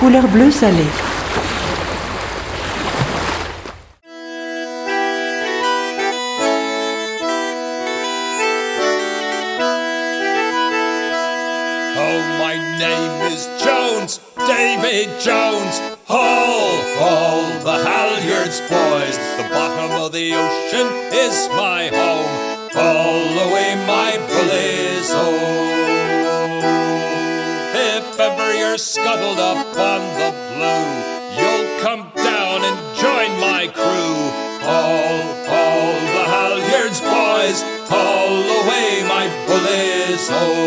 couleur 0.00 0.26
bleu 0.28 0.50
salé. 0.50 0.86
Oh, 11.98 12.20
my 12.38 12.56
name 12.78 13.14
is 13.30 13.46
Jones, 13.62 14.20
David 14.38 15.10
Jones. 15.20 15.82
Haul, 16.08 16.80
haul 16.98 17.42
the 17.62 17.76
halyards, 17.84 18.60
boys. 18.70 19.18
The 19.36 19.46
bottom 19.52 20.00
of 20.00 20.12
the 20.12 20.32
ocean 20.32 20.99
soul. 40.20 40.59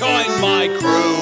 join 0.00 0.40
my 0.40 0.66
crew. 0.78 1.19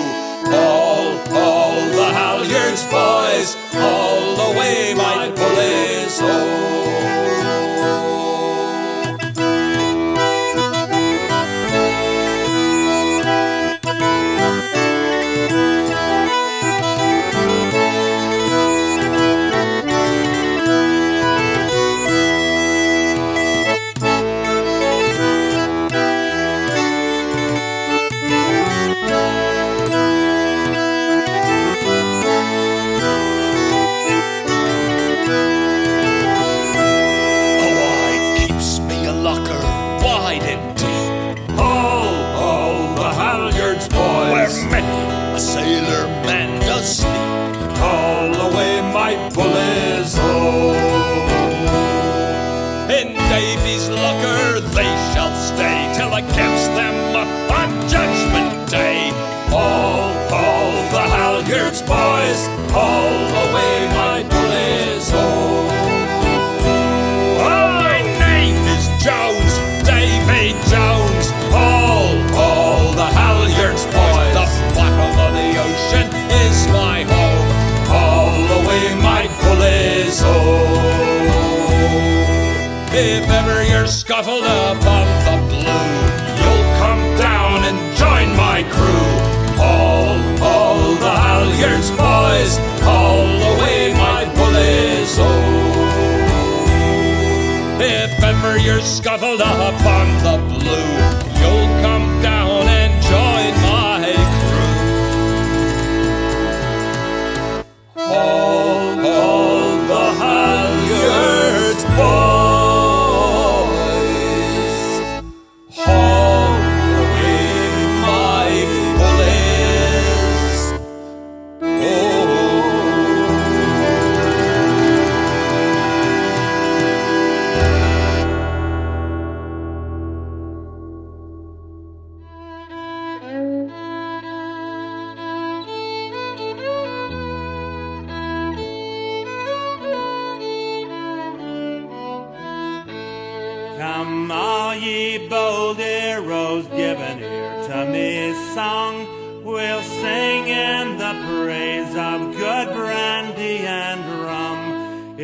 song. 148.69 148.97
We'll 149.45 149.87
sing 150.03 150.43
in 150.49 150.85
the 151.05 151.15
praise 151.29 151.95
of 152.11 152.19
good 152.45 152.69
brandy 152.79 153.59
and 153.85 154.03
rum. 154.27 154.61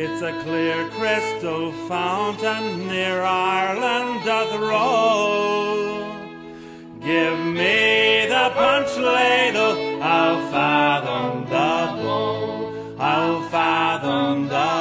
It's 0.03 0.21
a 0.31 0.33
clear 0.45 0.79
crystal 0.97 1.65
fountain 1.91 2.87
near 2.87 3.21
Ireland 3.21 4.25
doth 4.29 4.53
roll. 4.71 6.09
Give 7.11 7.37
me 7.61 8.25
the 8.35 8.47
punch 8.61 8.91
ladle, 9.09 9.75
I'll 10.15 10.41
fathom 10.55 11.31
the 11.55 11.77
bowl, 12.01 12.73
I'll 13.13 13.41
fathom 13.55 14.47
the 14.57 14.75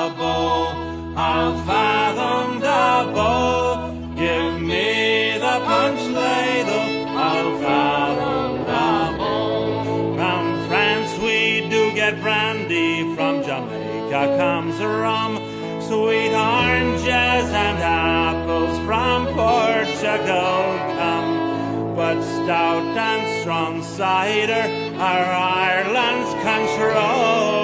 and 17.65 17.79
apples 17.79 18.77
from 18.85 19.25
Portugal 19.29 20.59
come, 20.99 21.97
but 21.97 22.21
stout 22.23 22.97
and 22.97 23.41
strong 23.41 23.83
cider 23.83 24.65
are 25.01 25.27
Ireland's 25.65 26.33
control. 26.45 27.55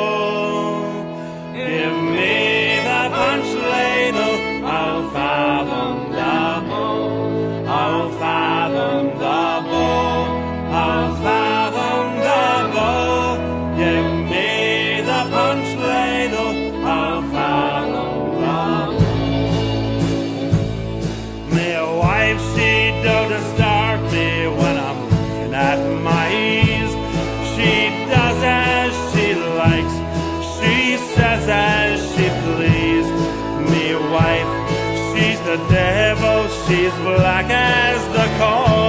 Give 1.52 1.96
me 2.16 2.80
the 2.88 3.10
punch 3.14 3.50
ladle, 3.72 4.66
I'll 4.66 5.10
fathom 5.10 5.99
she's 36.70 36.94
black 37.00 37.46
as 37.50 38.00
the 38.14 38.26
coal. 38.38 38.79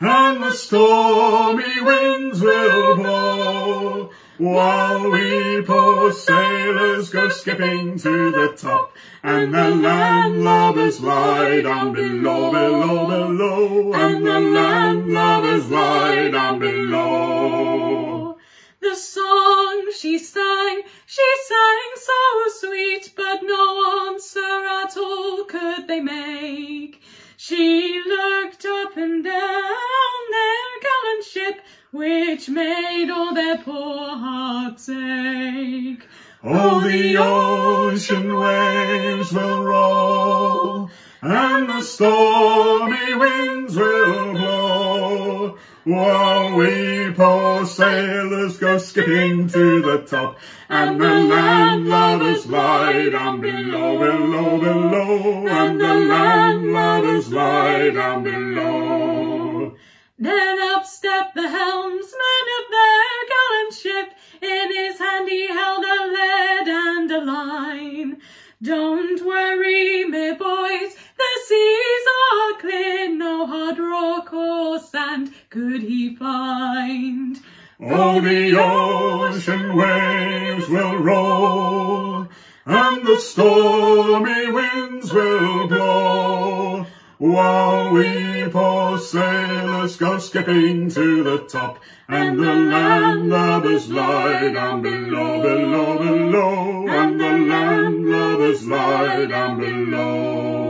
And 0.00 0.42
the 0.42 0.50
stormy 0.50 1.80
winds 1.80 2.40
will 2.40 2.96
blow, 2.96 4.10
while 4.38 5.10
we 5.10 5.62
poor 5.62 6.12
sailors 6.12 7.10
go 7.10 7.28
skipping 7.28 7.98
to 7.98 8.30
the 8.32 8.52
top, 8.56 8.96
and 9.22 9.54
the 9.54 9.58
landlubbers 9.58 11.00
lie 11.00 11.60
down 11.60 11.92
below, 11.92 12.50
below, 12.50 13.06
below, 13.06 13.92
and 13.94 14.26
the 14.26 14.40
landlubbers 14.58 15.70
lie 15.70 16.28
down 16.30 16.58
below. 16.58 18.36
The 18.80 18.96
song 18.96 19.92
she 19.96 20.18
sang, 20.18 20.82
she 21.06 21.28
sang 21.46 21.90
so 21.94 22.66
sweet, 22.66 23.12
but 23.16 23.42
no 23.44 24.08
answer 24.08 24.40
at 24.40 24.96
all 24.96 25.44
could 25.44 25.86
they 25.86 26.00
make. 26.00 27.00
She 27.44 28.00
looked 28.06 28.64
up 28.64 28.96
and 28.96 29.24
down 29.24 30.20
their 30.30 30.80
gallant 30.80 31.24
ship, 31.24 31.60
which 31.90 32.48
made 32.48 33.10
all 33.10 33.34
their 33.34 33.58
poor 33.58 34.10
hearts 34.16 34.88
ache. 34.88 36.06
Oh, 36.44 36.80
the 36.82 37.16
ocean 37.16 38.38
waves 38.38 39.32
will 39.32 39.64
roll, 39.64 40.90
and 41.22 41.68
the 41.68 41.80
stormy 41.82 43.14
winds 43.14 43.76
will 43.76 44.32
blow, 44.32 45.58
while 45.84 46.56
we 46.56 47.12
poor 47.12 47.64
sailors 47.64 48.58
go 48.58 48.76
skipping 48.78 49.46
to 49.48 49.82
the 49.82 49.98
top, 49.98 50.38
and 50.68 51.00
the 51.00 51.04
landlubbers 51.04 52.48
lie 52.50 53.08
down 53.08 53.40
below, 53.40 53.98
below, 53.98 54.58
below, 54.58 55.46
and 55.46 55.80
the 55.80 55.84
landlubbers 55.84 57.30
lie 57.30 57.90
down 57.90 58.24
below. 58.24 59.76
Then 60.18 60.58
up 60.60 60.84
stepped 60.84 61.36
the 61.36 61.48
helmsman 61.48 62.46
of 62.58 62.70
their 62.70 63.14
gallant 63.32 63.74
ship. 63.74 64.18
In 64.42 64.72
his 64.72 64.98
hand 64.98 65.28
he 65.28 65.46
held 65.46 65.84
a 65.84 66.06
lead 66.12 66.68
and 66.68 67.10
a 67.10 67.24
line. 67.24 68.20
Don't 68.62 69.24
worry, 69.26 70.04
me 70.04 70.34
boys, 70.34 70.94
the 71.22 71.34
seas 71.48 72.06
are 72.20 72.60
clear. 72.60 73.14
No 73.14 73.46
hard 73.46 73.78
rock 73.78 74.32
or 74.32 74.78
sand 74.78 75.32
could 75.50 75.82
he 75.82 76.16
find. 76.16 77.38
Oh, 77.80 78.20
the 78.20 78.56
ocean 78.58 79.76
waves 79.76 80.68
will 80.68 80.98
roll, 80.98 82.28
and 82.64 83.06
the 83.06 83.16
stormy 83.16 84.52
winds 84.52 85.12
will 85.12 85.66
blow, 85.66 86.86
while 87.18 87.92
we 87.92 88.48
poor 88.50 88.98
sailors 88.98 89.96
go 89.96 90.18
skipping 90.18 90.90
to 90.90 91.24
the 91.24 91.38
top, 91.48 91.80
and 92.08 92.38
the 92.38 92.44
landlubbers 92.44 93.88
lie 93.88 94.52
down 94.52 94.82
below, 94.82 95.42
below, 95.42 95.98
below, 95.98 96.88
and 96.88 97.20
the 97.20 97.24
landlubbers 97.24 98.68
lie 98.68 99.24
down 99.26 99.58
below. 99.58 100.61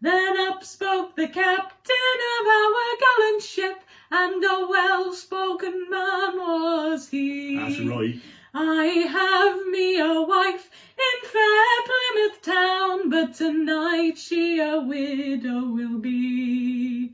Then 0.00 0.36
up 0.36 0.62
spoke 0.62 1.16
the 1.16 1.26
captain 1.26 2.18
of 2.40 2.46
our 2.46 2.96
gallant 3.00 3.42
ship, 3.42 3.82
and 4.10 4.44
a 4.44 4.66
well-spoken 4.68 5.90
man 5.90 6.36
was 6.36 7.08
he. 7.08 7.56
That's 7.56 7.80
right. 7.80 8.14
I 8.54 8.84
have 8.84 9.66
me 9.66 9.98
a 9.98 10.22
wife 10.22 10.70
in 10.96 11.28
fair 11.28 11.82
Plymouth 11.88 12.42
town, 12.42 13.10
but 13.10 13.34
tonight 13.34 14.16
she 14.18 14.60
a 14.60 14.80
widow 14.80 15.64
will 15.66 15.98
be. 15.98 17.12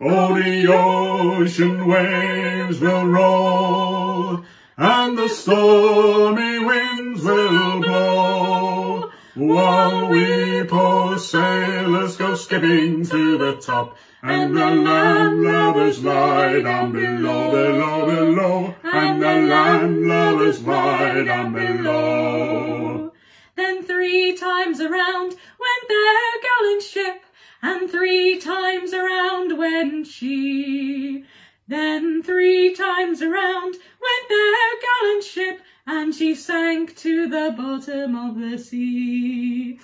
Oh, 0.00 0.34
the 0.34 0.66
ocean 0.72 1.86
waves 1.86 2.80
will 2.80 3.06
roll, 3.06 4.44
and 4.76 5.18
the 5.18 5.28
stormy 5.28 6.58
winds 6.64 7.22
will 7.22 7.80
blow, 7.80 9.10
while 9.34 10.08
we 10.08 10.62
poor 10.64 11.18
sailors 11.18 12.16
go 12.16 12.34
skipping 12.34 13.04
to 13.06 13.38
the 13.38 13.56
top, 13.56 13.96
and 14.22 14.54
the 14.54 14.60
landlubbers 14.60 16.04
lie 16.04 16.60
down 16.60 16.92
below, 16.92 17.50
below, 17.50 18.06
below, 18.06 18.74
and 18.84 19.22
the 19.22 19.26
land 19.26 19.96
landlubbers 20.04 20.66
lie 20.66 21.24
down 21.24 21.52
below. 21.54 23.12
Then 23.56 23.82
three 23.84 24.36
times 24.36 24.80
around 24.80 25.30
went 25.30 25.88
their 25.88 26.40
gallant 26.42 26.82
ship, 26.82 27.22
and 27.62 27.90
three 27.90 28.38
times 28.38 28.92
around 28.92 29.56
went 29.56 30.06
she. 30.06 31.24
Then 31.68 32.22
three 32.22 32.74
times 32.74 33.22
around 33.22 33.72
went 33.72 34.28
their 34.28 34.80
gallant 34.82 35.24
ship, 35.24 35.60
and 35.86 36.14
she 36.14 36.34
sank 36.34 36.94
to 36.96 37.28
the 37.28 37.54
bottom 37.56 38.14
of 38.14 38.38
the 38.38 38.58
sea. 38.58 39.80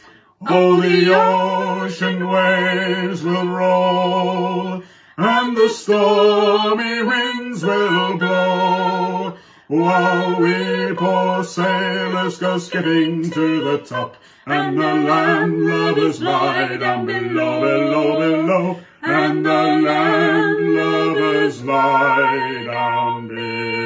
Oh, 0.49 0.81
the 0.81 1.13
ocean 1.15 2.29
waves 2.29 3.25
will 3.25 3.49
roll, 3.49 4.83
and 5.17 5.57
the 5.57 5.69
stormy 5.69 7.03
winds 7.03 7.65
will 7.65 8.19
blow, 8.19 9.37
while 9.67 10.41
we 10.41 10.95
poor 10.95 11.43
sailors 11.43 12.39
go 12.39 12.59
skipping 12.59 13.29
to 13.31 13.65
the 13.65 13.79
top, 13.79 14.15
and 14.47 14.79
the 14.79 14.83
landlubbers 14.83 16.21
lie 16.21 16.77
down 16.77 17.07
below, 17.07 17.61
below, 17.61 18.21
below, 18.21 18.79
and 19.03 19.45
the 19.45 19.51
landlubbers 19.51 21.65
lie 21.65 22.63
down 22.65 23.27
below. 23.29 23.78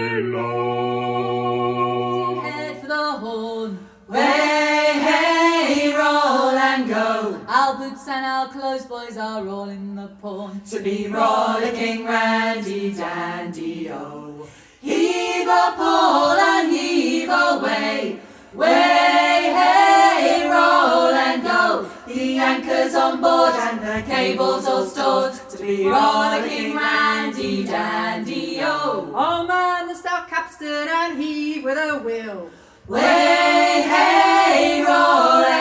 Our 7.63 7.77
boots 7.77 8.09
and 8.09 8.27
our 8.27 8.49
clothes, 8.49 8.87
boys, 8.87 9.17
are 9.17 9.47
all 9.47 9.69
in 9.69 9.95
the 9.95 10.09
pawn. 10.21 10.63
To 10.71 10.81
be 10.81 11.07
rollicking 11.07 12.05
randy 12.05 12.93
dandy 12.93 13.89
o. 13.89 14.49
Heave 14.81 15.47
a 15.47 15.73
pole 15.77 16.41
and 16.55 16.73
heave 16.73 17.29
away. 17.29 18.19
Way, 18.53 19.55
hey, 19.59 20.49
roll 20.51 21.15
and 21.15 21.41
go. 21.45 21.89
The 22.09 22.39
anchor's 22.39 22.97
on 22.97 23.21
board 23.21 23.55
and 23.55 23.79
the 23.81 24.11
cables 24.11 24.67
all 24.67 24.85
stored. 24.85 25.35
To 25.51 25.63
be 25.63 25.87
rollicking 25.87 26.75
randy 26.75 27.63
dandy 27.63 28.59
o. 28.63 29.09
Oh 29.15 29.47
man, 29.47 29.87
the 29.87 29.95
stout 29.95 30.27
capstan 30.29 30.89
and 30.89 31.17
heave 31.17 31.63
with 31.63 31.79
a 31.79 31.99
will. 31.99 32.51
Way, 32.89 33.85
hey, 33.87 34.83
roll 34.83 34.89
and 34.89 35.47
go. 35.47 35.52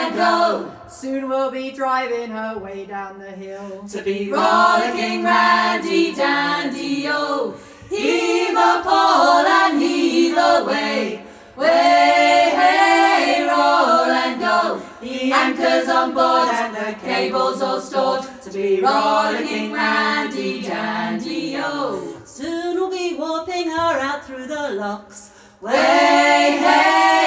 Soon 1.02 1.30
we'll 1.30 1.50
be 1.50 1.72
driving 1.72 2.30
her 2.30 2.60
way 2.60 2.86
down 2.86 3.18
the 3.18 3.32
hill. 3.32 3.88
To 3.88 4.04
be 4.04 4.32
rollicking 4.32 5.24
randy 5.24 6.14
dandy 6.14 7.08
o. 7.08 7.12
Oh. 7.12 7.58
Oh. 7.58 7.88
Heave 7.90 8.56
a 8.56 8.82
pole 8.84 9.48
and 9.48 9.82
heave 9.82 10.38
away. 10.38 11.26
Way, 11.58 12.52
hey, 12.54 13.48
roll 13.50 14.12
and 14.12 14.40
go. 14.40 14.80
The 15.02 15.32
anchor's 15.32 15.90
on 15.90 16.14
board 16.14 16.50
and 16.54 16.76
the 16.76 17.00
cables 17.00 17.64
all 17.64 17.82
stored. 17.82 18.28
To 18.44 18.52
be 18.52 18.80
rollicking 18.80 19.72
randy 19.72 20.62
dandy 20.62 21.56
o. 21.58 22.16
Soon 22.26 22.76
we'll 22.76 22.92
be 22.92 23.16
warping 23.16 23.72
her 23.72 24.00
out 24.00 24.24
through 24.28 24.46
the 24.46 24.70
locks. 24.74 25.32
Way, 25.62 25.72
hey, 25.74 27.21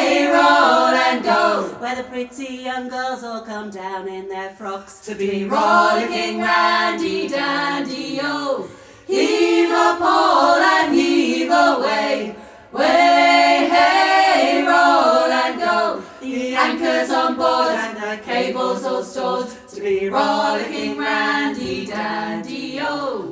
and 1.14 1.24
go. 1.24 1.76
Where 1.78 1.96
the 1.96 2.02
pretty 2.04 2.54
young 2.54 2.88
girls 2.88 3.22
all 3.22 3.42
come 3.42 3.70
down 3.70 4.08
in 4.08 4.28
their 4.28 4.50
frocks. 4.50 5.00
To 5.06 5.14
be 5.14 5.44
rollicking 5.44 6.40
randy 6.40 7.28
dandy 7.28 8.18
o. 8.22 8.68
Heave 9.06 9.70
a 9.70 9.96
pole 9.98 10.62
and 10.74 10.94
heave 10.94 11.50
away. 11.50 12.34
Way, 12.72 13.68
hey, 13.70 14.64
roll 14.66 15.30
and 15.42 15.60
go. 15.60 16.02
The 16.20 16.56
anchor's 16.56 17.10
on 17.10 17.36
board 17.36 17.76
and 17.84 17.96
the 17.96 18.22
cables 18.24 18.84
all 18.84 19.04
stored. 19.04 19.48
To 19.68 19.80
be 19.80 20.08
rollicking 20.08 20.98
randy 20.98 21.86
dandy 21.86 22.80
o. 22.80 23.23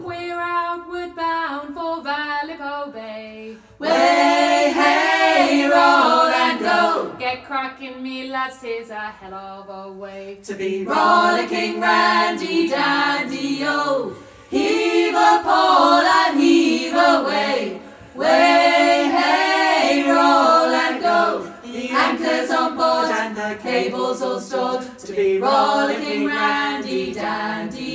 cracking, 7.63 8.03
me 8.03 8.29
lads, 8.29 8.59
'tis 8.61 8.91
a 8.91 9.07
hell 9.21 9.35
of 9.35 9.69
a 9.69 9.93
way. 9.93 10.39
To 10.49 10.55
be 10.55 10.85
rollicking 10.85 11.81
randy 11.81 12.69
dandy 12.69 13.61
o. 13.65 14.17
Heave 14.51 15.15
a 15.15 15.35
pole 15.47 16.07
and 16.21 16.41
heave 16.41 16.99
away. 17.13 17.81
Way, 18.17 19.11
hey, 19.17 20.03
roll 20.11 20.75
and 20.85 20.97
go. 21.09 21.19
The 21.63 21.91
anchor's 22.05 22.51
on 22.51 22.71
board 22.77 23.11
and 23.21 23.37
the 23.37 23.51
cables 23.63 24.21
all 24.23 24.41
stored. 24.41 24.85
To 25.05 25.13
be 25.13 25.39
rollicking 25.39 26.27
randy 26.27 27.15
dandy 27.15 27.92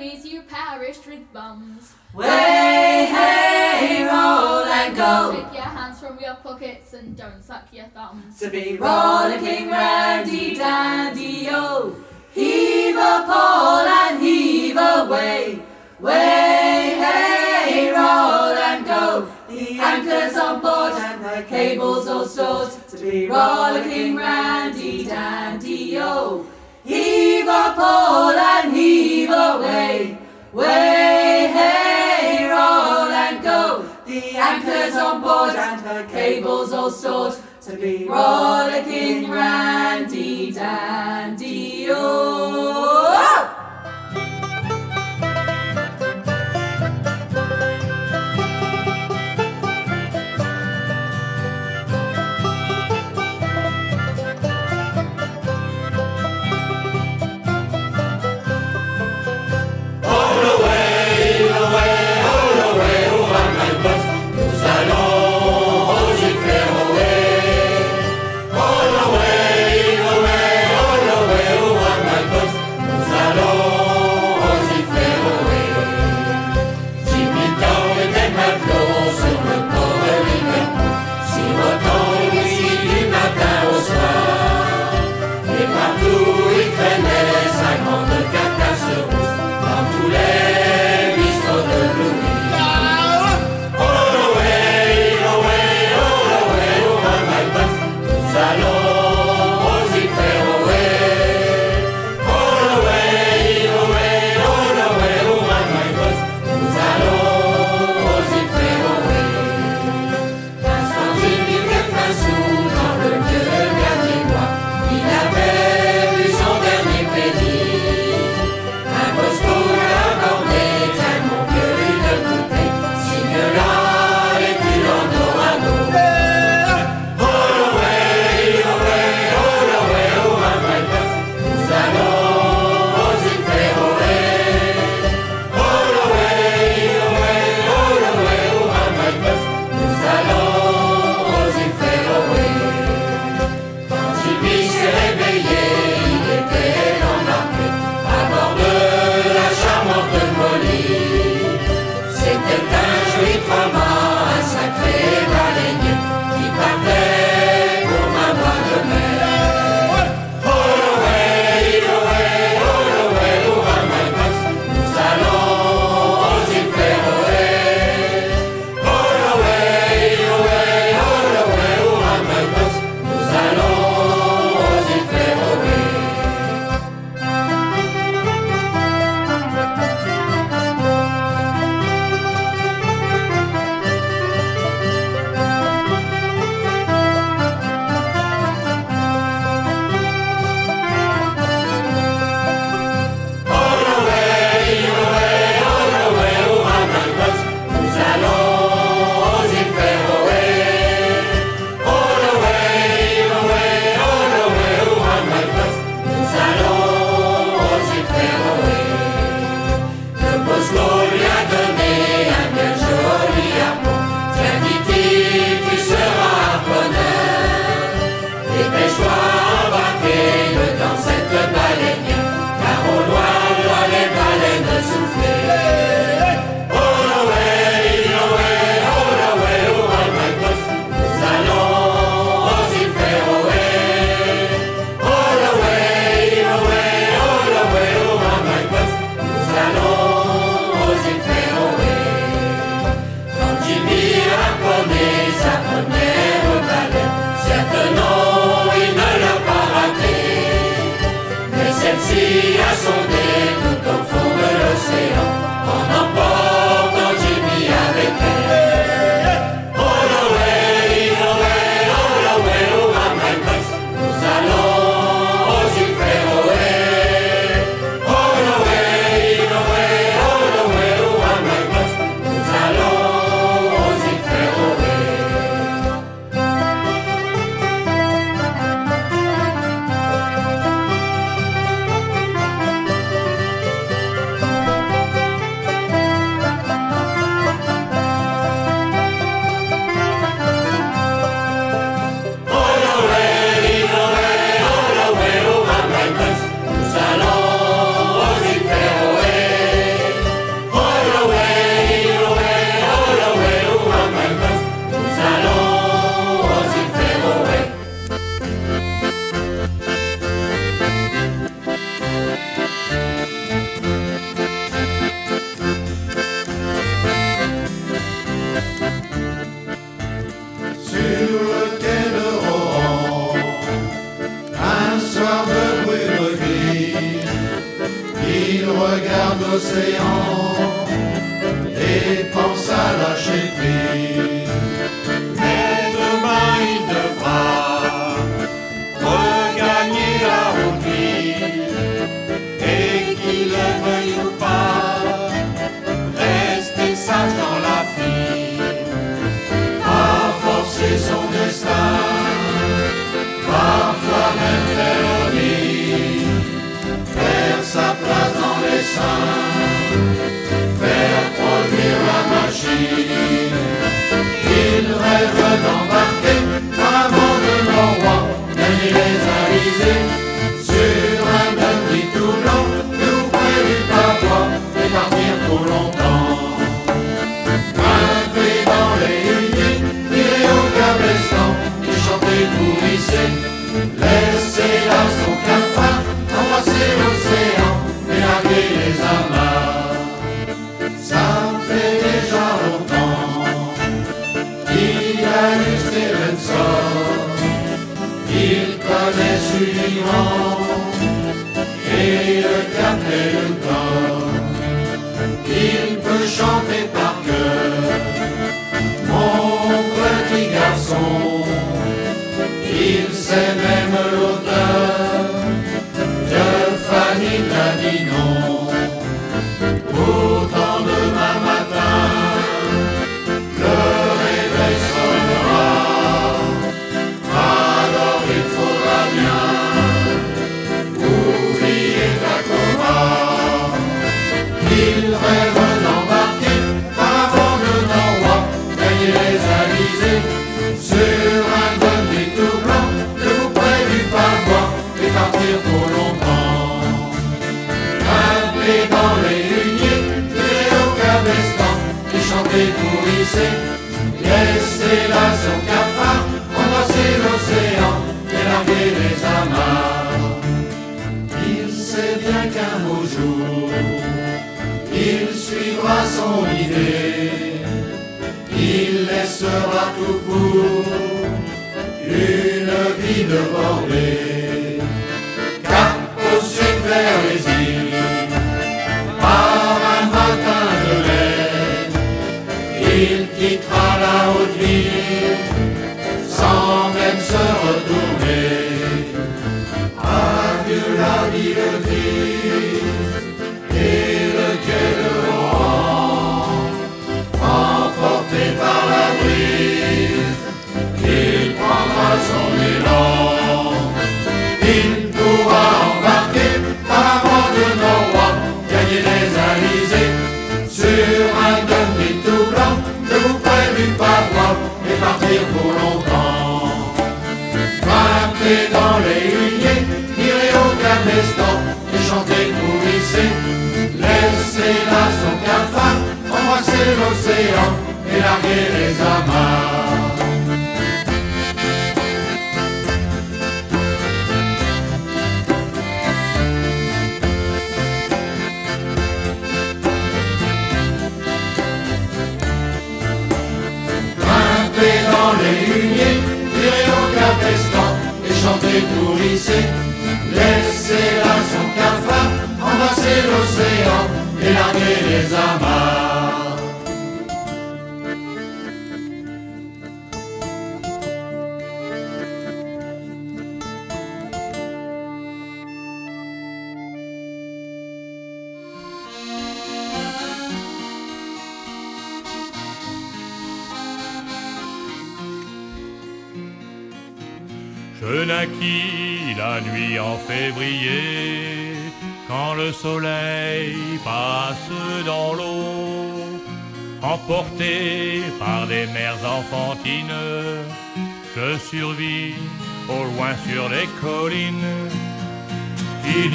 bullies, 0.00 0.24
you 0.24 0.42
perished 0.42 1.06
with 1.06 1.32
bums. 1.32 1.94
Way, 2.14 2.26
hey, 2.26 4.02
roll 4.04 4.64
and 4.64 4.96
go. 4.96 5.32
Take 5.34 5.54
your 5.54 5.62
hands 5.62 6.00
from 6.00 6.18
your 6.18 6.34
pockets 6.36 6.94
and 6.94 7.16
don't 7.16 7.42
suck 7.42 7.68
your 7.72 7.86
thumbs. 7.88 8.38
To 8.40 8.50
be 8.50 8.76
rollicking 8.78 9.70
randy 9.70 10.54
dandy 10.54 11.48
o. 11.50 11.94
Heave 12.32 12.96
a 12.96 13.24
pole 13.26 13.86
and 14.00 14.22
heave 14.22 14.76
away. 14.76 15.62
Way, 16.00 16.96
hey, 17.04 17.92
roll 17.92 18.56
and 18.68 18.84
go. 18.84 19.30
The 19.48 19.78
anchor's 19.80 20.36
on 20.36 20.60
board 20.62 20.94
and 20.94 21.22
the 21.22 21.46
cables 21.46 22.08
all 22.08 22.26
stored. 22.26 22.70
To 22.88 22.96
be 22.98 23.28
rollicking 23.28 24.16
randy 24.16 25.04
dandy 25.04 25.98
o. 25.98 26.46
Heave 26.90 27.46
a 27.46 27.72
pole 27.76 28.36
and 28.52 28.74
heave 28.74 29.30
away. 29.30 30.18
Way, 30.52 31.46
hey, 31.54 32.48
roll 32.50 33.12
and 33.12 33.40
go. 33.44 33.88
The 34.04 34.36
anchor's 34.36 34.96
on 34.96 35.22
board 35.22 35.54
and 35.54 35.80
the 35.84 36.10
cables 36.10 36.72
all 36.72 36.90
stored. 36.90 37.36
To 37.60 37.76
be 37.76 38.08
rollicking 38.08 39.30
randy 39.30 40.50
dandy 40.50 41.86
oh, 41.90 43.59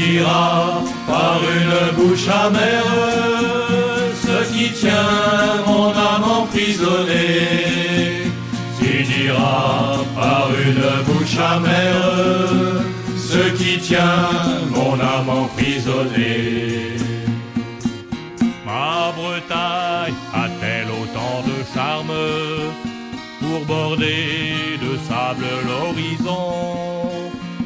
dira 0.05 0.83
par 1.07 1.39
une 1.57 1.95
bouche 1.97 2.27
amère 2.27 2.91
ce 4.25 4.37
qui 4.53 4.71
tient 4.71 5.63
mon 5.65 5.89
âme 5.89 6.27
emprisonnée. 6.41 8.31
Tu 8.79 9.03
diras 9.03 9.97
par 10.15 10.49
une 10.67 10.87
bouche 11.07 11.37
amère 11.55 12.83
ce 13.31 13.43
qui 13.57 13.79
tient 13.79 14.29
mon 14.75 14.93
âme 15.15 15.29
emprisonnée. 15.43 16.97
Ma 18.65 19.11
Bretagne 19.17 20.19
a-t-elle 20.43 20.89
autant 21.01 21.37
de 21.49 21.57
charme 21.73 22.17
pour 23.41 23.59
border 23.65 24.77
de 24.85 24.91
sable 25.07 25.49
l'horizon, 25.67 26.51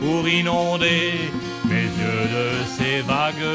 pour 0.02 0.28
inonder 0.28 1.32
mes 1.69 1.88
yeux 2.01 2.25
de 2.38 2.47
ces 2.75 3.01
vagues 3.01 3.51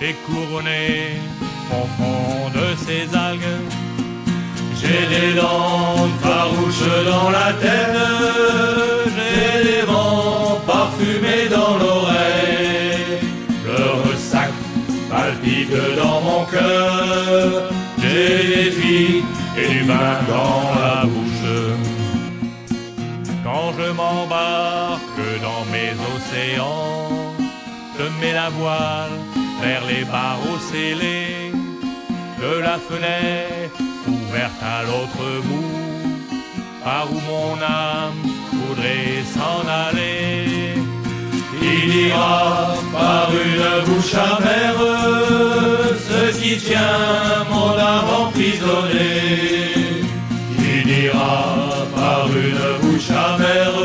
et 0.00 0.14
couronné 0.26 1.18
au 1.70 1.86
fond 1.96 2.50
de 2.58 2.66
ces 2.84 3.04
algues. 3.16 3.60
J'ai 4.78 5.02
des 5.14 5.32
dents 5.40 6.08
farouches 6.22 6.94
dans 7.12 7.30
la 7.30 7.52
tête, 7.64 7.96
j'ai 9.16 9.64
des 9.70 9.82
vents 9.82 10.60
parfumés 10.66 11.48
dans 11.50 11.76
l'oreille. 11.78 13.18
Le 13.66 13.82
ressac 14.04 14.52
palpite 15.10 15.96
dans 15.96 16.20
mon 16.20 16.44
cœur, 16.44 17.70
j'ai 17.98 18.54
des 18.54 18.70
filles 18.70 19.24
et 19.58 19.68
du 19.68 19.82
vin 19.84 20.18
dans 20.28 20.60
la 20.80 21.04
bouche. 21.06 21.26
Quand 23.42 23.72
je 23.78 23.90
m'embarque 23.92 25.22
dans 25.46 25.64
mes 25.72 25.92
océans, 26.14 27.05
je 27.98 28.04
mets 28.20 28.32
la 28.32 28.48
voile 28.50 29.16
vers 29.62 29.84
les 29.86 30.04
barreaux 30.04 30.58
scellés 30.68 31.52
de 32.42 32.60
la 32.60 32.78
fenêtre 32.78 33.78
ouverte 34.06 34.62
à 34.62 34.82
l'autre 34.82 35.24
bout, 35.46 36.44
par 36.84 37.06
où 37.10 37.20
mon 37.32 37.54
âme 37.62 38.20
voudrait 38.52 39.22
s'en 39.34 39.62
aller. 39.88 40.74
Il 41.62 41.94
ira 42.08 42.74
par 42.92 43.30
une 43.32 43.84
bouche 43.86 44.14
amère 44.14 44.80
ce 46.08 46.38
qui 46.38 46.56
tient 46.58 47.44
mon 47.50 47.72
âme 47.78 48.08
emprisonnée. 48.24 50.04
Il 50.58 50.90
ira 51.04 51.86
par 51.94 52.28
une 52.28 52.64
bouche 52.82 53.10
amère 53.10 53.78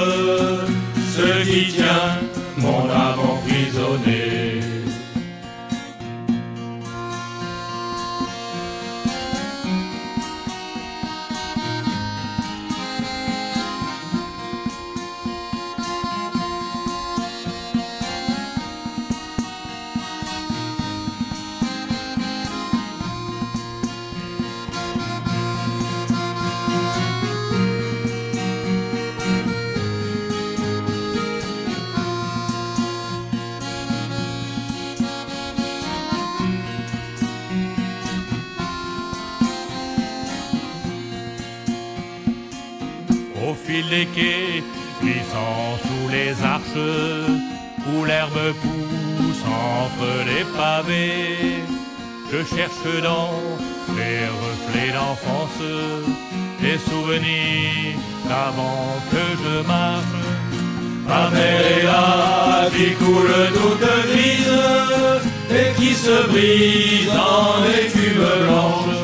ce 1.15 1.43
qui 1.50 1.74
tient 1.74 2.20
mon 2.62 2.89
âme 2.89 3.19
emprisonnée. 3.19 4.50
Des 43.89 44.06
quais, 44.08 44.63
glissant 45.02 45.78
sous 45.84 46.10
les 46.10 46.32
arches, 46.44 46.88
où 47.88 48.06
l'herbe 48.06 48.54
pousse 48.62 49.44
entre 49.46 50.10
les 50.30 50.46
pavés. 50.58 51.63
Je 52.32 52.56
cherche 52.56 53.04
dans 53.04 53.34
les 53.98 54.26
reflets 54.44 54.94
d'enfance 54.94 55.63
des 56.62 56.78
souvenirs 56.89 57.98
d'avant 58.30 58.96
que 59.12 59.26
je 59.44 59.67
marche. 59.67 60.22
Ma 61.08 61.30
mère 61.30 61.65
est 61.78 61.84
là, 61.84 62.70
qui 62.76 62.91
coule 63.02 63.36
toute 63.54 63.89
grise 64.12 64.60
et 65.50 65.74
qui 65.78 65.94
se 65.94 66.28
brise 66.30 67.10
en 67.10 67.63
écume 67.84 68.26
blanche 68.44 69.02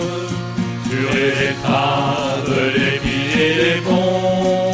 sur 0.90 1.10
les 1.16 1.34
étraves, 1.52 2.56
les 2.76 3.00
piliers, 3.00 3.56
les 3.63 3.82
ponts, 3.82 4.66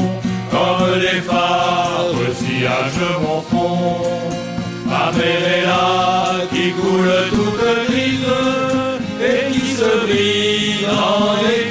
les 0.96 1.22
phares 1.22 2.14
sillagent 2.36 3.20
mon 3.22 3.42
front. 3.42 4.02
Ma 4.86 5.12
est 5.24 5.66
là, 5.66 6.46
qui 6.52 6.72
coule 6.72 7.14
toute 7.30 7.88
grise 7.88 8.34
et 9.22 9.52
qui 9.52 9.76
se 9.76 10.06
brise 10.06 10.88
en 10.90 11.38
écume 11.48 11.63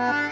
La 0.00 0.30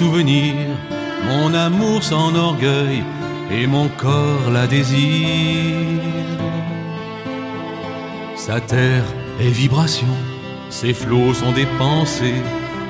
souvenirs, 0.00 0.76
mon 1.30 1.54
amour 1.54 2.02
son 2.02 2.34
orgueil 2.34 3.02
et 3.50 3.66
mon 3.66 3.88
corps 3.88 4.50
la 4.52 4.66
désire. 4.66 6.02
Sa 8.36 8.60
terre 8.60 9.08
est 9.40 9.54
vibration, 9.62 10.14
ses 10.68 10.92
flots 10.92 11.32
sont 11.32 11.52
des 11.52 11.68
pensées 11.78 12.42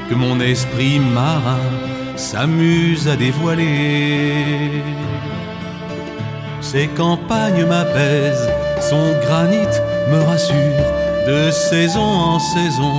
que 0.08 0.16
mon 0.16 0.40
esprit 0.40 0.98
marin 0.98 1.68
s'amuse 2.16 3.06
à 3.06 3.14
dévoiler. 3.14 4.82
Ses 6.60 6.88
campagnes 6.88 7.66
m'apaisent, 7.66 8.50
son 8.90 9.06
granit 9.24 9.74
me 10.10 10.20
rassure, 10.30 10.86
de 11.28 11.52
saison 11.52 12.10
en 12.32 12.38
saison, 12.40 12.96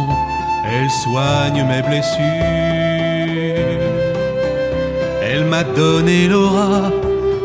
elle 0.71 0.91
soigne 1.03 1.65
mes 1.67 1.81
blessures. 1.81 2.56
M'a 5.49 5.63
donné 5.63 6.27
l'aura 6.27 6.91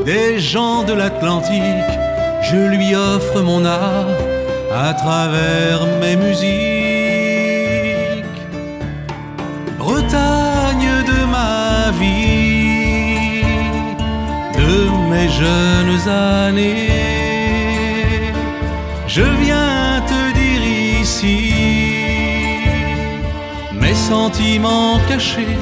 des 0.05 0.41
gens 0.41 0.83
de 0.83 0.93
l'Atlantique, 0.93 1.93
je 2.43 2.57
lui 2.57 2.97
offre 2.97 3.43
mon 3.43 3.65
art 3.65 4.09
à 4.75 4.93
travers 4.95 5.87
mes 6.01 6.17
musiques. 6.17 6.53
Bretagne 9.79 10.91
de 11.13 11.25
ma 11.37 11.93
vie, 12.01 13.43
de 14.59 14.75
mes 15.11 15.29
jeunes 15.29 16.09
années, 16.09 16.89
je 19.07 19.23
viens 19.23 20.03
te 20.13 20.21
dire 20.41 20.65
ici 21.03 21.55
mes 23.81 23.95
sentiments 23.95 24.99
cachés, 25.09 25.57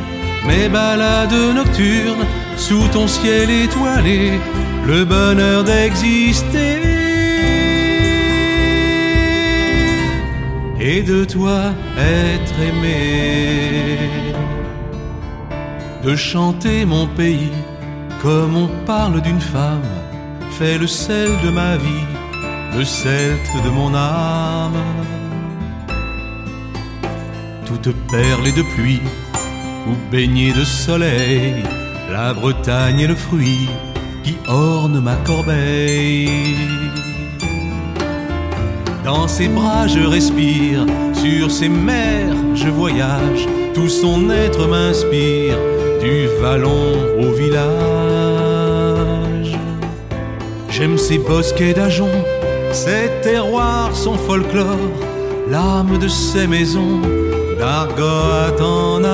mes 0.47 0.69
balades 0.69 1.55
nocturnes 1.55 2.27
sous 2.57 2.87
ton 2.89 3.07
ciel 3.07 3.51
étoilé, 3.51 4.39
le 4.87 5.05
bonheur 5.05 5.65
d'exister. 5.65 6.81
Et 10.81 11.03
de 11.03 11.25
toi 11.25 11.73
être 11.99 12.55
aimé, 12.69 13.99
de 16.03 16.17
chanter 16.17 16.87
mon 16.87 17.07
pays 17.07 17.53
comme 18.23 18.57
on 18.57 18.69
parle 18.85 19.21
d'une 19.23 19.41
femme, 19.41 19.83
fait 20.59 20.79
le 20.79 20.87
sel 20.87 21.31
de 21.45 21.51
ma 21.51 21.77
vie, 21.77 22.07
le 22.77 22.85
celte 22.85 23.65
de 23.65 23.71
mon 23.71 23.95
âme. 23.95 24.83
Toute 27.65 27.95
perlée 28.11 28.53
de 28.53 28.63
pluie 28.75 29.01
ou 29.91 29.97
baignée 30.11 30.53
de 30.53 30.65
soleil, 30.65 31.55
la 32.11 32.33
Bretagne 32.33 33.01
est 33.01 33.07
le 33.07 33.15
fruit 33.15 33.69
qui 34.25 34.37
orne 34.49 35.01
ma 35.01 35.17
corbeille. 35.17 36.57
Dans 39.05 39.27
ses 39.29 39.49
bras 39.49 39.87
je 39.87 40.01
respire, 40.01 40.87
sur 41.15 41.51
ses 41.51 41.69
mers 41.69 42.37
je 42.55 42.69
voyage, 42.69 43.49
tout 43.75 43.89
son 43.89 44.31
être 44.31 44.67
m'inspire, 44.69 45.59
du 46.01 46.29
vallon 46.41 46.93
au 47.19 47.33
village. 47.33 47.71
J'aime 50.69 50.99
ses 50.99 51.19
bosquets 51.19 51.75
d'ajoncs, 51.75 52.09
ses 52.73 53.11
terroirs, 53.23 53.95
son 53.95 54.15
folklore, 54.15 54.95
l'âme 55.51 55.99
de 55.99 56.09
ses 56.09 56.47
maisons, 56.47 57.01
d'Argoat 57.59 58.63
en 58.63 59.05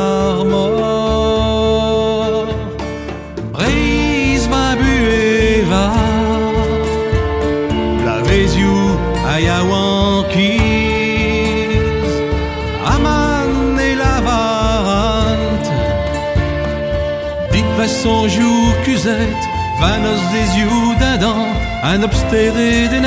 joue 19.07 19.13
Cusette, 19.13 19.49
Vanos 19.81 20.21
des 20.33 20.59
yeux 20.59 20.97
d'Adam, 20.99 21.47
un 21.83 22.03
obstéré 22.03 22.89
des 22.89 23.01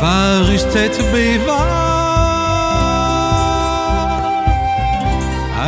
va 0.00 0.42
Rustet 0.42 0.90
Béva. 1.12 1.62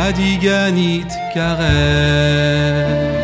Adiganit 0.07 1.07
Karet. 1.33 3.18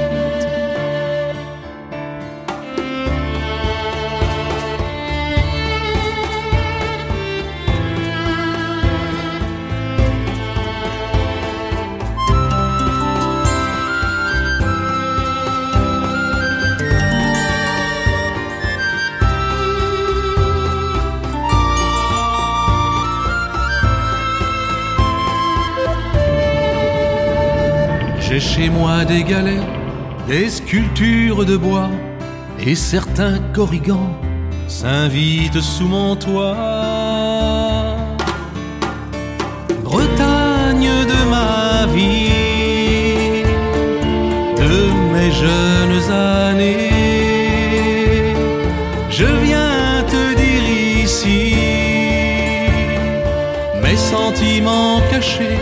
Des 29.08 29.24
galets, 29.24 29.68
des 30.28 30.50
sculptures 30.50 31.46
de 31.46 31.58
bois, 31.58 31.90
et 32.60 32.76
certains 32.76 33.40
corrigans 33.54 34.10
s'invitent 34.68 35.62
sous 35.62 35.88
mon 35.88 36.16
toit. 36.16 36.56
Bretagne 39.84 40.90
de 41.14 41.30
ma 41.30 41.86
vie, 41.94 43.44
de 44.58 44.74
mes 45.14 45.32
jeunes 45.32 46.12
années, 46.12 46.90
je 49.10 49.26
viens 49.46 50.04
te 50.14 50.36
dire 50.36 50.66
ici 51.04 51.56
mes 53.82 53.98
sentiments 53.98 55.02
cachés, 55.12 55.60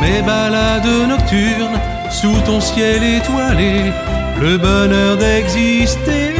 mes 0.00 0.22
balades 0.22 1.08
nocturnes 1.08 1.93
sous 2.24 2.40
ton 2.46 2.58
ciel 2.58 3.02
étoilé, 3.02 3.92
le 4.40 4.56
bonheur 4.56 5.18
d'exister. 5.18 6.32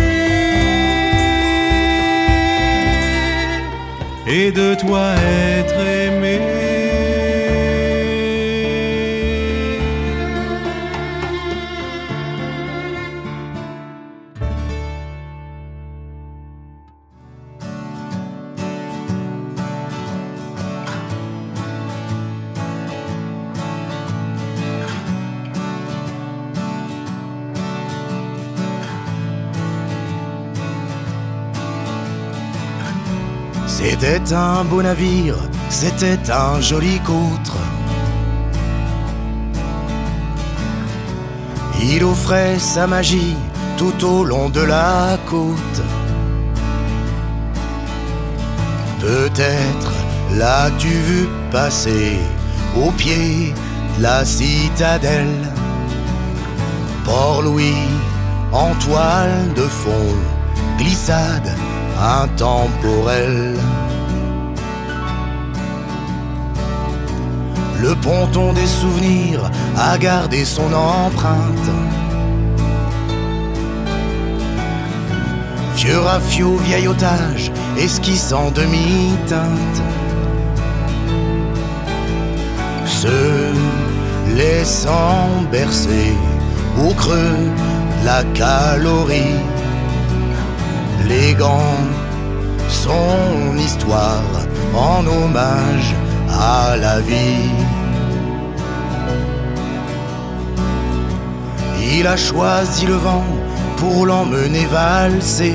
Et 4.26 4.50
de 4.50 4.74
toi 4.76 5.12
être 5.58 5.78
aimé. 5.78 6.73
C'était 34.24 34.36
un 34.36 34.64
beau 34.64 34.80
navire, 34.80 35.36
c'était 35.68 36.30
un 36.30 36.58
joli 36.58 36.98
coutre. 37.00 37.58
Il 41.82 42.02
offrait 42.04 42.58
sa 42.58 42.86
magie 42.86 43.36
tout 43.76 44.02
au 44.02 44.24
long 44.24 44.48
de 44.48 44.62
la 44.62 45.18
côte. 45.26 45.82
Peut-être 48.98 49.92
l'as-tu 50.32 50.88
vu 50.88 51.28
passer 51.50 52.16
au 52.82 52.90
pied 52.92 53.52
de 53.98 54.02
la 54.02 54.24
citadelle. 54.24 55.52
Port-Louis 57.04 57.90
en 58.52 58.74
toile 58.76 59.52
de 59.54 59.66
fond, 59.82 60.14
glissade 60.78 61.52
intemporelle. 62.00 63.58
Le 67.84 67.94
ponton 67.96 68.54
des 68.54 68.66
souvenirs 68.66 69.50
a 69.76 69.98
gardé 69.98 70.46
son 70.46 70.72
empreinte. 70.72 71.70
Vieux 75.76 75.98
rafio, 75.98 76.56
vieil 76.64 76.88
otage, 76.88 77.52
esquisse 77.76 78.32
en 78.32 78.50
demi-teinte. 78.52 79.82
Se 82.86 83.52
laissant 84.34 85.28
bercer 85.52 86.14
au 86.82 86.94
creux 86.94 87.50
la 88.02 88.24
calorie. 88.32 89.42
Les 91.06 91.34
gants, 91.34 91.84
son 92.66 93.58
histoire 93.58 94.32
en 94.74 95.06
hommage 95.06 95.94
à 96.30 96.78
la 96.78 97.00
vie. 97.00 97.63
Il 101.96 102.08
a 102.08 102.16
choisi 102.16 102.86
le 102.86 102.94
vent 102.94 103.24
pour 103.76 104.06
l'emmener 104.06 104.66
valser. 104.66 105.54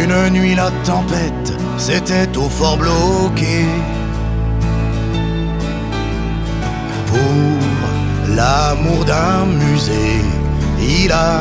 Une 0.00 0.30
nuit 0.30 0.54
la 0.54 0.70
tempête, 0.84 1.52
c'était 1.76 2.30
au 2.36 2.48
fort 2.48 2.76
bloqué. 2.76 3.64
Pour 7.06 8.34
l'amour 8.36 9.04
d'un 9.04 9.46
musée. 9.46 10.22
Il 10.80 11.10
a 11.10 11.40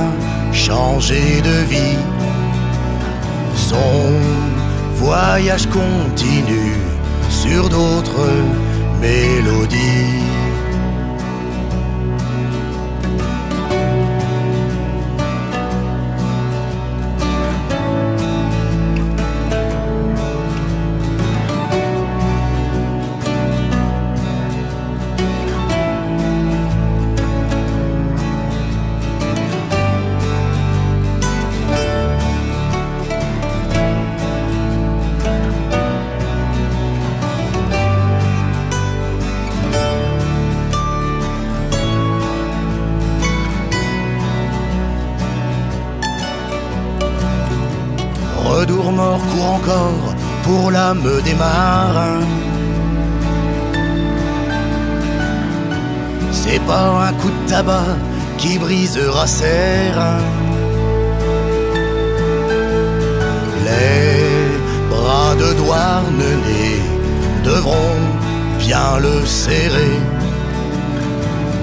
changé 0.51 1.41
de 1.41 1.57
vie. 1.71 1.99
Son 3.55 4.11
voyage 4.95 5.67
continue 5.67 6.77
sur 7.29 7.69
d'autres 7.69 8.31
mélodies. 8.99 10.26
Mort 49.17 49.55
encore 49.55 50.15
pour 50.43 50.71
l'âme 50.71 51.09
des 51.23 51.33
marins. 51.33 52.25
C'est 56.31 56.61
pas 56.65 57.07
un 57.07 57.13
coup 57.13 57.29
de 57.29 57.49
tabac 57.49 57.97
qui 58.37 58.57
brisera 58.57 59.27
ses 59.27 59.91
reins. 59.97 60.25
Les 63.67 64.89
bras 64.89 65.35
de 65.35 65.53
Douarnenez 65.59 66.79
devront 67.43 67.99
bien 68.59 68.97
le 68.99 69.25
serrer. 69.25 69.99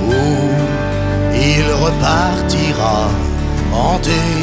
Ou 0.06 0.12
il 1.34 1.66
repartira 1.84 3.08
hanter 3.72 4.34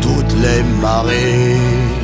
toutes 0.00 0.36
les 0.44 0.62
marées. 0.80 2.01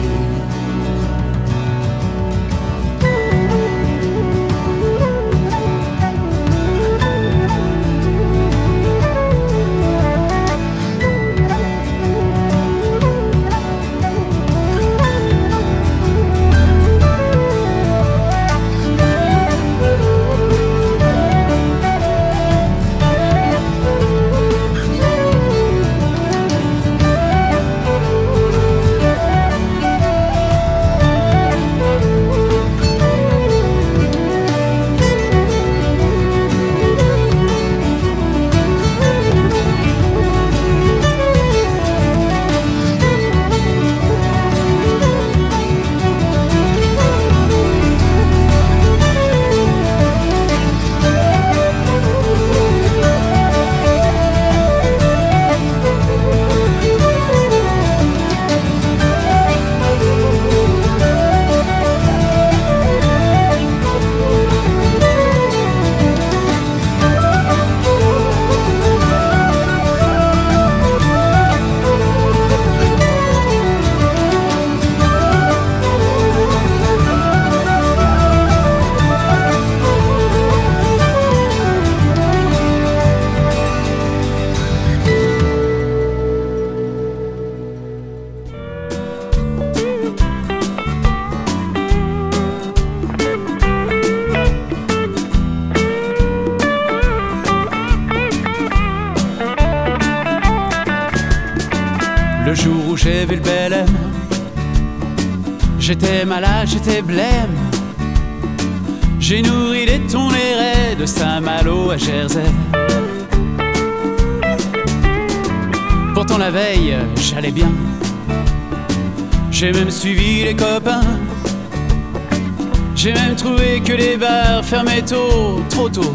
Fermaient 124.98 125.02
tôt, 125.02 125.62
trop 125.68 125.88
tôt. 125.88 126.14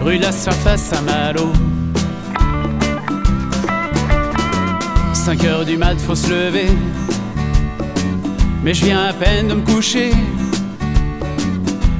Rue 0.00 0.18
de 0.18 0.22
la 0.22 0.32
Surface 0.32 0.92
à 0.92 1.00
Malo. 1.02 1.52
5 5.12 5.44
heures 5.44 5.64
du 5.64 5.76
mat, 5.76 5.98
faut 6.00 6.14
se 6.14 6.28
lever. 6.28 6.68
Mais 8.64 8.74
je 8.74 8.84
viens 8.84 9.04
à 9.04 9.12
peine 9.12 9.48
de 9.48 9.54
me 9.54 9.62
coucher. 9.62 10.12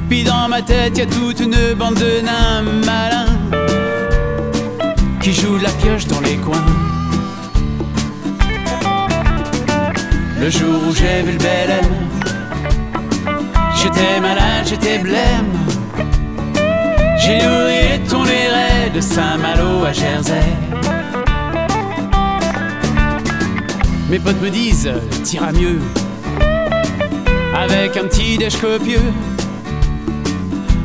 Puis 0.09 0.23
dans 0.23 0.47
ma 0.47 0.61
tête, 0.61 0.97
y 0.97 1.01
a 1.01 1.05
toute 1.05 1.39
une 1.39 1.73
bande 1.77 1.95
de 1.95 2.21
nains 2.21 2.61
malins 2.85 3.25
qui 5.21 5.33
jouent 5.33 5.57
la 5.57 5.69
pioche 5.69 6.05
dans 6.07 6.21
les 6.21 6.35
coins. 6.37 6.65
Le 10.39 10.49
jour 10.49 10.81
où 10.89 10.93
j'ai 10.93 11.21
vu 11.23 11.31
le 11.31 11.37
bel 11.37 11.69
M, 11.69 12.12
j'étais 13.83 14.19
malade, 14.19 14.65
j'étais 14.65 14.97
blême. 14.97 15.53
J'ai 17.19 17.37
nourri 17.37 17.93
les 18.25 18.47
raies 18.49 18.89
de 18.93 19.01
Saint-Malo 19.01 19.85
à 19.85 19.93
Jersey. 19.93 20.41
Mes 24.09 24.19
potes 24.19 24.41
me 24.41 24.49
disent, 24.49 24.91
t'iras 25.23 25.51
mieux 25.51 25.79
avec 27.55 27.97
un 27.97 28.07
petit 28.07 28.37
déj 28.37 28.57
copieux. 28.57 29.13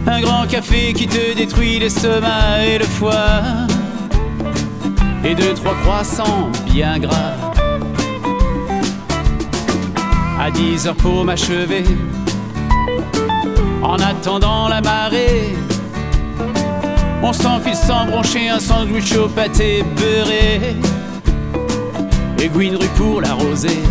Un 0.06 0.20
grand 0.20 0.46
café 0.46 0.92
qui 0.92 1.06
te 1.06 1.34
détruit 1.34 1.78
l'estomac 1.78 2.64
et 2.66 2.78
le 2.78 2.84
foie. 2.84 3.42
Et 5.24 5.34
deux, 5.34 5.54
trois 5.54 5.74
croissants 5.82 6.50
bien 6.72 6.98
gras. 6.98 7.34
À 10.40 10.50
10 10.50 10.86
heures 10.86 10.94
pour 10.94 11.24
m'achever. 11.24 11.84
En 13.82 13.96
attendant 13.96 14.68
la 14.68 14.80
marée, 14.80 15.56
on 17.22 17.32
s'enfile 17.32 17.74
sans 17.74 18.06
broncher 18.06 18.48
un 18.48 18.60
sandwich 18.60 19.14
au 19.16 19.28
pâté 19.28 19.84
beurré. 19.96 20.76
Et 22.40 22.50
une 22.60 22.76
rue 22.76 22.88
pour 22.96 23.20
la 23.20 23.32
rosée. 23.34 23.82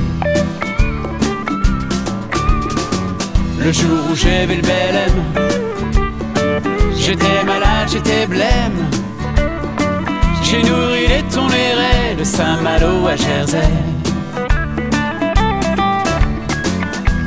Le 3.59 3.71
jour 3.71 3.99
où 4.09 4.15
j'ai 4.15 4.45
vu 4.45 4.55
le 4.55 4.61
bel 4.61 4.95
j'étais 7.07 7.43
malade, 7.45 7.87
j'étais 7.91 8.27
blême. 8.27 8.89
J'ai 10.43 10.61
nourri 10.63 11.07
les 11.07 11.73
raies 11.73 12.15
de 12.17 12.23
Saint-Malo 12.23 13.07
à 13.07 13.15
Jersey. 13.15 13.71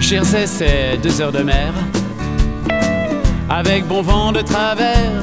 Jersey, 0.00 0.46
c'est 0.46 0.98
deux 1.02 1.20
heures 1.20 1.32
de 1.32 1.42
mer, 1.42 1.72
avec 3.50 3.86
bon 3.86 4.00
vent 4.00 4.30
de 4.30 4.40
travers. 4.40 5.22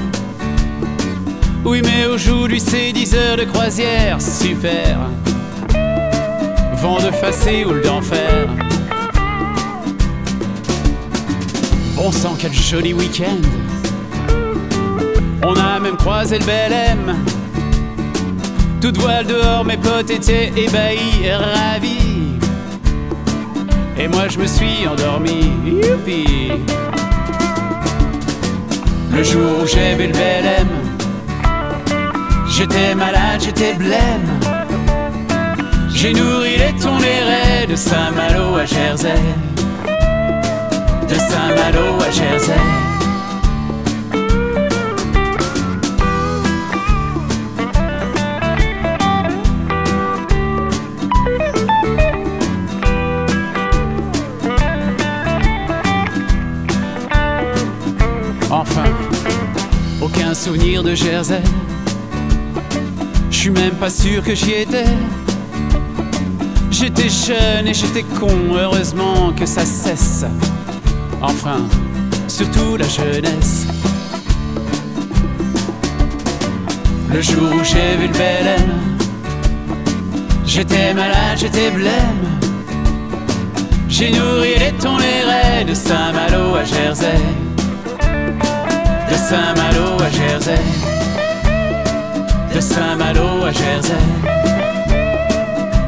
Oui, 1.64 1.82
mais 1.84 2.06
aujourd'hui 2.06 2.60
c'est 2.60 2.92
10 2.92 3.16
heures 3.16 3.38
de 3.38 3.46
croisière, 3.46 4.22
super. 4.22 5.00
Vent 6.76 6.98
de 6.98 7.12
facé 7.12 7.66
ou 7.66 7.80
d'enfer. 7.82 8.48
Bon 11.96 12.12
sang, 12.12 12.36
quel 12.38 12.54
joli 12.54 12.94
week-end. 12.94 13.42
On 15.44 15.56
a 15.56 15.80
même 15.80 15.96
croisé 15.96 16.38
le 16.40 16.46
bel 16.46 16.74
M. 16.74 17.16
Toute 18.82 18.98
voile 18.98 19.26
dehors, 19.26 19.66
mes 19.66 19.78
potes 19.78 20.10
étaient 20.10 20.52
ébahis 20.56 21.24
et 21.24 21.34
ravis. 21.34 22.38
Et 23.98 24.08
moi 24.08 24.28
je 24.28 24.38
me 24.38 24.46
suis 24.46 24.88
endormi. 24.88 25.52
Le 29.12 29.24
jour 29.24 29.62
où 29.64 29.66
j'ai 29.66 29.96
vu 29.96 30.08
le 30.08 30.14
bel 30.14 30.46
M, 30.46 30.68
j'étais 32.50 32.96
malade, 32.96 33.42
j'étais 33.44 33.74
blême. 33.74 34.40
J'ai 35.90 36.14
nourri 36.14 36.58
les 36.58 36.74
tolérés 36.80 37.66
de 37.68 37.76
Saint-Malo 37.76 38.58
à 38.58 38.66
Jersey. 38.66 39.20
De 41.10 41.16
Saint-Malo 41.16 42.02
à 42.02 42.12
Jersey. 42.12 42.87
De 60.52 60.96
Jersey. 60.96 61.42
Je 63.30 63.38
suis 63.38 63.50
même 63.50 63.74
pas 63.76 63.90
sûr 63.90 64.24
que 64.24 64.34
j'y 64.34 64.54
étais. 64.54 64.86
J'étais 66.72 67.10
jeune 67.10 67.68
et 67.68 67.74
j'étais 67.74 68.04
con, 68.04 68.30
heureusement 68.58 69.34
que 69.38 69.46
ça 69.46 69.66
cesse. 69.66 70.24
Enfin, 71.22 71.68
surtout 72.30 72.78
la 72.78 72.88
jeunesse. 72.88 73.68
Le 77.14 77.22
jour 77.22 77.52
où 77.54 77.64
j'ai 77.64 77.98
vu 77.98 78.08
le 78.08 78.14
bel 78.14 78.56
j'étais 80.46 80.94
malade, 80.94 81.38
j'étais 81.38 81.72
blême. 81.72 82.40
J'ai 83.90 84.12
nourri 84.12 84.56
les 84.60 84.72
tolérés 84.80 85.66
de 85.68 85.74
Saint-Malo 85.74 86.56
à 86.56 86.64
Jersey. 86.64 87.47
De 89.10 89.16
Saint-Malo 89.16 90.02
à 90.02 90.10
Jersey. 90.10 90.60
De 92.54 92.60
Saint-Malo 92.60 93.46
à 93.46 93.52
Jersey. 93.52 93.96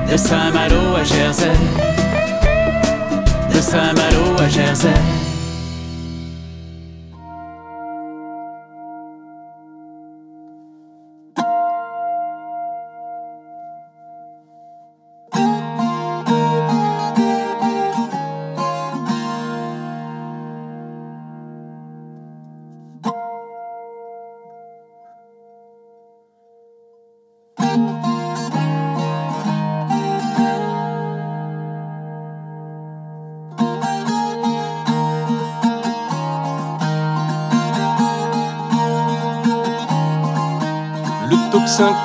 De 0.10 0.18
Saint-Malo 0.18 0.96
à 0.96 1.04
Jersey. 1.04 1.52
De 3.54 3.62
Saint-Malo 3.62 4.40
à 4.40 4.50
Jersey. 4.50 5.19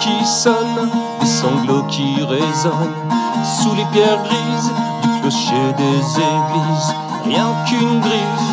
Qui 0.04 0.26
sonne, 0.26 0.90
des 1.20 1.26
sanglots 1.26 1.84
qui 1.84 2.16
résonnent 2.22 2.94
sous 3.42 3.74
les 3.74 3.86
pierres 3.86 4.22
grises 4.22 4.70
du 5.02 5.20
clocher 5.20 5.72
des 5.78 5.98
églises. 6.20 6.94
Rien 7.24 7.46
qu'une 7.66 8.00
griffe, 8.00 8.48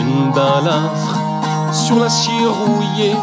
une 0.00 0.32
balafre 0.32 1.16
sur 1.72 2.00
l'acier 2.00 2.32
rouillé 2.46 3.14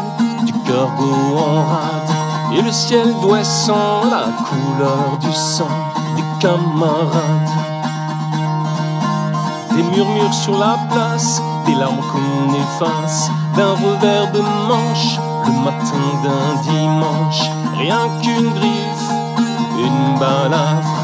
du 0.46 0.52
cargo 0.64 1.36
en 1.36 1.64
rade. 1.64 2.56
Et 2.56 2.62
le 2.62 2.72
ciel 2.72 3.14
sans 3.42 4.04
la 4.04 4.24
couleur 4.48 5.18
du 5.20 5.32
sang 5.32 5.68
des 6.16 6.24
camarades. 6.40 7.50
Des 9.76 9.82
murmures 9.82 10.34
sur 10.34 10.58
la 10.58 10.78
place, 10.90 11.42
des 11.66 11.74
larmes 11.74 12.00
qu'on 12.12 12.54
efface, 12.54 13.30
d'un 13.56 13.72
revers 13.72 14.32
de 14.32 14.40
manche, 14.40 15.18
le 15.44 15.52
matin 15.64 16.06
d'un 16.22 16.62
dimanche. 16.62 17.42
Rien 17.76 18.08
qu'une 18.22 18.50
griffe, 18.54 19.10
une 19.78 20.18
balafre, 20.18 21.02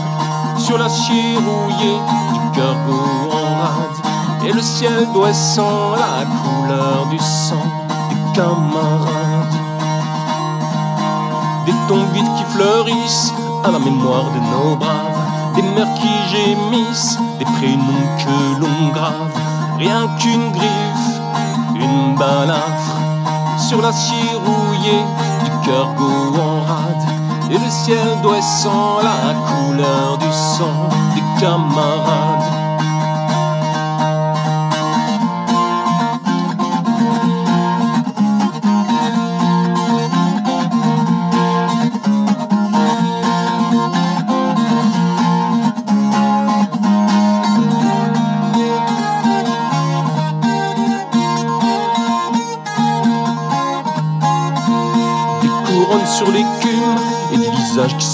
sur 0.58 0.78
l'acier 0.78 1.36
rouillé 1.36 1.98
du 2.32 2.58
cargo 2.58 3.00
en 3.32 3.62
rade. 3.62 4.46
Et 4.46 4.52
le 4.52 4.62
ciel 4.62 5.06
sans 5.32 5.92
la 5.92 6.24
couleur 6.24 7.06
du 7.10 7.18
sang 7.18 7.66
des 8.08 8.38
camarades. 8.38 9.56
Des 11.66 11.74
tombes 11.88 12.12
vides 12.14 12.34
qui 12.36 12.44
fleurissent 12.44 13.32
à 13.64 13.70
la 13.70 13.78
mémoire 13.78 14.30
de 14.30 14.40
nos 14.40 14.76
braves, 14.76 15.54
des 15.54 15.62
mères 15.62 15.94
qui 15.94 16.08
gémissent, 16.30 17.18
des 17.38 17.44
prénoms 17.44 18.08
que 18.18 18.60
l'on 18.60 18.88
grave. 18.92 19.32
Rien 19.78 20.08
qu'une 20.18 20.52
griffe, 20.52 21.07
sur 23.92 24.14
l'acier 24.14 24.34
rouillé 24.44 24.98
du 25.44 25.66
cargo 25.66 26.34
en 26.38 26.60
rade. 26.62 27.50
Et 27.50 27.54
le 27.54 27.70
ciel 27.70 28.18
sans 28.42 28.98
la 28.98 29.34
couleur 29.34 30.18
du 30.18 30.30
sang 30.32 30.88
des 31.14 31.40
camarades. 31.40 32.57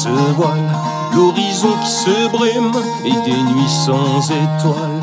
Se 0.05 0.33
voilent. 0.37 0.77
L'horizon 1.15 1.73
qui 1.83 1.91
se 1.91 2.29
brime 2.29 2.73
et 3.05 3.17
des 3.25 3.43
nuits 3.51 3.75
sans 3.87 4.21
étoiles. 4.31 5.01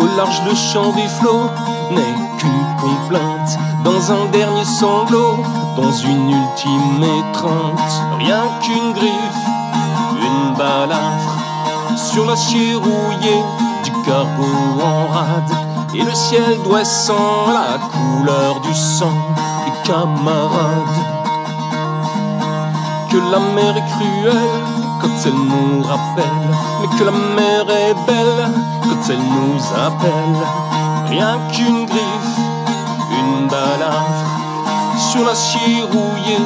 Au 0.00 0.16
large, 0.16 0.40
le 0.46 0.54
chant 0.54 0.92
des 0.92 1.08
flots 1.18 1.50
n'est 1.90 2.18
qu'une 2.38 2.66
complainte. 2.80 3.58
Dans 3.84 4.12
un 4.12 4.24
dernier 4.30 4.64
sanglot, 4.64 5.36
dans 5.76 5.92
une 5.92 6.30
ultime 6.30 7.02
étreinte. 7.20 7.92
Rien 8.18 8.44
qu'une 8.62 8.92
griffe, 8.94 9.44
une 10.28 10.54
balafre 10.56 11.36
sur 11.96 12.24
l'acier 12.24 12.74
rouillé 12.76 13.36
du 13.84 13.90
cargo 14.06 14.46
en 14.80 15.06
rade. 15.12 15.61
Et 15.94 16.02
le 16.02 16.14
ciel 16.14 16.58
sans 16.84 17.52
la 17.52 17.78
couleur 17.92 18.60
du 18.60 18.74
sang 18.74 19.12
des 19.64 19.90
camarades. 19.90 21.00
Que 23.10 23.18
la 23.30 23.38
mer 23.38 23.76
est 23.76 23.88
cruelle 23.92 24.62
quand 25.00 25.16
elle 25.26 25.34
nous 25.34 25.82
rappelle, 25.82 26.48
mais 26.80 26.98
que 26.98 27.04
la 27.04 27.12
mer 27.12 27.68
est 27.68 27.94
belle 28.06 28.50
quand 28.82 29.10
elle 29.10 29.18
nous 29.18 29.62
appelle. 29.86 30.40
Rien 31.10 31.38
qu'une 31.52 31.84
griffe, 31.84 32.38
une 33.10 33.48
balafre 33.48 34.32
sur 35.10 35.26
l'acier 35.26 35.82
rouillé 35.82 36.38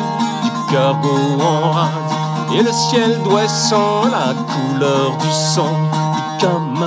du 0.42 0.72
cargo 0.72 1.38
en 1.40 1.70
rade. 1.70 1.90
Et 2.53 2.62
le 2.62 2.72
ciel 2.72 3.20
sans 3.49 4.05
la 4.07 4.34
couleur 4.34 5.16
du 5.18 5.30
sang 5.30 5.76
des 6.14 6.47
camarades. 6.47 6.86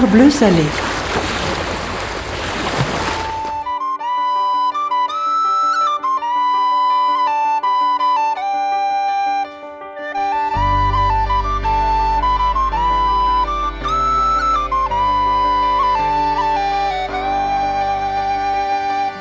Bleu 0.00 0.30
salé. 0.30 0.64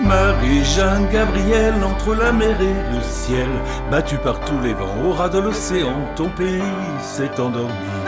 Marie-Jeanne 0.01 1.07
Gabrielle 1.11 1.74
entre 1.84 2.15
la 2.15 2.32
mer 2.32 2.59
et 2.61 2.95
le 2.95 3.01
ciel, 3.01 3.47
battue 3.91 4.17
par 4.17 4.39
tous 4.41 4.59
les 4.61 4.74
vents 4.74 5.03
au 5.05 5.11
ras 5.11 5.30
de 5.30 5.39
l'océan, 5.39 5.95
ton 6.15 6.30
pays 6.30 6.61
s'est 7.01 7.39
endormi. 7.39 8.01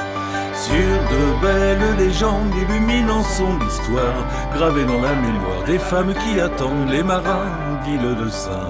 Sur 0.63 0.75
de 0.75 1.41
belles 1.41 1.97
légendes 1.97 2.55
illuminant 2.55 3.21
son 3.21 3.59
histoire, 3.67 4.25
gravées 4.55 4.85
dans 4.85 5.01
la 5.01 5.13
mémoire 5.13 5.61
des 5.65 5.77
femmes 5.77 6.13
qui 6.13 6.39
attendent 6.39 6.89
les 6.89 7.03
marins 7.03 7.81
d'île 7.83 8.15
de 8.15 8.29
Saint. 8.29 8.69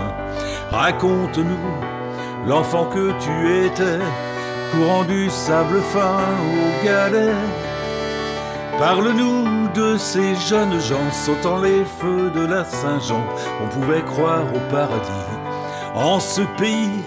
Raconte-nous 0.72 2.48
l'enfant 2.48 2.86
que 2.86 3.12
tu 3.20 3.66
étais, 3.66 4.00
courant 4.72 5.04
du 5.04 5.30
sable 5.30 5.82
fin 5.94 6.18
aux 6.58 6.84
galets. 6.84 7.36
Parle-nous 8.80 9.68
de 9.76 9.96
ces 9.96 10.34
jeunes 10.34 10.80
gens 10.80 11.12
sautant 11.12 11.60
les 11.62 11.86
feux 11.86 12.32
de 12.32 12.44
la 12.44 12.66
Saint-Jean. 12.66 13.24
On 13.64 13.68
pouvait 13.68 14.02
croire 14.02 14.46
au 14.56 14.74
paradis. 14.74 15.30
En 15.94 16.20
ce 16.20 16.42
pays, 16.58 17.04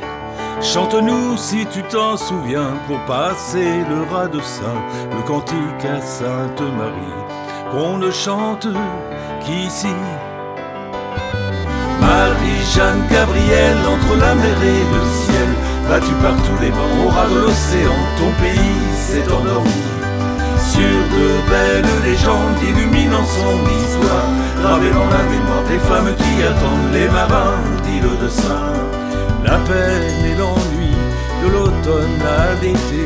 chante-nous 0.73 1.37
si 1.37 1.65
tu 1.67 1.83
t'en 1.85 2.17
souviens 2.17 2.73
pour 2.87 2.99
passer 3.05 3.85
le 3.89 4.03
rat 4.13 4.27
de 4.27 4.41
Saint, 4.41 4.83
le 5.17 5.23
cantique 5.23 5.85
à 5.85 6.01
Sainte 6.01 6.61
Marie. 6.61 7.23
Qu'on 7.71 7.99
ne 7.99 8.11
chante 8.11 8.67
qu'ici. 9.45 9.95
Marie-Jeanne 12.01 13.03
Gabrielle 13.11 13.79
entre 13.95 14.21
la 14.21 14.35
mer 14.35 14.59
et 14.63 14.85
le 14.95 15.03
ciel, 15.23 15.49
battue 15.89 16.19
par 16.23 16.37
tous 16.37 16.63
les 16.63 16.71
vents 16.71 16.97
au 17.05 17.09
ras 17.11 17.29
de 17.29 17.39
l'océan, 17.41 17.99
ton 18.19 18.31
pays 18.43 18.83
s'est 18.99 19.33
endormi 19.33 19.71
sur 20.73 20.83
de 20.83 21.29
belles 21.49 22.03
légendes 22.05 22.61
illuminant 22.63 23.25
son 23.25 23.57
histoire, 23.79 24.29
gravées 24.61 24.91
dans 24.91 25.11
la 25.17 25.23
mémoire 25.31 25.65
des 25.69 25.79
femmes 25.79 26.15
qui 26.17 26.43
attendent 26.43 26.93
les 26.93 27.09
marins 27.09 27.63
d'île 27.85 28.19
de 28.23 28.29
Saint. 28.29 28.73
La 29.45 29.59
peine 29.59 30.25
et 30.25 30.35
l'ennui 30.35 30.56
de 31.47 31.53
l'automne 31.53 32.23
à 32.23 32.61
l'été, 32.63 33.05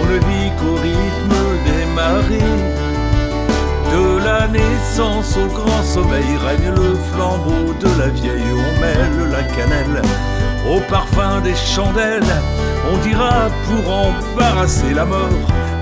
on 0.00 0.06
ne 0.06 0.18
vit 0.18 0.50
qu'au 0.58 0.74
rythme 0.74 1.34
des 1.66 1.84
marées. 1.94 2.54
De 3.92 4.24
la 4.24 4.48
naissance 4.48 5.36
au 5.36 5.46
grand 5.46 5.82
sommeil 5.82 6.36
règne 6.44 6.74
le 6.74 6.94
flambeau 7.12 7.74
de 7.80 8.00
la 8.00 8.08
vieille, 8.08 8.52
on 8.52 8.80
mêle 8.80 9.30
la 9.30 9.42
cannelle 9.42 10.02
au 10.68 10.80
parfum 10.90 11.40
des 11.42 11.54
chandelles, 11.54 12.34
on 12.92 12.96
dira 13.06 13.50
pour 13.66 13.92
embarrasser 13.92 14.94
la 14.94 15.04
mort 15.04 15.28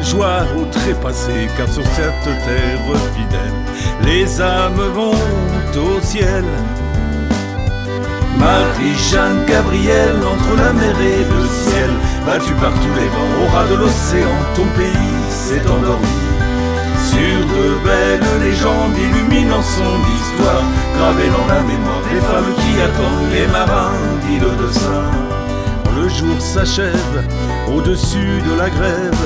joie 0.03 0.43
au 0.59 0.65
trépassé, 0.65 1.49
car 1.57 1.69
sur 1.69 1.87
cette 1.87 2.25
terre 2.25 2.81
fidèle, 3.15 3.53
les 4.03 4.41
âmes 4.41 4.91
vont 4.95 5.15
au 5.77 6.01
ciel. 6.01 6.45
Marie-Jeanne 8.43 9.45
Gabrielle, 9.47 10.19
entre 10.19 10.57
la 10.57 10.73
mer 10.73 10.97
et 11.01 11.23
le 11.23 11.47
ciel, 11.47 11.91
battue 12.27 12.55
par 12.55 12.73
tous 12.73 12.95
les 12.99 13.07
vents 13.07 13.35
au 13.41 13.47
ras 13.55 13.67
de 13.71 13.77
l'océan, 13.77 14.37
ton 14.57 14.67
pays 14.77 15.15
s'est 15.31 15.63
endormi. 15.71 16.19
Sur 17.07 17.39
de 17.55 17.67
belles 17.87 18.41
légendes 18.43 18.99
illuminant 18.99 19.63
son 19.63 19.95
histoire, 20.17 20.65
gravées 20.99 21.31
dans 21.31 21.47
la 21.55 21.63
mémoire 21.63 22.03
des 22.11 22.21
femmes 22.31 22.53
qui 22.61 22.81
attendent 22.83 23.31
les 23.33 23.47
marins 23.47 24.03
d'île 24.23 24.51
de 24.63 24.73
Saint. 24.73 25.13
Le 25.97 26.09
jour 26.09 26.41
s'achève, 26.41 27.25
au-dessus 27.73 28.43
de 28.49 28.59
la 28.59 28.71
grève, 28.71 29.25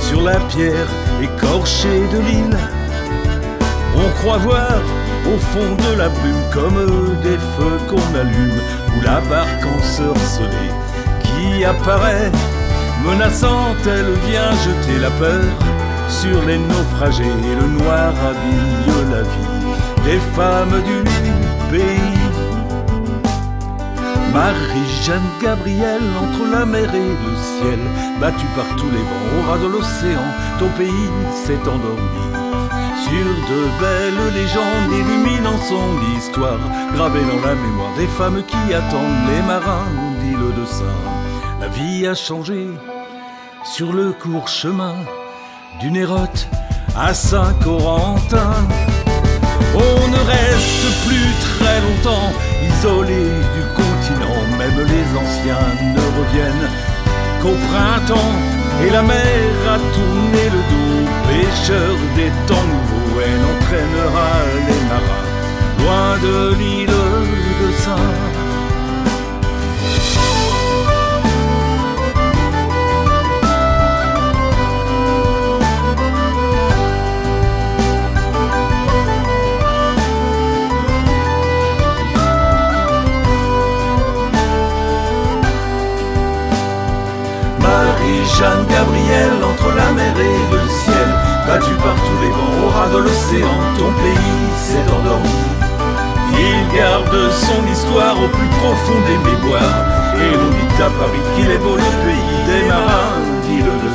sur 0.00 0.22
la 0.22 0.38
pierre 0.52 0.90
écorchée 1.20 2.02
de 2.12 2.20
l'île. 2.20 2.58
On 3.96 4.08
croit 4.20 4.38
voir 4.38 4.80
au 5.26 5.38
fond 5.38 5.74
de 5.76 5.98
la 5.98 6.08
brume 6.08 6.44
comme 6.52 6.86
des 7.22 7.38
feux 7.56 7.78
qu'on 7.88 8.18
allume 8.18 8.60
ou 8.96 9.00
la 9.02 9.20
barque 9.22 9.66
ensorcelée 9.78 10.72
qui 11.22 11.64
apparaît 11.64 12.30
menaçante, 13.04 13.86
elle 13.86 14.12
vient 14.28 14.52
jeter 14.52 14.98
la 15.00 15.10
peur 15.10 15.44
sur 16.08 16.42
les 16.46 16.58
naufragés 16.58 17.24
et 17.24 17.54
le 17.60 17.68
noir 17.78 18.12
habille 18.28 19.10
la 19.10 19.22
vie 19.22 19.54
des 20.04 20.20
femmes 20.36 20.82
du 20.82 21.02
pays. 21.70 22.34
Marie-Jeanne 24.32 25.30
Gabrielle 25.40 26.10
entre 26.20 26.50
la 26.50 26.66
mer 26.66 26.92
et 26.92 26.98
le 26.98 27.36
ciel, 27.36 27.78
battue 28.20 28.46
par 28.56 28.66
tous 28.76 28.90
les 28.90 28.98
vents 28.98 29.38
au 29.38 29.50
ras 29.50 29.58
de 29.58 29.66
l'océan, 29.66 30.26
ton 30.58 30.68
pays 30.76 31.08
s'est 31.44 31.60
endormi. 31.68 32.43
Sur 33.04 33.12
de 33.50 33.62
belles 33.80 34.34
légendes 34.34 34.92
illuminant 34.92 35.58
son 35.58 36.18
histoire, 36.18 36.58
gravées 36.94 37.20
dans 37.20 37.46
la 37.46 37.54
mémoire 37.54 37.94
des 37.96 38.06
femmes 38.06 38.42
qui 38.46 38.74
attendent 38.74 39.28
les 39.28 39.42
marins 39.42 39.86
d'île 40.20 40.54
de 40.60 40.66
Saint. 40.66 41.02
La 41.60 41.68
vie 41.68 42.06
a 42.06 42.14
changé 42.14 42.66
sur 43.64 43.92
le 43.92 44.12
court 44.12 44.48
chemin 44.48 44.94
d'une 45.80 45.96
érote 45.96 46.48
à 46.96 47.12
Saint-Corentin. 47.12 48.54
On 49.74 50.08
ne 50.08 50.20
reste 50.34 51.06
plus 51.06 51.30
très 51.40 51.80
longtemps 51.80 52.32
isolé 52.70 53.24
du 53.56 53.62
continent, 53.74 54.40
même 54.58 54.78
les 54.78 55.06
anciens 55.18 55.68
ne 55.94 56.04
reviennent 56.18 56.70
qu'au 57.42 57.56
printemps. 57.68 58.34
Et 58.84 58.90
la 58.90 59.02
mer 59.02 59.46
a 59.68 59.78
tourné 59.94 60.44
le 60.52 60.60
dos, 60.70 61.10
pêcheur 61.28 61.96
des 62.16 62.30
temps 62.46 62.66
nouveaux, 62.74 62.93
elle 63.26 63.44
entraînera 63.54 64.30
les 64.66 64.82
marins 64.90 65.24
loin 65.80 66.18
de 66.26 66.54
l'île 66.58 66.86
de 66.88 67.72
Saint. 67.82 67.96
Marie-Jeanne 87.60 88.66
Gabrielle 88.68 89.42
entre 89.50 89.68
la 89.76 89.92
mer 89.92 90.14
et 90.18 90.53
le 91.54 91.60
battue 91.60 91.74
par 91.82 91.94
tous 91.94 92.20
les 92.22 92.30
vents 92.30 92.66
au 92.66 92.68
ras 92.70 92.88
de 92.88 92.98
l'océan, 92.98 93.54
ton 93.78 93.92
pays 94.02 94.44
s'est 94.58 94.90
endormi. 94.90 95.28
Il 96.32 96.76
garde 96.76 97.30
son 97.30 97.60
histoire 97.72 98.16
au 98.22 98.28
plus 98.28 98.48
profond 98.58 99.00
des 99.06 99.18
mémoires, 99.18 99.84
et 100.16 100.34
l'on 100.36 100.50
dit 100.50 100.82
à 100.82 100.90
Paris 100.98 101.24
qu'il 101.36 101.50
est 101.50 101.58
beau 101.58 101.76
le 101.76 101.90
pays 102.04 102.36
des 102.46 102.68
marins 102.68 103.22
d'île 103.44 103.64
de 103.64 103.93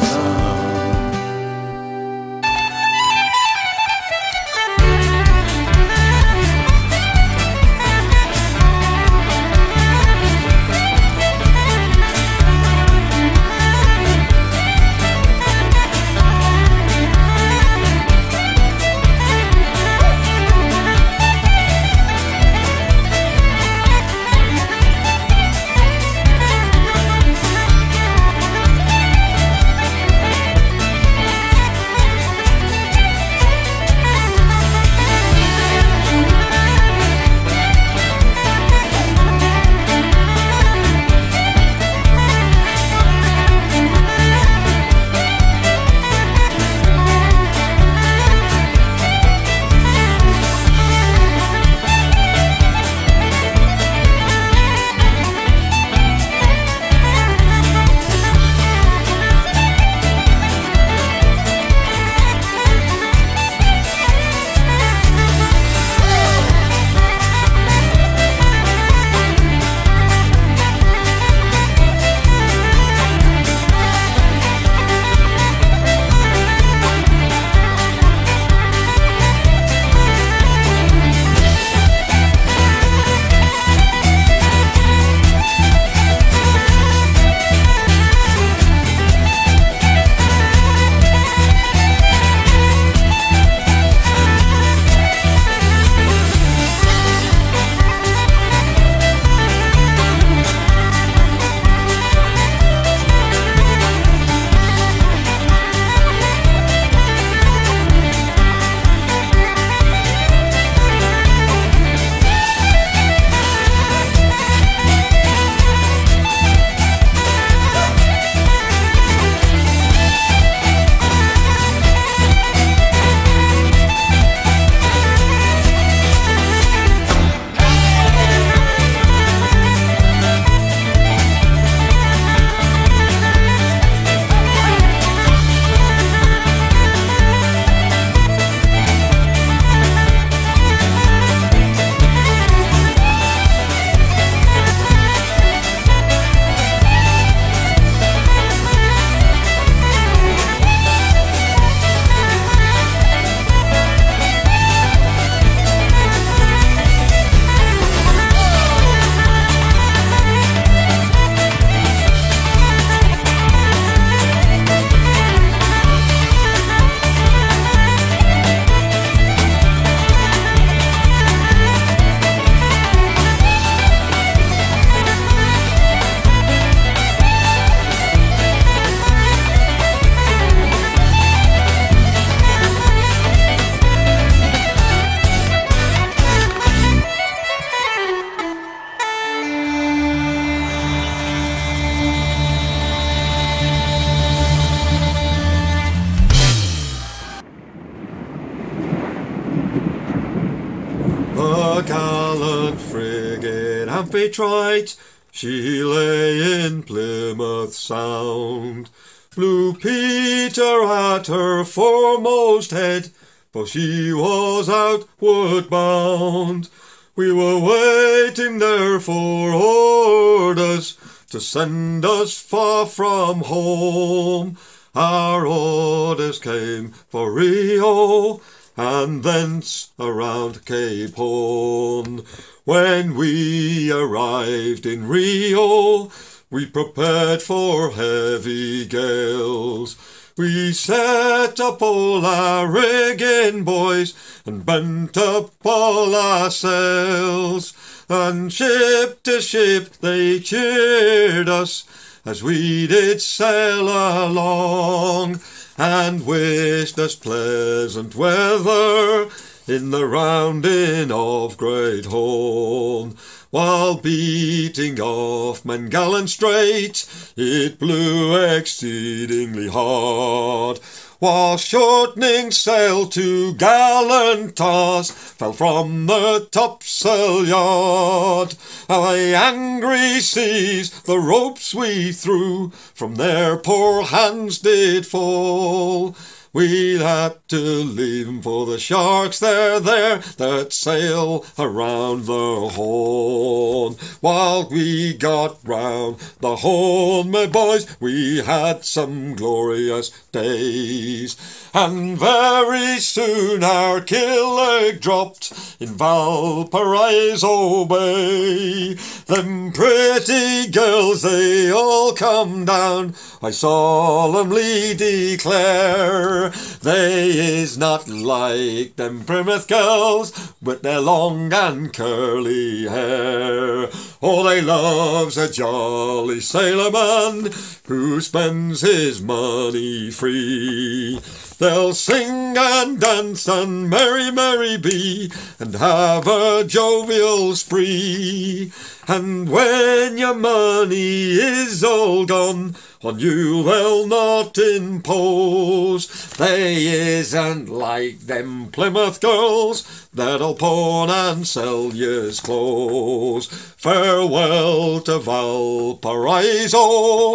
Peter 209.80 210.84
at 210.84 211.28
her 211.28 211.64
foremost 211.64 212.72
head, 212.72 213.12
for 213.52 213.66
she 213.66 214.12
was 214.14 214.70
outward 214.70 215.70
bound. 215.70 216.70
We 217.16 217.32
were 217.32 217.60
waiting 217.60 218.60
there 218.60 219.00
for 219.00 219.52
orders 219.54 220.98
to 221.30 221.40
send 221.40 222.06
us 222.06 222.38
far 222.40 222.86
from 222.86 223.42
home. 223.42 224.58
Our 224.96 225.46
orders 225.46 226.40
came 226.40 226.92
for 227.10 227.32
Rio 227.32 228.42
and 228.76 229.24
thence 229.24 229.92
around 230.00 230.66
Cape 230.66 231.16
Horn. 231.16 232.24
When 232.64 233.16
we 233.16 233.92
arrived 233.92 234.86
in 234.86 235.08
Rio, 235.08 236.10
we 236.52 236.66
prepared 236.66 237.41
for 237.41 237.91
heavy 237.91 238.86
gales. 238.86 239.95
We 240.38 240.72
set 240.74 241.60
up 241.60 241.82
all 241.82 242.26
our 242.26 242.72
rigging, 242.72 243.64
boys, 243.64 244.14
and 244.45 244.66
bent 244.66 245.18
up 245.18 245.52
all 245.64 246.16
our 246.16 246.50
sails. 246.50 247.74
And 248.10 248.52
ship 248.52 249.22
to 249.24 249.41
ship 249.41 249.93
they 249.97 250.39
cheered 250.39 251.50
us 251.50 251.86
as 252.26 252.41
we 252.43 252.88
did 252.88 253.22
sail 253.22 253.88
along, 253.88 255.39
and 255.78 256.26
wished 256.26 257.00
us 257.00 257.16
pleasant 257.16 258.16
weather 258.16 259.30
in 259.68 259.91
the 259.91 260.06
rounding 260.06 261.12
of 261.12 261.58
Great 261.58 262.06
Horn. 262.06 263.16
While 263.52 263.95
beating 263.95 265.00
off 265.00 265.64
Mangallan 265.64 266.30
Strait, 266.30 267.04
it 267.36 267.80
blew 267.80 268.39
exceedingly 268.39 269.70
hard. 269.70 270.80
While 271.18 271.58
shortening 271.58 272.52
sail 272.52 273.08
to 273.08 273.56
gallant 273.56 274.56
toss 274.56 275.10
fell 275.10 275.54
from 275.54 276.06
the 276.06 276.47
topsail 276.52 277.47
yard. 277.47 278.54
The 278.88 279.34
angry 279.36 280.20
seas 280.20 280.91
the 281.02 281.18
ropes 281.18 281.74
we 281.74 282.12
threw 282.12 282.70
from 282.93 283.16
their 283.16 283.58
poor 283.58 284.04
hands 284.04 284.60
did 284.60 285.08
fall. 285.08 286.16
We 286.52 286.97
had 286.97 287.47
to 287.50 287.58
leave 287.58 288.28
'em 288.28 288.41
for 288.41 288.66
the 288.66 288.80
sharks, 288.80 289.38
they're 289.38 289.80
there, 289.80 290.24
that 290.38 290.74
sail 290.74 291.45
around 291.60 292.26
the 292.26 292.70
Horn. 292.70 293.95
While 294.20 294.68
we 294.68 295.14
got 295.14 295.60
round 295.64 296.16
the 296.41 296.56
Horn, 296.56 297.30
my 297.30 297.45
boys, 297.45 297.86
we 298.00 298.38
had 298.38 298.84
some 298.84 299.36
glorious 299.36 300.10
days. 300.32 301.36
And 301.72 302.18
very 302.18 303.00
soon 303.00 303.64
our 303.64 304.02
killick 304.02 305.00
dropped 305.00 305.78
in 305.80 305.90
Valparaiso 305.90 307.86
Bay. 307.86 308.96
Them 309.28 309.72
pretty 309.72 310.72
girls, 310.72 311.22
they 311.22 311.72
all 311.72 312.14
come 312.14 312.66
down, 312.66 313.14
I 313.44 313.52
solemnly 313.52 314.96
declare. 314.96 316.50
They 316.82 317.30
is 317.30 317.78
not 317.78 318.10
like 318.10 318.96
them 318.96 319.24
Plymouth 319.24 319.68
girls 319.68 320.54
with 320.64 320.82
their 320.82 321.00
long 321.00 321.54
and 321.54 321.94
curly 321.94 322.88
hair. 322.88 323.90
Oh, 324.24 324.44
they 324.44 324.62
loves 324.62 325.38
a 325.38 325.52
jolly 325.52 326.40
sailorman 326.40 327.54
who 327.86 328.20
spends 328.22 328.82
his 328.82 329.22
money 329.22 330.10
free. 330.10 331.20
They'll 331.60 331.93
sing 331.93 332.57
and 332.57 333.01
dance 333.01 333.45
and 333.45 333.89
merry, 333.89 334.32
merry 334.32 334.78
be, 334.78 335.30
and 335.60 335.76
have 335.76 336.26
a 336.26 336.64
jovial 336.64 337.53
spree. 337.53 338.72
And 339.10 339.49
when 339.49 340.18
your 340.18 340.36
money 340.36 341.34
is 341.34 341.84
all 341.84 342.26
gone, 342.26 342.78
on 343.02 343.18
you 343.18 343.64
they'll 343.64 344.08
not 344.08 344.58
impose. 344.58 346.08
They 346.32 346.86
isn't 346.88 347.70
like 347.70 348.20
them 348.20 348.72
Plymouth 348.72 349.22
girls 349.22 350.10
that'll 350.14 350.56
pawn 350.56 351.10
and 351.10 351.47
sell 351.47 351.93
ye's 351.93 352.41
clothes. 352.41 353.47
Farewell 353.78 355.00
to 355.02 355.20
Valparaiso, 355.20 356.00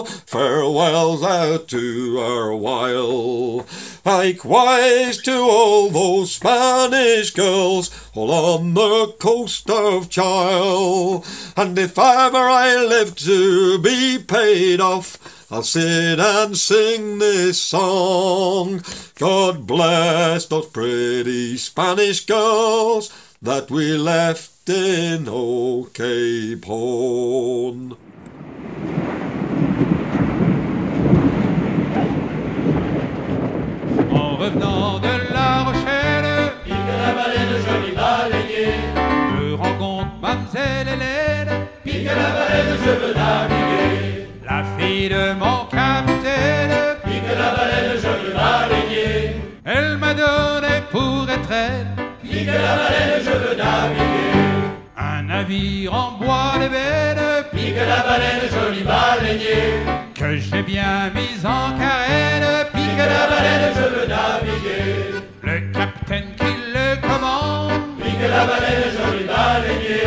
farewell 0.04 1.24
out 1.24 1.68
to 1.68 2.18
our 2.20 2.54
while. 2.54 3.66
Likewise 4.04 5.22
to 5.22 5.32
all 5.32 5.88
those 5.88 6.34
Spanish 6.34 7.30
girls 7.30 7.90
all 8.14 8.30
on 8.30 8.74
the 8.74 9.14
coast 9.18 9.70
of 9.70 10.10
Chile. 10.10 11.22
And 11.56 11.78
if 11.78 11.98
ever 11.98 12.36
I 12.36 12.84
live 12.84 13.16
to 13.16 13.78
be 13.78 14.18
paid 14.18 14.82
off, 14.82 15.18
I'll 15.50 15.62
sit 15.62 16.18
and 16.18 16.56
sing 16.56 17.18
this 17.18 17.60
song. 17.60 18.82
God 19.16 19.66
bless 19.66 20.46
those 20.46 20.66
pretty 20.66 21.56
Spanish 21.58 22.24
girls 22.24 23.12
that 23.42 23.70
we 23.70 23.96
left 23.96 24.68
in 24.68 25.28
old 25.28 25.92
Cape 25.92 26.64
Horn. 26.64 27.96
Pique 52.44 52.54
la 52.54 52.76
baleine, 52.76 53.22
je 53.24 53.30
veux 53.30 53.56
naviguer. 53.56 54.34
Un 54.96 55.22
navire 55.22 55.94
en 55.94 56.12
bois 56.18 56.54
d'ébène, 56.58 57.44
pique 57.52 57.76
la 57.76 58.02
baleine, 58.08 58.44
joli 58.52 58.82
baleinier. 58.82 59.80
Que 60.14 60.36
j'ai 60.36 60.62
bien 60.62 61.10
mis 61.14 61.44
en 61.44 61.78
carène, 61.78 62.66
pique 62.74 62.98
la 62.98 63.26
baleine, 63.32 63.72
je 63.74 63.86
veux 63.94 64.06
naviguer. 64.06 65.14
Le 65.42 65.72
capitaine 65.72 66.34
qui 66.36 66.52
le 66.74 67.00
commande, 67.00 67.80
pique 68.02 68.28
la 68.28 68.44
baleine, 68.44 68.90
joli 68.98 69.24
baleinier. 69.24 70.04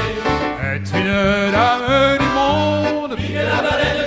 Est 0.61 0.87
une 0.95 1.51
dame 1.51 2.17
du 2.19 2.25
monde, 2.37 3.15
pique 3.17 3.35
la 3.35 3.61
baleine, 3.67 4.06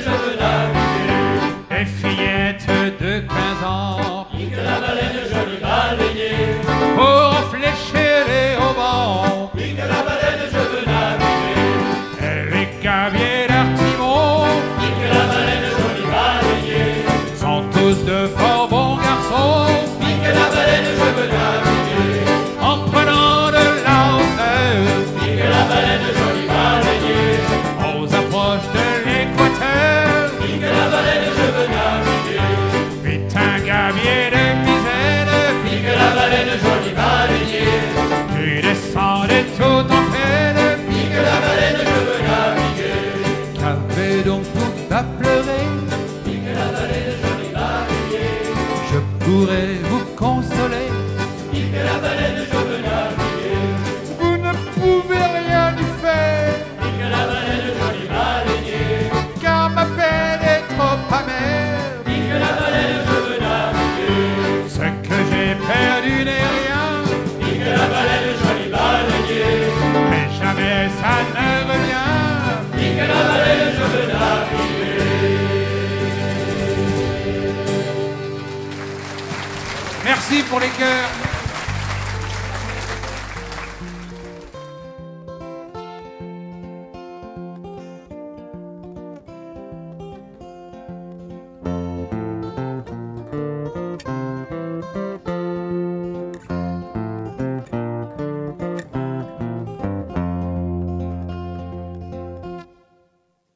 Merci 80.30 80.44
pour 80.48 80.60
les 80.60 80.68
cœurs. 80.68 81.10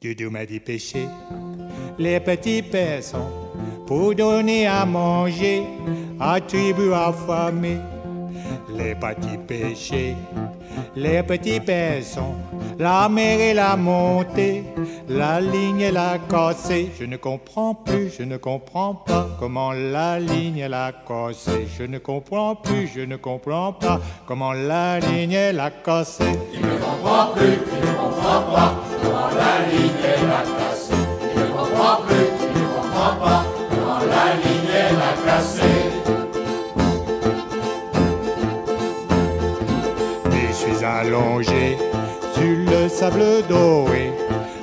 Doudou 0.03 0.31
m'a 0.31 0.45
dépêché 0.45 1.07
les 1.99 2.19
petits 2.19 2.63
personnes 2.63 3.21
pour 3.87 4.15
donner 4.15 4.67
à 4.67 4.85
manger 4.85 5.74
à 6.25 6.41
tribu 6.41 6.93
affamée. 6.95 7.81
Les 8.77 8.95
petits 8.95 9.39
péchés, 9.47 10.17
les 10.97 11.23
petits 11.23 11.61
personnes, 11.61 12.41
la 12.79 13.09
mer 13.09 13.41
et 13.41 13.55
la 13.55 13.77
montée, 13.77 14.65
la 15.09 15.41
ligne 15.41 15.81
et 15.81 15.93
la 15.93 16.19
cassée. 16.31 16.91
Je 16.99 17.05
ne 17.05 17.17
comprends 17.17 17.75
plus, 17.75 18.11
je 18.19 18.25
ne 18.25 18.39
comprends 18.39 18.95
pas 18.95 19.29
comment 19.39 19.73
la 19.73 20.19
ligne 20.19 20.59
et 20.59 20.69
la 20.69 20.93
cassée. 21.07 21.69
Je 21.79 21.85
ne 21.85 21.99
comprends 21.99 22.57
plus, 22.57 22.89
je 22.95 23.03
ne 23.03 23.17
comprends 23.17 23.73
pas 23.73 24.01
comment 24.27 24.53
la 24.53 24.99
ligne 24.99 25.33
et 25.33 25.53
la 25.53 25.71
cassée. 25.71 26.25
Il 26.55 26.63
ne 26.63 26.77
comprend 26.77 27.33
plus, 27.35 27.59
il 27.75 27.87
ne 27.87 27.95
comprend 27.95 28.41
pas 28.55 28.75
comment 29.03 29.29
la 29.41 29.55
ligne 29.71 30.05
est 30.13 30.23
la 30.33 30.43
cassée. 30.57 31.05
Il 31.35 31.41
ne 31.41 31.47
comprend 31.47 31.97
plus, 32.07 32.27
il 32.55 32.61
ne 32.61 32.67
comprend 32.77 33.13
pas 33.25 33.45
comment 33.71 34.01
la 34.01 34.27
ligne 34.43 34.71
est 34.73 34.93
la 34.93 35.33
cassée. 35.33 35.84
Allongé 40.85 41.79
sur 42.35 42.43
le 42.45 42.89
sable 42.91 43.43
doré 43.49 44.13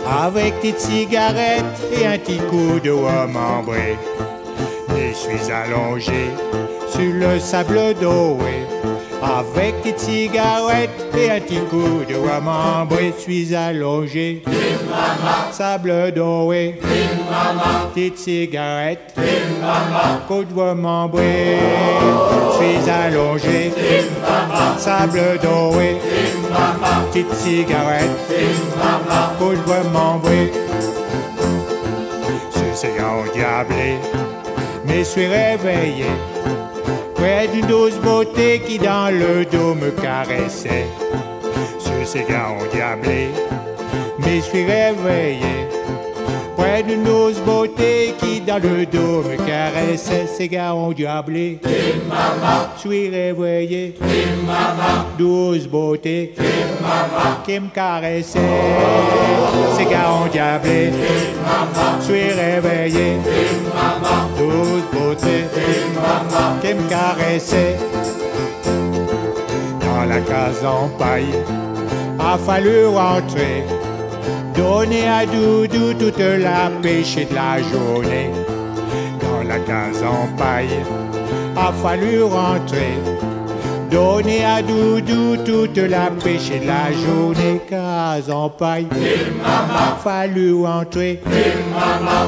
avec 0.08 0.62
des 0.62 0.74
cigarettes 0.78 1.64
et 1.92 2.06
un 2.06 2.18
petit 2.20 2.38
coup 2.38 2.80
de 2.80 2.92
rhum 2.92 3.36
ambré. 3.36 3.98
Je 4.90 5.14
suis 5.14 5.52
allongé 5.52 6.30
sur 6.90 7.12
le 7.14 7.40
sable 7.40 7.96
doré 8.00 8.68
avec 9.22 9.84
des 9.84 9.98
cigarettes 9.98 11.08
et 11.16 11.30
un 11.30 11.40
petit 11.40 11.60
coup 11.70 12.04
de. 12.08 12.16
Je 12.92 13.22
suis 13.22 13.56
allongé, 13.56 14.44
sable 15.52 16.12
doré, 16.14 16.80
petite 17.94 18.18
cigarette, 18.18 19.14
coup 20.28 20.44
de. 20.44 20.54
Je 22.54 22.58
suis 22.58 22.90
allongé, 22.90 23.72
sable 24.78 25.40
doré, 25.42 25.98
petite 27.12 27.34
cigarette, 27.36 28.10
coup 29.38 29.54
de 29.54 29.72
rhum 29.72 29.96
ambré. 29.96 30.52
Sur 32.52 32.76
ces 32.76 32.90
grands 32.98 33.24
diablés, 33.34 33.98
me 34.86 35.04
suis 35.04 35.28
réveillé 35.28 36.06
près 37.22 37.48
d'une 37.48 37.68
douce 37.68 38.00
beauté 38.00 38.62
qui 38.66 38.80
dans 38.80 39.12
le 39.12 39.46
dos 39.46 39.76
me 39.76 39.92
caressait. 39.92 40.88
Sur 41.78 42.02
ces 42.04 42.24
gars 42.24 42.50
diablés, 42.74 43.30
me 44.26 44.42
suis 44.42 44.66
réveillé. 44.66 45.56
Près 46.62 46.84
d'une 46.84 47.04
beauté 47.44 48.14
qui 48.20 48.40
dans 48.40 48.62
le 48.62 48.86
dos 48.86 49.24
me 49.24 49.36
caressait. 49.48 50.28
Ces 50.28 50.48
gars 50.48 50.76
ont 50.76 50.92
diablé. 50.92 51.60
Suis 52.78 53.10
réveillé. 53.10 53.96
Douce 55.18 55.66
beauté 55.66 56.36
qui 57.44 57.60
me 57.60 57.70
caressait. 57.70 58.40
Ces 59.76 59.86
gars 59.86 60.12
ont 60.12 60.28
diablé. 60.32 60.92
Suis 62.02 62.32
réveillé. 62.32 63.18
Douce 64.38 64.84
beauté 64.94 65.46
qui 66.62 66.74
me 66.76 66.88
caressait. 66.88 67.76
Dans 69.80 70.06
la 70.08 70.20
case 70.20 70.64
en 70.64 70.90
paille, 70.90 71.34
a 72.20 72.38
fallu 72.38 72.86
rentrer. 72.86 73.64
Donner 74.62 75.08
à 75.08 75.26
Doudou 75.26 75.92
toute 75.98 76.20
la 76.20 76.70
pêche 76.84 77.16
de 77.16 77.34
la 77.34 77.58
journée. 77.64 78.30
Dans 79.20 79.42
la 79.42 79.58
case 79.58 80.04
en 80.04 80.28
paille, 80.38 80.78
a 81.56 81.74
fallu 81.74 82.22
rentrer. 82.22 82.94
Donner 83.92 84.46
à 84.46 84.62
Doudou 84.62 85.36
toute 85.44 85.78
la 85.78 86.10
pêche 86.24 86.50
de 86.50 86.66
la 86.66 86.92
journée. 86.94 87.60
Case 87.70 88.32
en 88.32 88.50
paille, 88.50 88.88
fallu 90.02 90.54
rentrer. 90.64 91.20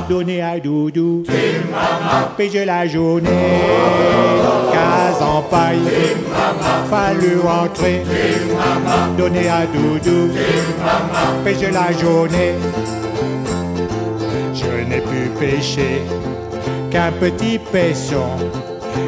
Donner 0.10 0.42
à 0.42 0.60
Doudou, 0.60 1.24
pêche 2.36 2.52
de 2.52 2.64
la 2.66 2.86
journée. 2.86 3.30
Case 4.74 5.22
en 5.22 5.42
paille, 5.44 5.80
fallu 6.90 7.40
rentrer. 7.40 8.02
Donner 9.18 9.48
à 9.48 9.66
Doudou, 9.66 10.34
pêche 11.46 11.60
de 11.60 11.74
la 11.74 11.94
journée. 11.94 12.56
Je 14.54 14.86
n'ai 14.90 15.00
pu 15.00 15.30
pêcher 15.40 16.02
qu'un 16.92 17.12
petit 17.14 17.58
paisson, 17.58 18.28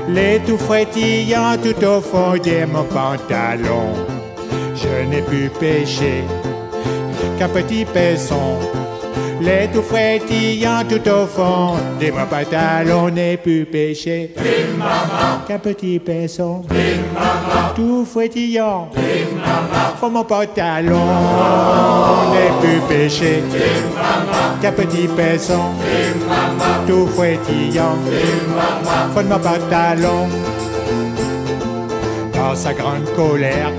les 0.07 0.39
tout 0.45 0.57
frétillant 0.57 1.57
tout 1.61 1.85
au 1.85 2.01
fond 2.01 2.33
de 2.33 2.65
mon 2.65 2.83
pantalon. 2.83 3.93
Je 4.75 5.05
n'ai 5.09 5.21
pu 5.21 5.49
pêcher 5.59 6.23
qu'un 7.37 7.49
petit 7.49 7.85
paisson, 7.85 8.59
les 9.41 9.67
tout 9.67 9.81
frétillant 9.81 10.83
tout 10.87 11.09
au 11.09 11.25
fond 11.25 11.75
de 11.99 12.11
mon 12.11 12.25
pantalon. 12.25 13.09
N'ai 13.09 13.37
pu 13.37 13.65
pêcher 13.65 14.33
qu'un 15.47 15.59
petit 15.59 15.99
paisson, 15.99 16.63
tout 17.75 18.05
frétillant 18.05 18.89
fond 19.99 20.09
mon 20.09 20.23
pantalon. 20.23 21.05
N'ai 22.31 22.67
pu 22.67 22.79
pêcher 22.87 23.43
qu'un 24.61 24.71
petit 24.71 25.07
paisson, 25.07 25.71
tout 26.87 27.07
frétillant 27.07 27.97
de 29.15 29.21
mon 29.23 29.39
pantalon. 29.39 30.27
Dans 32.33 32.55
sa 32.55 32.73
grande 32.73 33.05
colère, 33.15 33.71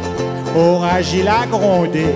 orage 0.56 1.14
il 1.14 1.28
a 1.28 1.46
grondé. 1.46 2.06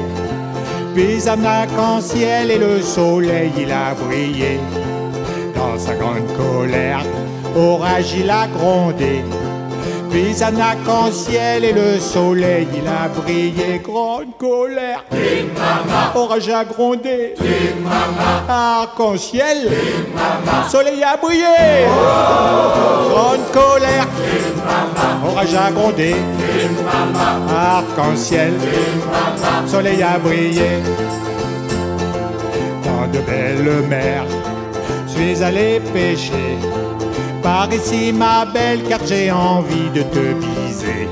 Puis 0.95 1.29
un 1.29 1.45
arc-en-ciel 1.45 2.51
et 2.51 2.59
le 2.59 2.83
soleil 2.83 3.53
il 3.59 3.71
a 3.71 3.95
brillé. 3.95 4.59
Dans 5.55 5.79
sa 5.79 5.95
grande 5.95 6.27
colère, 6.37 7.05
orage 7.57 8.15
il 8.15 8.31
a 8.31 8.47
grondé. 8.49 9.23
Puis 10.11 10.43
un 10.43 10.59
arc-en-ciel 10.59 11.65
et 11.65 11.73
le 11.73 11.99
soleil 12.01 12.67
il 12.75 12.87
a 12.89 13.09
brillé. 13.09 13.81
Grande 13.83 14.37
colère, 14.39 15.05
orage 16.15 16.49
a 16.49 16.65
grondé. 16.65 17.35
Arc-en-ciel, 18.49 19.71
soleil 20.69 21.03
a 21.05 21.17
brillé. 21.17 21.87
Grande 23.09 23.51
colère, 23.53 24.07
orage 25.25 25.55
a 25.55 25.71
grondé. 25.71 26.17
Arc-en-ciel, 27.49 28.55
soleil 29.67 30.03
a 30.03 30.19
brillé. 30.19 30.83
Dans 32.85 33.07
de 33.07 33.25
belles 33.25 33.87
mers, 33.89 34.25
suis 35.07 35.43
allé 35.43 35.81
pêcher. 35.93 36.59
Par 37.43 37.69
ici, 37.73 38.13
ma 38.13 38.45
belle, 38.45 38.83
car 38.89 39.01
j'ai 39.07 39.31
envie 39.31 39.91
de 39.95 40.03
te 40.03 40.35
biser. 40.35 41.09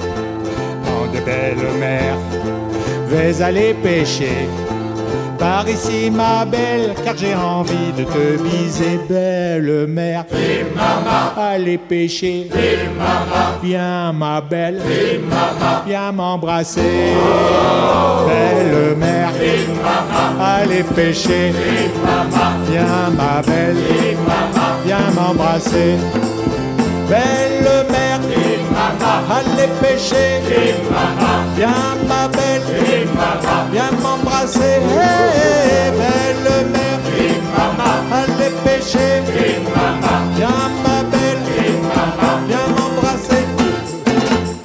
De 1.13 1.21
belles 1.21 1.79
mers, 1.81 2.19
vais 3.09 3.41
aller 3.43 3.73
pêcher. 3.83 4.47
Par 5.39 5.67
ici, 5.67 6.11
ma 6.11 6.45
belle, 6.45 6.95
car 7.03 7.17
j'ai 7.17 7.35
envie 7.35 7.93
de 7.97 8.05
te 8.05 8.43
biser, 8.43 9.01
belle 9.09 9.87
mère. 9.87 10.27
Allez 11.37 11.79
pêcher. 11.79 12.51
Viens, 13.63 14.13
ma 14.13 14.41
belle. 14.43 14.83
Viens 15.87 16.13
m'embrasser. 16.13 17.15
Belle 18.29 18.97
mère. 18.97 19.33
Allez 20.39 20.83
pêcher. 20.83 21.53
Viens, 22.71 23.11
ma 23.17 23.41
belle 23.41 23.77
vient 24.99 25.13
m'embrasser. 25.15 25.97
Belle 27.09 27.87
mère, 27.91 28.21
allez 29.31 29.71
pêcher, 29.81 30.43
viens 31.57 31.97
ma 32.07 32.29
belle, 32.29 32.63
viens 33.73 33.93
m'embrasser. 34.03 34.81
Hey, 34.91 35.91
belle 35.93 36.67
mère, 36.73 37.01
allez 38.13 38.53
pêcher, 38.65 39.23
viens 40.37 40.71
ma 40.85 41.03
belle, 41.11 41.43
viens 42.49 42.69
m'embrasser. 42.77 43.45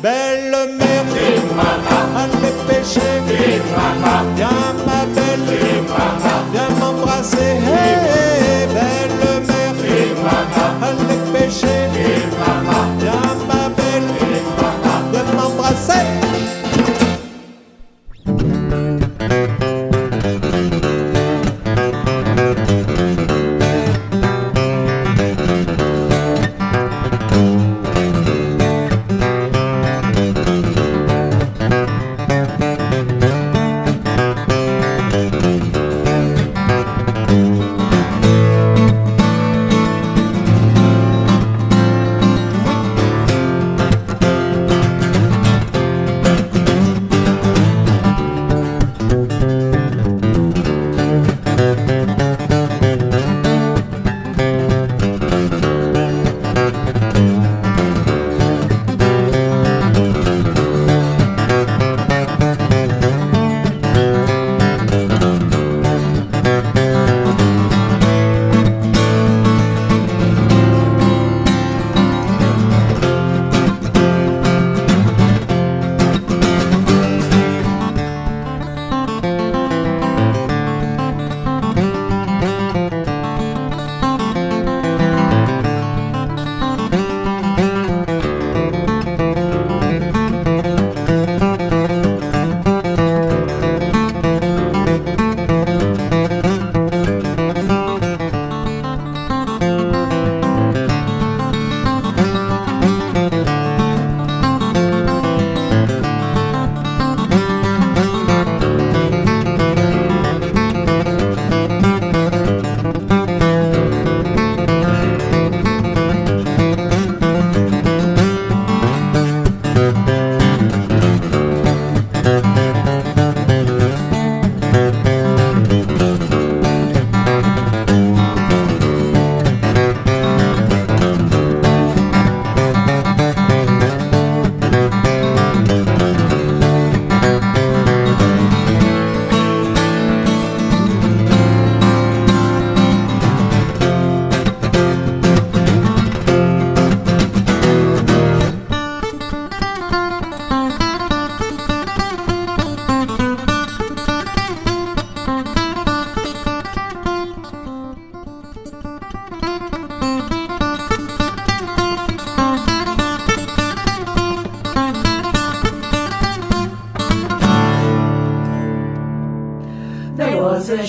Belle 0.02 0.58
mère, 0.78 1.06
allez 2.18 2.56
pêcher, 2.68 3.14
viens 4.36 4.63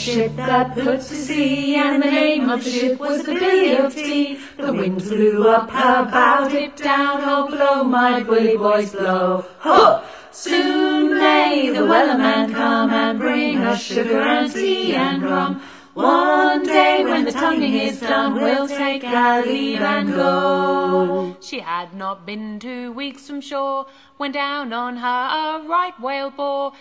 ship 0.05 0.37
that 0.37 0.75
put 0.75 1.01
to 1.01 1.15
sea, 1.15 1.77
and 1.77 2.03
the 2.03 2.11
name 2.11 2.51
of 2.51 2.63
the 2.63 2.71
ship 2.71 3.01
was 3.01 3.23
the 3.25 3.35
Billy 3.35 3.77
of 3.77 3.95
Tea. 3.95 4.39
The 4.59 4.73
wind 4.73 4.99
blew 4.99 5.49
up 5.49 5.71
her 5.71 6.05
bow, 6.05 6.49
dip 6.49 6.77
down, 6.77 7.21
oh 7.23 7.49
blow, 7.49 7.85
my 7.85 8.23
bully 8.23 8.57
boys 8.57 8.93
blow. 8.93 9.47
Ho! 9.61 10.05
Soon 10.31 11.19
may 11.19 11.71
the 11.71 11.87
wellerman 11.87 12.53
come 12.53 12.91
and 12.91 13.19
bring 13.19 13.59
us 13.59 13.83
sugar 13.83 14.21
and 14.21 14.53
tea 14.53 14.95
and 14.95 15.23
rum. 15.23 15.63
One 15.95 16.65
day 16.65 17.05
when 17.05 17.25
the 17.25 17.31
tonguing 17.31 17.75
is 17.75 18.01
done, 18.01 18.35
we'll 18.35 18.67
take 18.67 19.05
our 19.05 19.47
leave 19.47 19.81
and 19.81 20.09
go. 20.11 21.37
She 21.41 21.61
had 21.61 21.95
not 21.95 22.27
been 22.27 22.59
two 22.59 22.91
weeks 22.91 23.29
from 23.29 23.41
shore 23.41 23.87
when 24.17 24.33
down 24.33 24.73
on 24.73 24.97
her 24.97 25.07
a 25.07 25.69
right 25.69 25.95
whale 26.01 26.31
bore. 26.31 26.73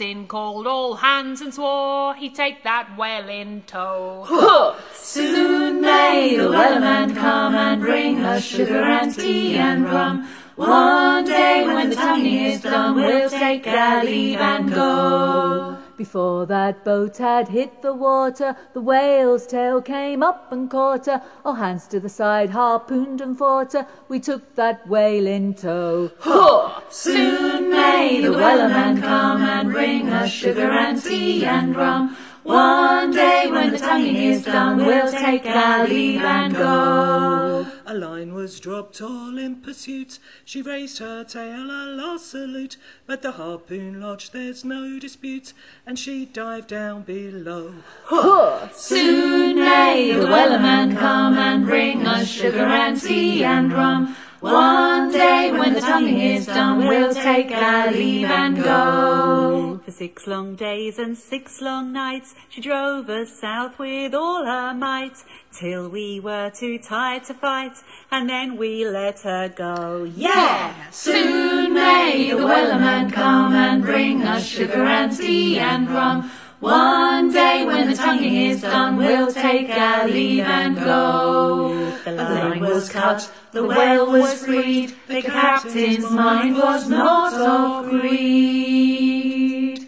The 0.00 0.06
captain 0.06 0.26
called 0.28 0.66
all 0.66 0.94
hands 0.94 1.42
and 1.42 1.52
swore 1.52 2.14
he'd 2.14 2.34
take 2.34 2.62
that 2.64 2.96
whale 2.96 3.28
in 3.28 3.64
tow. 3.66 4.74
Soon 4.94 5.82
may 5.82 6.38
the 6.38 6.44
wellerman 6.44 7.14
come 7.14 7.54
and 7.54 7.82
bring 7.82 8.20
us 8.20 8.42
sugar 8.42 8.80
and 8.82 9.14
tea 9.14 9.56
and 9.56 9.84
rum. 9.84 10.26
One 10.56 11.26
day 11.26 11.66
when 11.66 11.90
the 11.90 11.96
tonguing 11.96 12.44
is 12.46 12.62
done, 12.62 12.94
we'll 12.94 13.28
take 13.28 13.66
our 13.66 14.02
leave 14.02 14.38
and 14.38 14.72
go. 14.72 15.76
Before 15.98 16.46
that 16.46 16.82
boat 16.82 17.18
had 17.18 17.48
hit 17.48 17.79
the 17.79 17.79
water, 18.00 18.56
the 18.72 18.80
whale's 18.80 19.46
tail 19.46 19.80
came 19.80 20.22
up 20.22 20.50
and 20.50 20.68
caught 20.68 21.06
her. 21.06 21.22
All 21.44 21.54
hands 21.54 21.86
to 21.88 22.00
the 22.00 22.08
side, 22.08 22.50
harpooned 22.50 23.20
and 23.20 23.38
fought 23.38 23.74
her. 23.74 23.86
We 24.08 24.18
took 24.18 24.56
that 24.56 24.88
whale 24.88 25.26
in 25.26 25.54
tow. 25.54 26.10
Ho! 26.20 26.82
Soon 26.90 27.70
may 27.70 28.20
the 28.20 28.32
wellerman 28.32 29.00
come 29.00 29.42
and 29.42 29.70
bring 29.70 30.08
us 30.08 30.30
sugar 30.30 30.70
and 30.70 31.00
tea 31.00 31.44
and 31.44 31.76
rum. 31.76 32.16
One 32.42 33.10
day 33.10 33.48
when 33.50 33.72
the 33.72 33.78
tonguing 33.78 34.16
is 34.16 34.44
done, 34.44 34.78
we'll 34.78 35.10
take 35.10 35.44
our 35.44 35.86
leave 35.86 36.22
and 36.22 36.54
go. 36.54 37.66
A 37.84 37.94
line 37.94 38.32
was 38.32 38.58
dropped 38.60 39.02
all 39.02 39.36
in 39.36 39.56
pursuit. 39.56 40.18
She 40.44 40.62
raised 40.62 40.98
her 41.00 41.22
tail, 41.24 41.70
a 41.70 41.92
last 41.92 42.30
salute. 42.30 42.78
But 43.06 43.20
the 43.20 43.32
harpoon 43.32 44.00
lodged, 44.00 44.32
there's 44.32 44.64
no 44.64 44.98
dispute, 44.98 45.52
and 45.86 45.98
she 45.98 46.24
dived 46.24 46.68
down 46.68 47.02
below. 47.02 47.74
Huh! 48.04 48.70
Soon 48.72 49.56
may 49.56 50.12
the 50.12 50.26
wellerman 50.26 50.96
come 50.96 51.34
and 51.34 51.66
bring 51.66 52.06
us 52.06 52.28
sugar 52.28 52.60
and 52.60 53.00
tea 53.00 53.44
and 53.44 53.72
rum. 53.72 54.16
One 54.40 55.12
day 55.12 55.52
when 55.52 55.74
the 55.74 55.80
tonguing 55.82 56.18
is 56.18 56.46
done, 56.46 56.78
we'll 56.78 57.12
take 57.12 57.50
our 57.50 57.90
leave 57.90 58.24
and 58.24 58.56
go. 58.56 59.80
For 59.84 59.90
six 59.90 60.26
long 60.26 60.54
days 60.54 60.98
and 60.98 61.16
six 61.16 61.60
long 61.60 61.92
nights, 61.92 62.34
she 62.48 62.62
drove 62.62 63.10
us 63.10 63.38
south 63.38 63.78
with 63.78 64.14
all 64.14 64.46
her 64.46 64.72
might, 64.72 65.24
till 65.52 65.90
we 65.90 66.20
were 66.20 66.50
too 66.50 66.78
tired 66.78 67.24
to 67.24 67.34
fight, 67.34 67.82
and 68.10 68.30
then 68.30 68.56
we 68.56 68.86
let 68.86 69.20
her 69.20 69.50
go. 69.50 70.04
Yeah! 70.04 70.90
Soon 70.90 71.74
may 71.74 72.30
the 72.30 72.38
wellerman 72.42 73.12
come 73.12 73.52
and 73.54 73.82
bring 73.82 74.22
us 74.22 74.46
sugar 74.46 74.84
and 74.84 75.14
tea 75.14 75.58
and 75.58 75.90
rum. 75.90 76.30
One 76.60 77.32
day 77.32 77.64
when 77.64 77.88
the 77.88 77.96
tonguing 77.96 78.36
is 78.36 78.60
done, 78.60 78.98
we'll 78.98 79.32
take 79.32 79.70
our 79.70 80.06
leave 80.06 80.44
and 80.44 80.76
go. 80.76 81.90
The 82.04 82.12
line 82.12 82.60
was 82.60 82.90
cut, 82.90 83.32
the 83.52 83.64
whale 83.64 84.12
was 84.12 84.44
freed, 84.44 84.94
the 85.08 85.22
captain's 85.22 86.10
mind 86.10 86.56
was 86.56 86.86
not 86.86 87.32
of 87.32 87.88
greed. 87.88 89.86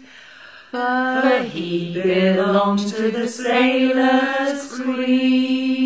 For 0.71 1.43
he 1.43 1.93
belonged 1.93 2.87
to 2.87 3.11
the 3.11 3.27
sailor's 3.27 4.73
creed. 4.73 5.82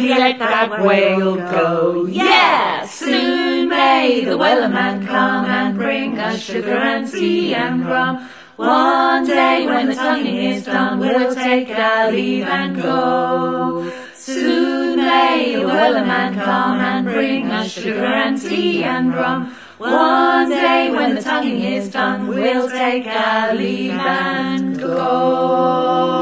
Let 0.00 0.38
that 0.38 0.84
whale 0.84 1.36
go. 1.36 2.06
Yeah! 2.06 2.86
Soon 2.86 3.68
may 3.68 4.24
the 4.24 4.38
wellerman 4.38 5.04
come 5.06 5.44
and 5.44 5.76
bring 5.76 6.18
us 6.18 6.40
sugar 6.40 6.76
and 6.76 7.10
tea 7.10 7.54
and 7.54 7.84
rum. 7.84 8.28
One 8.56 9.26
day 9.26 9.66
when 9.66 9.88
the 9.88 9.94
tonguing 9.94 10.36
is 10.36 10.64
done, 10.64 11.00
we'll 11.00 11.34
take 11.34 11.70
our 11.70 12.10
leave 12.12 12.46
and 12.46 12.80
go. 12.80 13.90
Soon 14.14 14.96
may 14.96 15.56
the 15.56 15.62
wellerman 15.62 16.34
come 16.34 16.78
and 16.78 17.04
bring 17.06 17.50
us 17.50 17.70
sugar 17.70 18.06
and 18.06 18.40
tea 18.40 18.84
and 18.84 19.14
rum. 19.14 19.54
One 19.78 20.50
day 20.50 20.90
when 20.90 21.14
the 21.14 21.22
tonguing 21.22 21.60
is 21.62 21.88
done, 21.88 22.26
we'll 22.28 22.68
take 22.68 23.06
our 23.06 23.54
leave 23.54 23.92
and 23.92 24.78
go. 24.78 26.18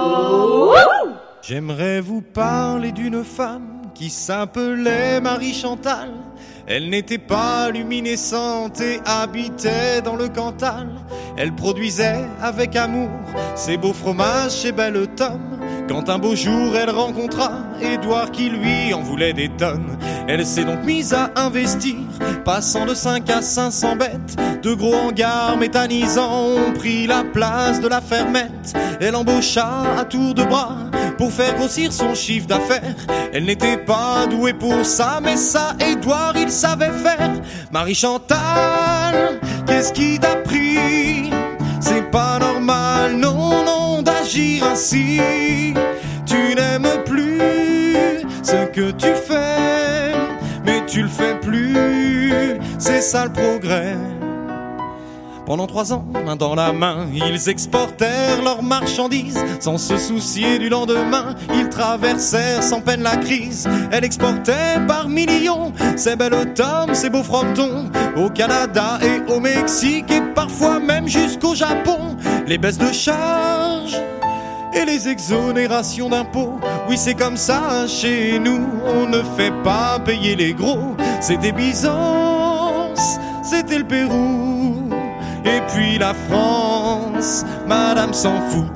J'aimerais 1.49 2.01
vous 2.01 2.23
parler 2.23 2.91
d'une 2.91 3.23
femme 3.23 3.83
qui 3.95 4.11
s'appelait 4.11 5.21
Marie 5.21 5.55
Chantal. 5.55 6.11
Elle 6.67 6.91
n'était 6.91 7.19
pas 7.19 7.71
luminescente 7.71 8.81
et 8.81 8.99
habitait 9.05 10.03
dans 10.03 10.17
le 10.17 10.29
Cantal. 10.29 10.89
Elle 11.37 11.55
produisait 11.55 12.25
avec 12.43 12.75
amour 12.75 13.11
ses 13.55 13.77
beaux 13.77 13.93
fromages 13.93 14.57
chez 14.57 14.73
Belle 14.73 15.07
Tom. 15.15 15.41
Quand 15.89 16.09
un 16.09 16.19
beau 16.19 16.35
jour 16.35 16.75
elle 16.75 16.91
rencontra 16.91 17.53
Édouard 17.81 18.33
qui 18.33 18.49
lui 18.49 18.93
en 18.93 19.03
voulait 19.03 19.33
des 19.33 19.49
tonnes, 19.51 19.97
elle 20.27 20.45
s'est 20.45 20.65
donc 20.65 20.83
mise 20.83 21.15
à 21.15 21.31
investir, 21.37 21.95
passant 22.45 22.87
de 22.87 22.95
5 22.95 23.31
à 23.31 23.41
500 23.41 23.95
bêtes. 23.95 24.37
De 24.63 24.75
gros 24.75 24.97
hangars 24.97 25.57
méthanisants 25.57 26.47
ont 26.57 26.73
pris 26.73 27.07
la 27.07 27.23
place 27.23 27.81
de 27.81 27.87
la 27.87 28.01
fermette. 28.01 28.75
Elle 29.01 29.15
embaucha 29.15 29.85
à 29.97 30.05
tour 30.05 30.35
de 30.35 30.43
bras 30.43 30.91
pour 31.17 31.33
faire 31.33 31.55
grossir 31.55 31.93
son 31.93 32.15
chiffre 32.15 32.47
d'affaires. 32.47 32.95
Elle 33.33 33.45
n'était 33.45 33.77
pas 33.77 34.27
douée 34.27 34.55
pour 34.55 34.85
ça, 34.85 35.21
mais 35.23 35.37
ça, 35.37 35.75
Édouard, 35.81 36.35
il 36.37 36.51
savait 36.51 36.93
faire. 36.93 37.33
Marie 37.71 37.95
Chantal, 37.95 39.41
qu'est-ce 39.67 39.93
qui 39.93 40.19
t'a 40.19 40.37
pris? 40.37 41.31
C'est 41.81 42.11
pas 42.11 42.39
normal, 42.39 43.17
non, 43.17 43.65
non, 43.65 44.03
d'agir 44.03 44.65
ainsi. 44.65 45.21
Tu 46.25 46.55
n'aimes 46.55 47.03
plus 47.05 47.41
ce 48.43 48.67
que 48.67 48.91
tu 48.93 49.09
fais, 49.15 50.13
mais 50.65 50.85
tu 50.87 51.03
le 51.03 51.09
fais 51.09 51.39
plus. 51.41 52.59
C'est 52.79 53.01
ça 53.01 53.25
le 53.25 53.33
progrès. 53.33 53.97
Pendant 55.47 55.69
trois 55.69 55.93
ans, 55.93 56.05
main 56.25 56.35
dans 56.35 56.57
la 56.57 56.73
main, 56.73 57.07
ils 57.15 57.49
exportèrent 57.49 58.43
leurs 58.43 58.65
marchandises 58.65 59.39
sans 59.61 59.79
se 59.79 59.97
soucier 59.97 60.59
du 60.59 60.69
lendemain. 60.69 61.37
Ils 61.55 61.69
traversèrent 61.69 62.65
sans 62.65 62.81
peine 62.81 63.05
la 63.05 63.17
crise. 63.17 63.69
Elle 63.93 64.05
exportait 64.05 64.81
par 64.89 65.09
millions 65.09 65.73
ses 65.97 66.17
belles 66.17 66.53
tomes, 66.55 66.95
ses 66.95 67.11
beaux 67.11 67.23
frontons 67.23 67.89
au 68.17 68.29
Canada 68.29 68.99
et 69.01 69.33
au 69.33 69.39
Mexique 69.39 70.11
et 70.11 70.21
parfois 70.35 70.81
même 70.81 71.07
jusqu'au 71.07 71.55
Japon. 71.55 72.17
Les 72.49 72.59
baisses 72.59 72.79
de 72.79 72.91
charges 72.91 73.97
et 74.75 74.85
les 74.85 75.09
exonérations 75.09 76.09
d'impôts. 76.09 76.59
Oui, 76.89 76.99
c'est 76.99 77.15
comme 77.15 77.37
ça 77.37 77.87
chez 77.87 78.41
nous, 78.41 78.67
on 78.85 79.07
ne 79.07 79.23
fait 79.37 79.53
pas 79.63 80.01
payer 80.05 80.35
les 80.35 80.55
gros. 80.55 80.97
C'était 81.21 81.53
Byzance, 81.53 83.19
c'était 83.45 83.79
le 83.79 83.85
Pérou. 83.85 84.56
Et 85.47 85.61
puis 85.73 85.99
la 85.99 86.13
France, 86.29 87.45
Madame 87.67 88.13
s'en 88.13 88.41
fout. 88.51 88.67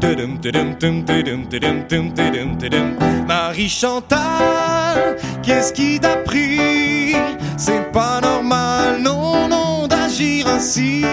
Marie 3.26 3.68
Chantal, 3.68 5.16
qu'est-ce 5.42 5.72
qui 5.72 6.00
t'a 6.00 6.16
pris? 6.16 7.14
C'est 7.56 7.92
pas 7.92 8.20
normal, 8.20 9.00
non, 9.02 9.48
non, 9.48 9.86
d'agir 9.86 10.46
ainsi. 10.48 11.04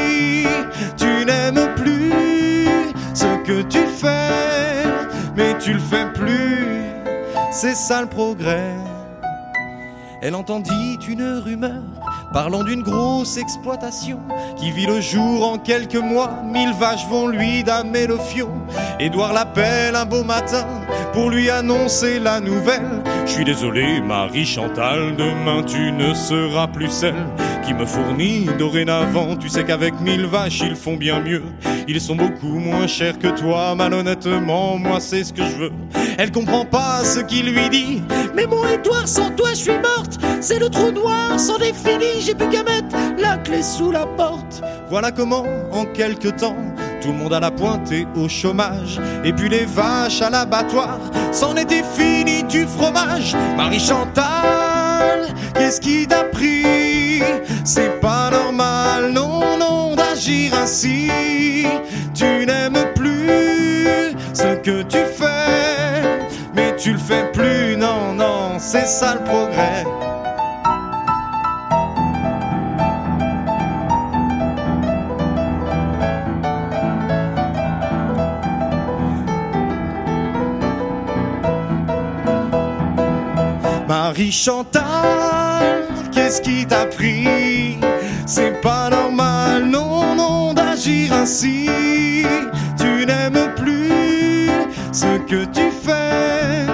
Tu 0.97 1.25
n'aimes 1.25 1.73
plus 1.75 2.11
ce 3.13 3.25
que 3.43 3.61
tu 3.63 3.79
fais, 3.87 4.83
mais 5.35 5.57
tu 5.59 5.73
le 5.73 5.79
fais 5.79 6.05
plus. 6.13 6.67
C'est 7.51 7.75
ça 7.75 8.01
le 8.01 8.07
progrès. 8.07 8.75
Elle 10.21 10.33
entendit 10.35 10.97
une 11.07 11.39
rumeur 11.39 11.83
parlant 12.33 12.63
d'une 12.63 12.81
grosse 12.81 13.37
exploitation 13.37 14.19
qui 14.57 14.71
vit 14.71 14.87
le 14.87 14.99
jour 14.99 15.47
en 15.47 15.57
quelques 15.57 15.95
mois. 15.95 16.41
Mille 16.43 16.73
vaches 16.73 17.05
vont 17.07 17.27
lui 17.27 17.63
damer 17.63 18.07
le 18.07 18.17
fion. 18.17 18.49
Édouard 18.99 19.33
l'appelle 19.33 19.95
un 19.95 20.05
beau 20.05 20.23
matin 20.23 20.65
pour 21.13 21.29
lui 21.29 21.49
annoncer 21.49 22.19
la 22.19 22.39
nouvelle. 22.39 23.03
Je 23.25 23.31
suis 23.31 23.45
désolé, 23.45 24.01
Marie 24.01 24.45
Chantal, 24.45 25.15
demain 25.15 25.63
tu 25.63 25.91
ne 25.91 26.13
seras 26.13 26.67
plus 26.67 26.89
celle 26.89 27.25
qui 27.67 27.73
me 27.73 27.85
fournit 27.85 28.47
dorénavant. 28.57 29.35
Tu 29.35 29.49
sais 29.49 29.65
qu'avec 29.65 29.99
mille 29.99 30.25
vaches, 30.25 30.61
ils 30.61 30.75
font 30.75 30.95
bien 30.95 31.19
mieux. 31.19 31.43
Ils 31.89 31.99
sont 31.99 32.15
beaucoup 32.15 32.59
moins 32.59 32.87
chers 32.87 33.19
que 33.19 33.27
toi, 33.27 33.75
malhonnêtement, 33.75 34.77
moi 34.77 34.99
c'est 35.01 35.25
ce 35.25 35.33
que 35.33 35.43
je 35.43 35.55
veux. 35.57 35.71
Elle 36.17 36.31
comprend 36.31 36.63
pas 36.63 37.03
ce 37.03 37.19
qu'il 37.19 37.53
lui 37.53 37.69
dit. 37.69 38.01
Mais 38.33 38.45
mon 38.45 38.65
Édouard, 38.65 39.07
sans 39.07 39.31
toi, 39.31 39.49
je 39.49 39.55
suis 39.55 39.71
morte. 39.71 40.17
C'est 40.39 40.59
le 40.59 40.69
trou 40.69 40.91
noir, 40.91 41.37
c'en 41.37 41.57
est 41.57 41.75
fini. 41.75 42.21
J'ai 42.25 42.35
plus 42.35 42.47
qu'à 42.47 42.63
mettre 42.63 42.95
la 43.17 43.35
clé 43.37 43.61
sous 43.61 43.91
la 43.91 44.05
porte. 44.05 44.61
Voilà 44.89 45.11
comment, 45.11 45.45
en 45.73 45.83
quelque 45.83 46.29
temps, 46.29 46.55
tout 47.01 47.09
le 47.09 47.15
monde 47.15 47.33
à 47.33 47.41
la 47.41 47.51
pointe 47.51 47.91
et 47.91 48.07
au 48.15 48.29
chômage. 48.29 49.01
Et 49.25 49.33
puis 49.33 49.49
les 49.49 49.65
vaches 49.65 50.21
à 50.21 50.29
l'abattoir, 50.29 50.99
c'en 51.33 51.53
était 51.57 51.83
fini 51.83 52.43
du 52.43 52.65
fromage. 52.65 53.35
Marie 53.57 53.81
Chantal, 53.81 55.27
qu'est-ce 55.53 55.81
qui 55.81 56.07
t'a 56.07 56.23
pris? 56.23 56.76
C'est 57.63 57.99
pas 57.99 58.29
normal, 58.29 59.11
non, 59.11 59.57
non, 59.57 59.95
d'agir 59.95 60.53
ainsi. 60.61 61.09
Tu 62.13 62.45
n'aimes 62.45 62.93
plus 62.95 64.15
ce 64.33 64.55
que 64.55 64.81
tu 64.83 64.97
fais, 64.97 66.19
mais 66.55 66.75
tu 66.75 66.93
le 66.93 66.99
fais 66.99 67.31
plus, 67.31 67.77
non, 67.77 68.13
non, 68.13 68.57
c'est 68.59 68.87
ça 68.87 69.15
le 69.15 69.23
progrès. 69.23 69.83
Marie 83.87 84.31
Chantal, 84.31 85.36
qu'est-ce 86.27 86.41
qui 86.41 86.65
t'a 86.65 86.85
pris 86.85 87.77
C'est 88.25 88.59
pas 88.59 88.89
normal, 88.89 89.63
non, 89.63 90.13
non, 90.13 90.53
d'agir 90.53 91.13
ainsi. 91.13 91.69
Tu 92.77 93.05
n'aimes 93.05 93.53
plus 93.55 94.49
ce 94.91 95.19
que 95.19 95.45
tu 95.45 95.71
fais, 95.71 96.65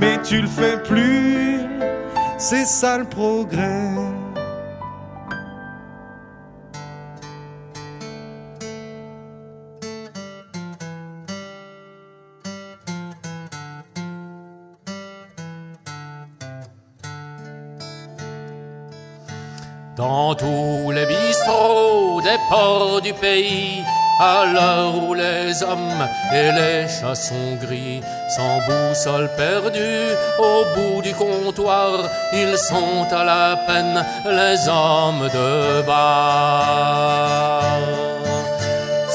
mais 0.00 0.20
tu 0.24 0.40
le 0.40 0.48
fais 0.48 0.82
plus. 0.82 1.60
C'est 2.36 2.66
ça 2.66 2.98
le 2.98 3.04
progrès. 3.04 3.92
Dans 19.96 20.34
tous 20.34 20.90
les 20.90 21.06
bistrots 21.06 22.20
des 22.20 22.36
ports 22.50 23.00
du 23.00 23.14
pays, 23.14 23.82
à 24.20 24.44
l'heure 24.44 25.02
où 25.02 25.14
les 25.14 25.62
hommes 25.62 26.06
et 26.34 26.52
les 26.52 26.86
chats 26.86 27.14
sont 27.14 27.54
gris, 27.58 28.02
sans 28.36 28.58
boussole 28.66 29.30
perdue, 29.38 30.10
au 30.38 30.64
bout 30.74 31.00
du 31.00 31.14
comptoir, 31.14 32.10
ils 32.34 32.58
sont 32.58 33.06
à 33.10 33.24
la 33.24 33.56
peine 33.66 34.04
les 34.26 34.68
hommes 34.68 35.30
de 35.32 35.80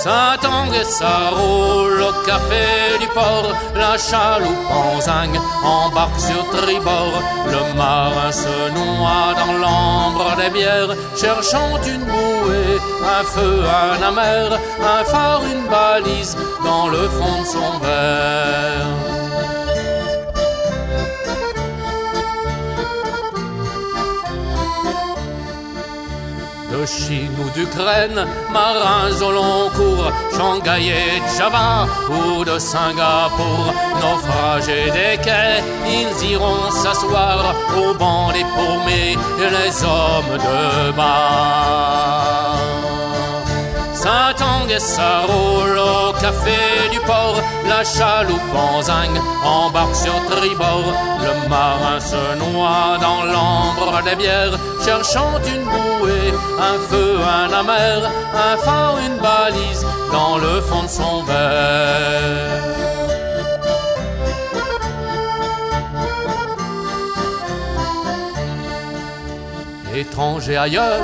ça 0.04 1.30
roule 1.32 2.02
au 2.02 2.26
café 2.26 2.98
du 3.00 3.08
port, 3.08 3.52
la 3.76 3.98
chaloupe 3.98 4.72
en 4.72 5.00
zinc 5.00 5.34
embarque 5.64 6.20
sur 6.20 6.44
tribord. 6.50 7.14
Le 7.48 7.74
marin 7.76 8.32
se 8.32 8.72
noie 8.72 9.34
dans 9.40 9.54
l'ambre 9.54 10.36
des 10.38 10.50
bières, 10.50 10.96
cherchant 11.16 11.80
une 11.86 12.04
bouée, 12.04 12.80
un 13.20 13.24
feu, 13.24 13.64
un 13.66 14.02
amer, 14.08 14.60
un 14.82 15.04
phare, 15.06 15.42
une 15.46 15.68
balise 15.68 16.36
dans 16.64 16.88
le 16.88 17.08
fond 17.10 17.42
de 17.42 17.48
son 17.48 17.80
verre. 17.80 19.61
De 26.82 26.86
Chine 26.88 27.36
ou 27.40 27.50
d'Ukraine, 27.52 28.26
marins 28.52 29.22
au 29.22 29.32
long 29.32 29.70
cours, 29.78 30.12
Shanghai 30.36 30.88
et 30.88 31.22
Java 31.38 31.88
ou 32.10 32.44
de 32.44 32.58
Singapour, 32.58 33.66
naufragés 34.02 34.90
des 34.98 35.18
quais, 35.22 35.62
ils 35.86 36.32
iront 36.32 36.72
s'asseoir 36.72 37.54
au 37.78 37.94
banc 37.94 38.32
des 38.32 38.46
paumés, 38.56 39.16
les 39.40 39.84
hommes 39.84 40.38
de 40.48 40.92
bar. 44.12 44.32
Saint-Angue 44.32 44.72
et 44.72 45.32
roule 45.32 45.78
au 45.78 46.14
café 46.14 46.90
du 46.92 47.00
port, 47.02 47.38
la 47.68 47.84
chaloupe 47.84 48.56
en 48.56 48.82
zinc 48.82 49.12
embarque 49.44 49.96
sur 49.96 50.14
tribord. 50.30 50.94
Le 51.26 51.50
marin 51.50 52.00
se 52.00 52.24
noie 52.38 52.98
dans 53.02 53.24
l'ambre 53.24 54.02
des 54.04 54.16
bières, 54.16 54.58
cherchant 54.86 55.34
une 55.54 55.64
bouée, 55.64 56.34
un 56.60 56.78
feu, 56.90 57.18
un 57.40 57.52
amer, 57.62 58.10
un 58.34 58.58
phare, 58.58 58.98
une 59.06 59.18
balise 59.18 59.86
dans 60.12 60.38
le 60.38 60.62
fond 60.62 60.84
de 60.84 60.90
son 60.90 61.24
verre. 61.24 62.62
Étranger 69.94 70.58
ailleurs, 70.58 71.02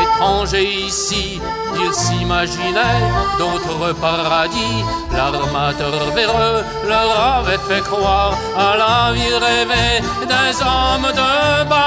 étranger 0.00 0.64
ici, 0.86 1.40
ils 1.74 1.94
s'imaginaient 1.94 3.10
d'autres 3.38 3.92
paradis. 4.00 4.84
L'armateur 5.12 6.10
véreux 6.14 6.64
leur 6.88 7.10
avait 7.38 7.58
fait 7.68 7.82
croire 7.82 8.36
à 8.56 8.76
la 8.76 9.12
vie 9.12 9.34
rêvée 9.34 10.00
des 10.32 10.62
hommes 10.62 11.10
de 11.12 11.64
bar. 11.68 11.82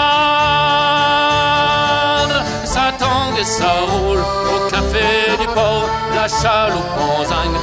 Ça 2.65 2.91
tangue 2.99 3.39
et 3.39 3.45
ça 3.45 3.73
roule 3.87 4.19
au 4.19 4.69
la 6.15 6.27
chaloupe 6.27 6.97
en 6.99 7.23
zinc 7.23 7.55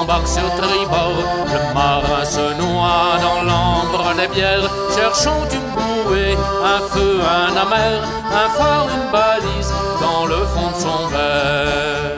embarque 0.00 0.28
sur 0.28 0.48
tribord. 0.56 1.18
Le 1.46 1.74
marin 1.74 2.24
se 2.24 2.54
noie 2.60 3.18
dans 3.20 3.42
l'ambre 3.42 4.14
des 4.16 4.28
bières, 4.28 4.70
cherchant 4.94 5.42
une 5.52 5.68
bouée, 5.74 6.36
un 6.64 6.80
feu, 6.88 7.20
un 7.20 7.56
amer, 7.56 8.02
un 8.32 8.48
phare, 8.56 8.88
une 8.94 9.10
balise 9.10 9.72
dans 10.00 10.26
le 10.26 10.46
fond 10.52 10.70
de 10.74 10.80
son 10.80 11.08
verre. 11.08 12.10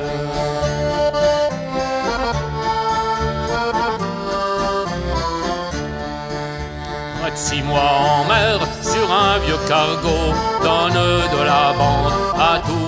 Six 7.34 7.62
mois 7.62 7.80
en 7.80 8.24
mer, 8.28 8.58
sur 8.82 9.10
un 9.10 9.38
vieux 9.38 9.56
cargo, 9.66 10.18
donne 10.62 10.92
de 10.92 11.44
la 11.44 11.72
bande 11.78 12.12
à. 12.38 12.52
Les 12.58 12.81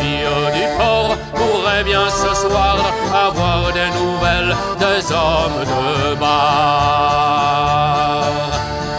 filles 0.00 0.52
du 0.54 0.64
port 0.78 1.12
pourraient 1.34 1.84
bien 1.84 2.06
ce 2.08 2.34
soir 2.42 2.76
avoir 3.28 3.72
des 3.72 3.90
nouvelles 3.98 4.54
des 4.78 5.12
hommes 5.12 5.62
de 5.72 6.14
bar. 6.14 7.50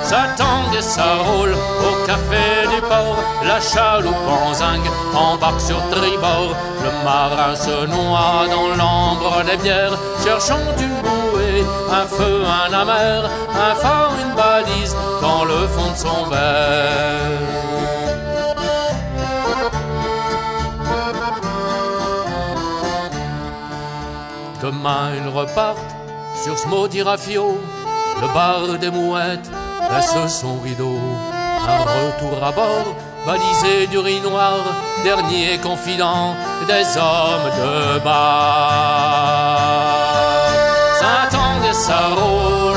Ça 0.03 0.23
tangue 0.37 0.75
et 0.77 0.81
ça 0.81 1.09
roule 1.25 1.55
au 1.87 2.05
café 2.05 2.45
du 2.73 2.81
port, 2.81 3.17
la 3.45 3.59
chaloupe 3.61 4.27
en 4.27 4.53
zinc 4.53 4.83
embarque 5.15 5.61
sur 5.61 5.79
tribord. 5.89 6.53
Le 6.83 6.91
marin 7.05 7.55
se 7.55 7.85
noie 7.85 8.45
dans 8.53 8.69
l'ambre 8.75 9.43
des 9.45 9.57
bières, 9.57 9.97
cherchant 10.23 10.65
une 10.77 10.97
bouée, 11.05 11.63
un 11.89 12.05
feu, 12.07 12.43
un 12.45 12.73
amer, 12.73 13.29
un 13.67 13.75
phare, 13.75 14.13
une 14.21 14.33
balise 14.35 14.95
dans 15.21 15.45
le 15.45 15.67
fond 15.73 15.91
de 15.91 15.97
son 15.97 16.29
verre. 16.29 17.70
Demain 24.71 25.11
ils 25.17 25.27
repartent 25.27 25.95
sur 26.41 26.57
ce 26.57 26.65
maudit 26.65 27.01
rafio, 27.01 27.59
le 28.21 28.27
bar 28.33 28.79
des 28.79 28.89
mouettes 28.89 29.51
laisse 29.91 30.15
son 30.31 30.59
rideau. 30.59 30.97
Un 31.67 31.79
retour 31.79 32.41
à 32.41 32.53
bord, 32.53 32.95
balisé 33.25 33.87
du 33.87 33.97
riz 33.97 34.21
noir, 34.21 34.59
dernier 35.03 35.57
confident 35.57 36.37
des 36.67 36.85
hommes 36.97 37.51
de 37.59 37.99
bar. 37.99 39.41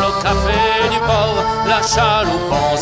Au 0.07 0.23
café 0.23 0.74
la 1.67 1.81
chaloupe 1.83 2.53
en 2.53 2.75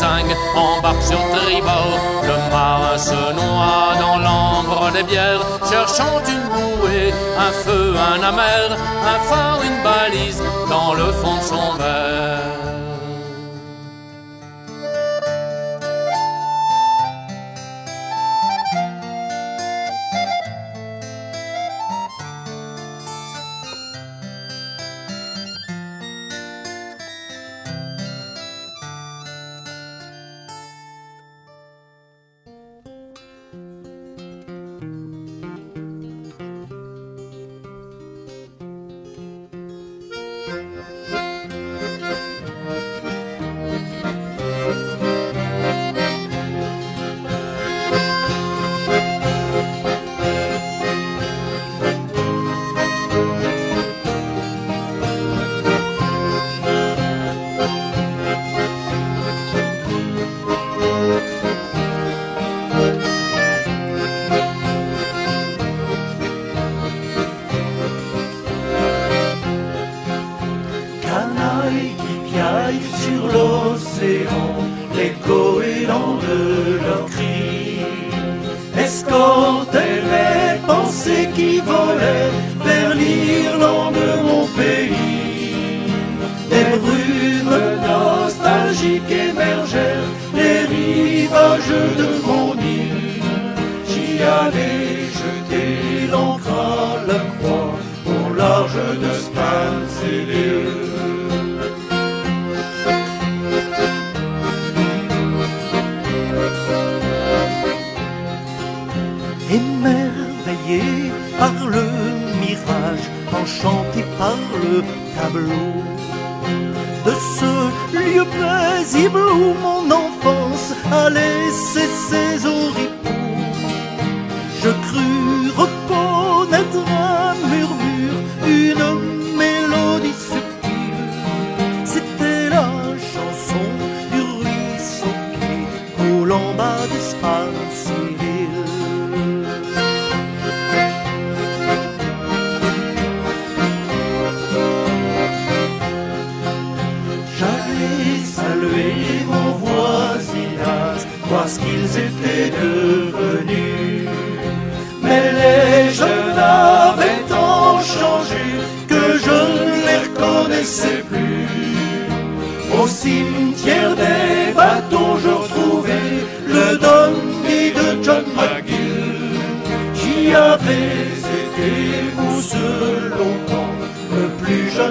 embarque 0.55 1.03
sur 1.03 1.19
tribord. 1.35 1.99
Le 2.23 2.51
marin 2.51 2.97
se 2.97 3.33
noie 3.33 3.95
dans 3.99 4.17
l'ambre 4.17 4.91
des 4.91 5.03
bières, 5.03 5.41
cherchant 5.69 6.21
une 6.27 6.47
bouée, 6.49 7.13
un 7.37 7.51
feu, 7.51 7.95
un 8.13 8.21
amer, 8.23 8.77
un 9.05 9.19
phare, 9.29 9.59
une 9.63 9.83
balise 9.83 10.41
dans 10.69 10.93
le 10.93 11.11
fond 11.11 11.37
de 11.37 11.43
son 11.43 11.77
verre. 11.77 12.62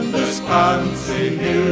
Plus 0.00 0.40
jeune 0.40 0.82
de 0.86 1.71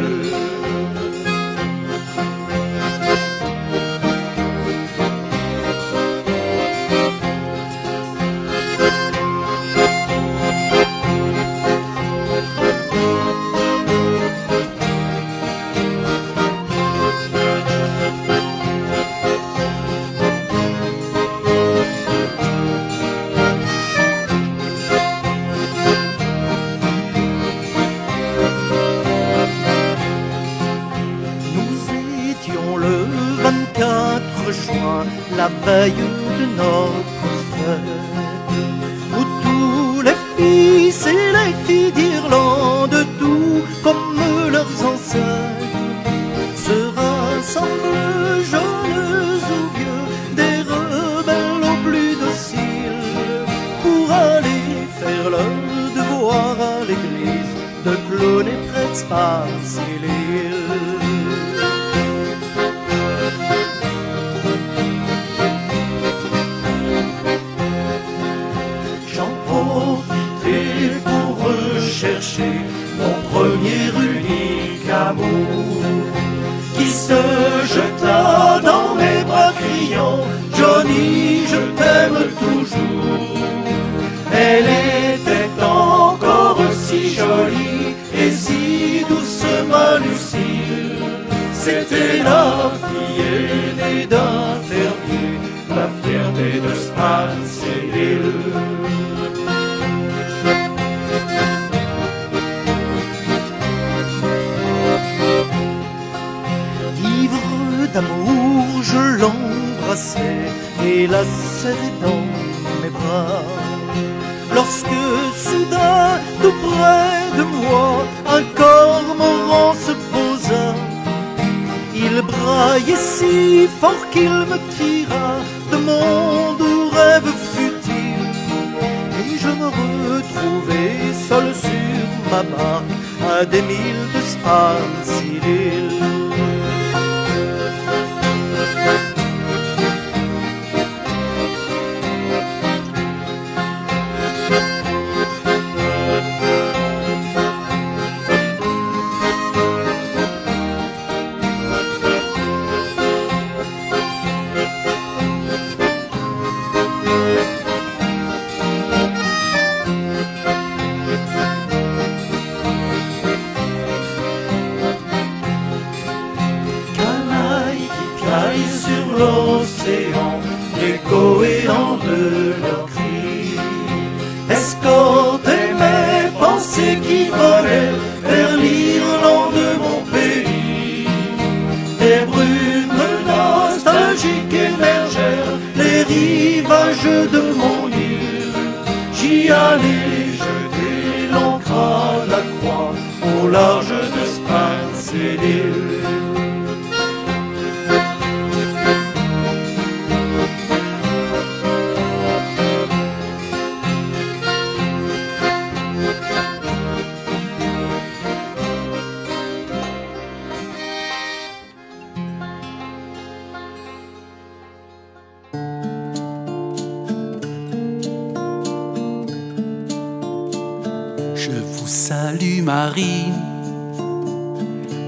Je 221.35 221.51
vous 221.51 221.87
salue 221.87 222.63
Marie, 222.63 223.33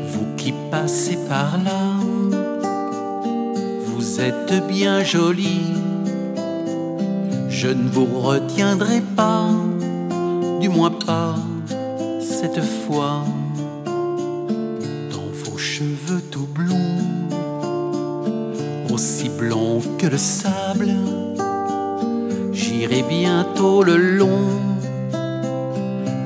vous 0.08 0.36
qui 0.36 0.52
passez 0.70 1.18
par 1.28 1.58
là, 1.62 1.94
vous 3.86 4.20
êtes 4.20 4.66
bien 4.66 5.04
jolie, 5.04 5.74
je 7.48 7.68
ne 7.68 7.88
vous 7.88 8.06
retiendrai 8.20 9.00
pas, 9.16 9.48
du 10.60 10.68
moins 10.68 10.90
pas 10.90 11.36
cette 12.20 12.62
fois. 12.62 13.24
Le 20.08 20.18
sable, 20.18 20.94
j'irai 22.52 23.02
bientôt 23.02 23.82
le 23.82 23.96
long 23.96 24.62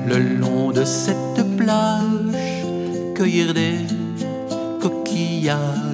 le 0.07 0.19
long 0.19 0.71
de 0.71 0.85
cette 0.85 1.43
plage, 1.57 2.03
cueillir 3.13 3.53
des 3.53 3.79
coquillages. 4.81 5.86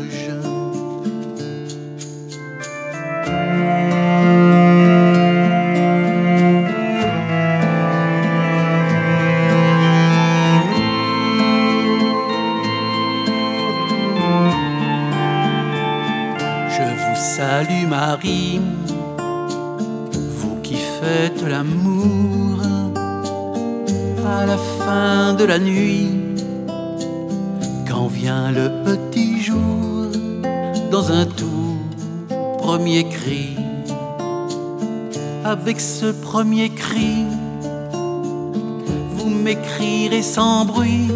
La 25.46 25.60
nuit, 25.60 26.10
quand 27.88 28.08
vient 28.08 28.52
le 28.52 28.70
petit 28.86 29.42
jour, 29.42 30.08
dans 30.92 31.12
un 31.12 31.26
tout 31.26 31.78
premier 32.60 33.04
cri, 33.10 33.58
avec 35.44 35.80
ce 35.80 36.12
premier 36.12 36.70
cri, 36.70 37.26
vous 39.16 39.30
m'écrirez 39.30 40.22
sans 40.22 40.66
bruit 40.66 41.10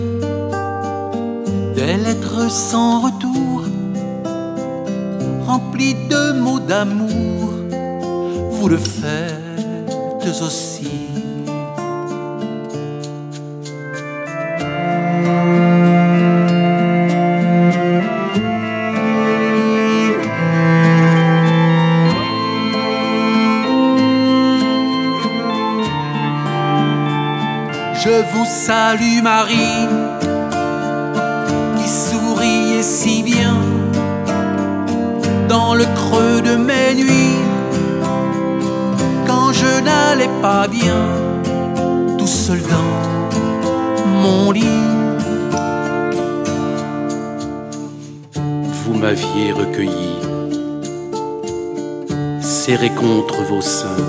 des 1.76 1.96
lettres 1.98 2.52
sans 2.52 3.02
retour, 3.02 3.64
remplies 5.46 5.96
de 6.10 6.40
mots 6.40 6.60
d'amour, 6.60 7.54
vous 8.52 8.68
le 8.68 8.78
faites 8.78 10.42
aussi. 10.42 10.97
Salue 28.48 29.22
Marie, 29.22 29.88
qui 31.78 31.90
souriait 31.90 32.82
si 32.82 33.22
bien 33.22 33.58
dans 35.50 35.76
le 35.76 35.84
creux 35.84 36.42
de 36.42 36.56
mes 36.56 36.96
nuits, 36.96 37.42
quand 39.28 39.52
je 39.52 39.82
n'allais 39.84 40.30
pas 40.42 40.66
bien, 40.70 41.04
tout 42.18 42.26
seul 42.26 42.62
dans 42.62 44.10
mon 44.22 44.52
lit. 44.52 44.64
Vous 48.34 48.94
m'aviez 48.94 49.52
recueilli, 49.52 50.16
serré 52.40 52.92
contre 52.92 53.44
vos 53.44 53.62
seins, 53.62 54.06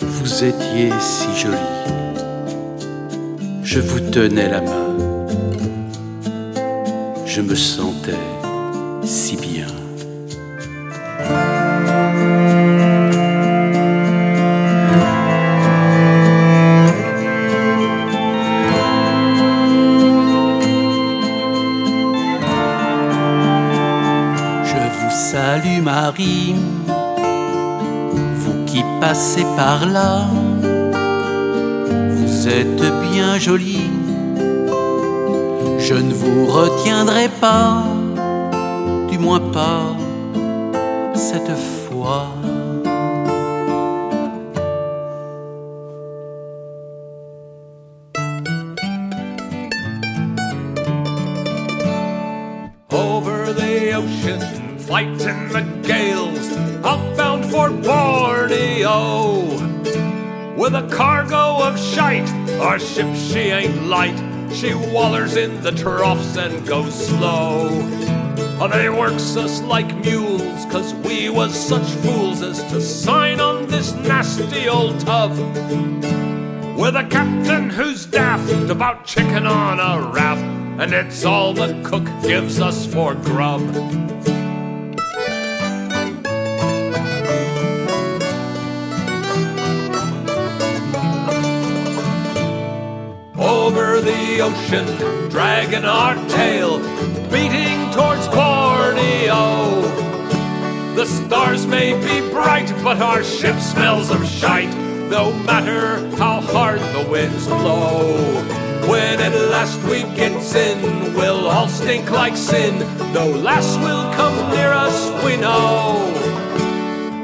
vous 0.00 0.44
étiez 0.44 0.92
si 1.00 1.26
jolie 1.36 1.81
je 3.74 3.80
vous 3.80 4.00
tenais 4.00 4.50
la 4.50 4.60
main, 4.60 4.96
je 7.24 7.40
me 7.40 7.54
sentais 7.54 8.12
si 9.02 9.38
bien. 9.38 9.66
Je 24.64 24.80
vous 24.98 25.10
salue 25.10 25.80
Marie, 25.82 26.56
vous 28.36 28.64
qui 28.66 28.84
passez 29.00 29.46
par 29.56 29.86
là 29.86 30.26
vous 32.42 32.48
êtes 32.48 32.84
bien 33.12 33.38
jolie. 33.38 33.88
Je 35.78 35.94
ne 35.94 36.12
vous 36.12 36.46
retiendrai 36.46 37.28
pas, 37.40 37.84
du 39.08 39.16
moins 39.16 39.38
pas 39.38 39.94
cette 41.14 41.56
fois. 41.56 42.26
Over 52.90 53.52
the 53.52 53.94
ocean, 53.94 54.40
fighting 54.78 55.48
the 55.52 55.64
gales, 55.86 56.48
outbound 56.84 57.44
for 57.44 57.70
Borneo. 57.70 59.42
With 60.56 60.74
a 60.74 60.86
cargo 60.94 61.41
our 62.62 62.78
ship 62.78 63.14
she 63.16 63.50
ain't 63.50 63.86
light. 63.86 64.16
She 64.52 64.70
wallers 64.70 65.36
in 65.36 65.60
the 65.62 65.72
troughs 65.72 66.36
and 66.36 66.64
goes 66.66 66.94
slow. 67.06 67.68
Oh, 68.60 68.68
they 68.68 68.88
works 68.88 69.36
us 69.36 69.60
like 69.62 69.92
mules, 70.04 70.64
cause 70.66 70.94
we 70.94 71.28
was 71.28 71.52
such 71.54 71.88
fools 72.02 72.40
as 72.42 72.62
to 72.70 72.80
sign 72.80 73.40
on 73.40 73.66
this 73.66 73.92
nasty 73.94 74.68
old 74.68 75.00
tub. 75.00 75.32
With 76.78 76.94
a 76.94 77.06
captain 77.10 77.68
who's 77.68 78.06
daft 78.06 78.70
about 78.70 79.04
chicken 79.04 79.46
on 79.46 79.80
a 79.80 80.08
raft, 80.10 80.42
and 80.80 80.92
it's 80.92 81.24
all 81.24 81.52
the 81.52 81.80
cook 81.84 82.04
gives 82.22 82.60
us 82.60 82.86
for 82.86 83.14
grub. 83.14 83.62
The 94.42 94.48
ocean, 94.48 95.30
dragging 95.30 95.84
our 95.84 96.14
tail, 96.28 96.78
beating 97.30 97.90
towards 97.92 98.26
Borneo. 98.28 99.82
The 100.94 101.06
stars 101.06 101.66
may 101.66 101.92
be 101.92 102.28
bright, 102.30 102.72
but 102.82 103.00
our 103.00 103.22
ship 103.22 103.58
smells 103.60 104.10
of 104.10 104.26
shite, 104.26 104.74
no 105.10 105.32
matter 105.44 105.98
how 106.16 106.40
hard 106.40 106.80
the 106.80 107.08
winds 107.08 107.46
blow. 107.46 108.16
When 108.88 109.20
at 109.20 109.34
last 109.50 109.80
we 109.84 110.02
gets 110.16 110.54
in, 110.54 111.14
we'll 111.14 111.46
all 111.48 111.68
stink 111.68 112.10
like 112.10 112.36
sin. 112.36 112.78
No 113.12 113.28
lass 113.28 113.76
will 113.78 114.12
come 114.14 114.50
near 114.50 114.72
us, 114.72 115.24
we 115.24 115.36
know. 115.36 116.08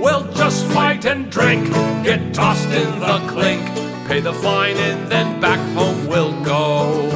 We'll 0.01 0.32
just 0.35 0.65
fight 0.66 1.05
and 1.05 1.31
drink, 1.31 1.66
get 2.05 2.32
tossed 2.32 2.69
in 2.69 3.01
the 3.01 3.19
clink 3.28 3.88
pay 4.09 4.20
the 4.20 4.32
fine, 4.32 4.74
and 4.78 5.12
then 5.12 5.39
back 5.39 5.60
home 5.76 6.06
we'll 6.06 6.32
go. 6.43 7.10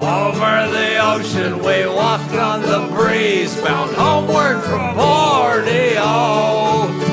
Over 0.00 0.68
the 0.76 0.98
ocean 1.12 1.58
we 1.58 1.86
waft 1.86 2.34
on 2.34 2.62
the 2.62 2.88
breeze, 2.92 3.54
bound 3.62 3.94
homeward 3.94 4.60
from 4.64 4.96
Borneo. 4.96 7.03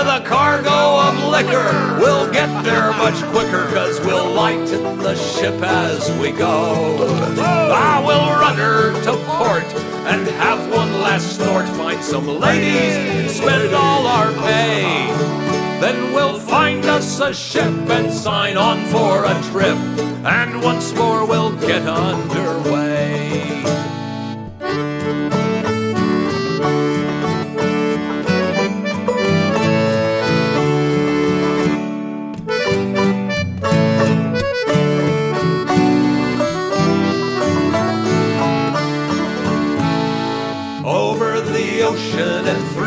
With 0.00 0.08
a 0.08 0.24
cargo 0.26 0.70
of 0.70 1.28
liquor, 1.28 1.98
we'll 2.00 2.32
get 2.32 2.64
there 2.64 2.90
much 2.92 3.22
quicker, 3.34 3.66
cause 3.66 4.00
we'll 4.00 4.32
lighten 4.32 4.96
the 4.96 5.14
ship 5.14 5.60
as 5.62 6.10
we 6.18 6.32
go. 6.32 6.96
Ah, 7.36 8.02
we'll 8.06 8.40
run 8.40 8.56
her 8.56 8.92
to 9.04 9.12
port 9.26 9.62
and 10.08 10.26
have 10.40 10.58
one 10.74 10.90
last 11.02 11.36
snort, 11.36 11.68
find 11.76 12.02
some 12.02 12.26
ladies, 12.26 13.36
spend 13.36 13.74
all 13.74 14.06
our 14.06 14.32
pay. 14.40 15.06
Then 15.82 16.14
we'll 16.14 16.38
find 16.38 16.82
us 16.86 17.20
a 17.20 17.34
ship 17.34 17.74
and 17.90 18.10
sign 18.10 18.56
on 18.56 18.86
for 18.86 19.26
a 19.26 19.34
trip, 19.52 19.76
and 20.24 20.62
once 20.62 20.94
more 20.94 21.26
we'll 21.26 21.54
get 21.56 21.86
underway. 21.86 22.89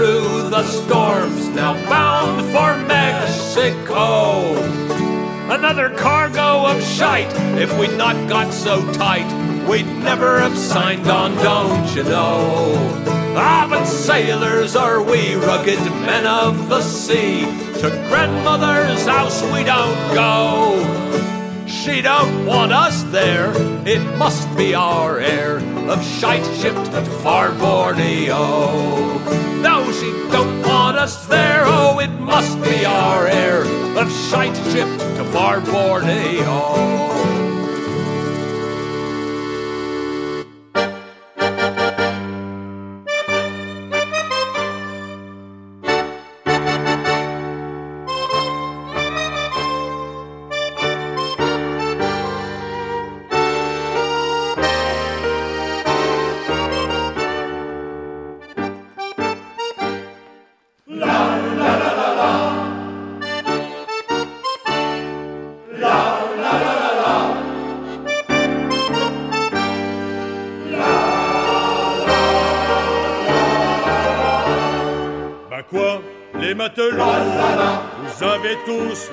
Through 0.04 0.50
the 0.50 0.64
storms, 0.64 1.48
now 1.56 1.74
bound 1.88 2.42
for 2.52 2.76
Mexico. 2.90 4.54
Another 5.50 5.92
cargo 5.92 6.66
of 6.66 6.84
shite. 6.84 7.32
If 7.58 7.80
we'd 7.80 7.98
not 7.98 8.28
got 8.28 8.52
so 8.52 8.82
tight, 8.92 9.30
we'd 9.66 9.88
never 10.04 10.42
have 10.42 10.58
signed 10.58 11.08
on, 11.08 11.36
don't 11.36 11.96
you 11.96 12.04
know? 12.04 12.74
Ah, 13.38 13.66
but 13.70 13.86
sailors 13.86 14.76
are 14.76 15.02
we, 15.02 15.36
rugged 15.36 15.80
men 15.80 16.28
of 16.28 16.68
the 16.68 16.82
sea. 16.82 17.46
To 17.80 17.90
grandmother's 18.10 19.06
house 19.06 19.42
we 19.54 19.64
don't 19.64 20.14
go. 20.14 21.66
She 21.66 22.02
don't 22.02 22.46
want 22.46 22.74
us 22.74 23.04
there, 23.04 23.54
it 23.88 24.02
must 24.18 24.54
be 24.58 24.76
our 24.76 25.20
air 25.20 25.62
of 25.90 26.04
shite 26.04 26.46
shipped 26.58 26.86
to 26.92 27.02
far 27.22 27.52
Borneo. 27.52 29.18
No, 29.62 29.92
she 29.92 30.12
don't 30.32 30.62
want 30.62 30.98
us 30.98 31.26
there, 31.28 31.64
oh, 31.66 32.00
it 32.00 32.12
must 32.20 32.62
be 32.64 32.86
our 32.86 33.28
air 33.28 33.64
of 33.98 34.12
shite 34.30 34.56
shipped 34.72 35.00
to 35.18 35.24
far 35.32 35.62
Borneo. 35.62 37.43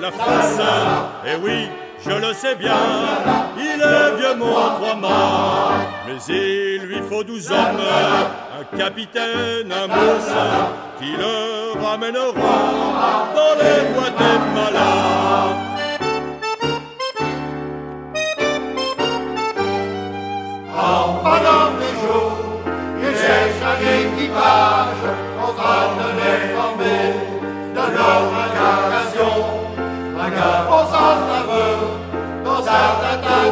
La 0.01 0.11
frousse 0.11 0.61
Eh 1.25 1.35
oui, 1.43 1.69
je 2.03 2.09
le 2.09 2.33
sais 2.33 2.55
bien 2.55 2.75
Il 3.57 3.81
est 3.81 4.17
vieux 4.17 4.35
mon 4.35 4.51
trois-mâts. 4.51 5.73
Mais 6.07 6.17
il 6.33 6.81
lui 6.87 7.01
faut 7.07 7.23
douze 7.23 7.51
hommes 7.51 7.79
Un 8.59 8.77
capitaine, 8.77 9.71
un 9.71 9.87
mousse 9.87 10.33
Qui 10.99 11.11
le 11.17 11.79
ramènera 11.79 12.33
Dans 13.35 13.55
les 13.61 13.93
Guatemala 13.93 14.91
En 20.75 21.13
pendant 21.23 21.77
les 21.79 21.93
jours, 22.01 22.61
il 22.99 23.15
cherche 23.15 23.61
un 23.63 23.79
équipage 23.99 25.03
contre 25.39 25.63
un 25.63 26.13
déformé 26.15 27.13
de 27.75 27.95
leur. 27.95 28.80
Dans 32.71 33.47
un 33.47 33.50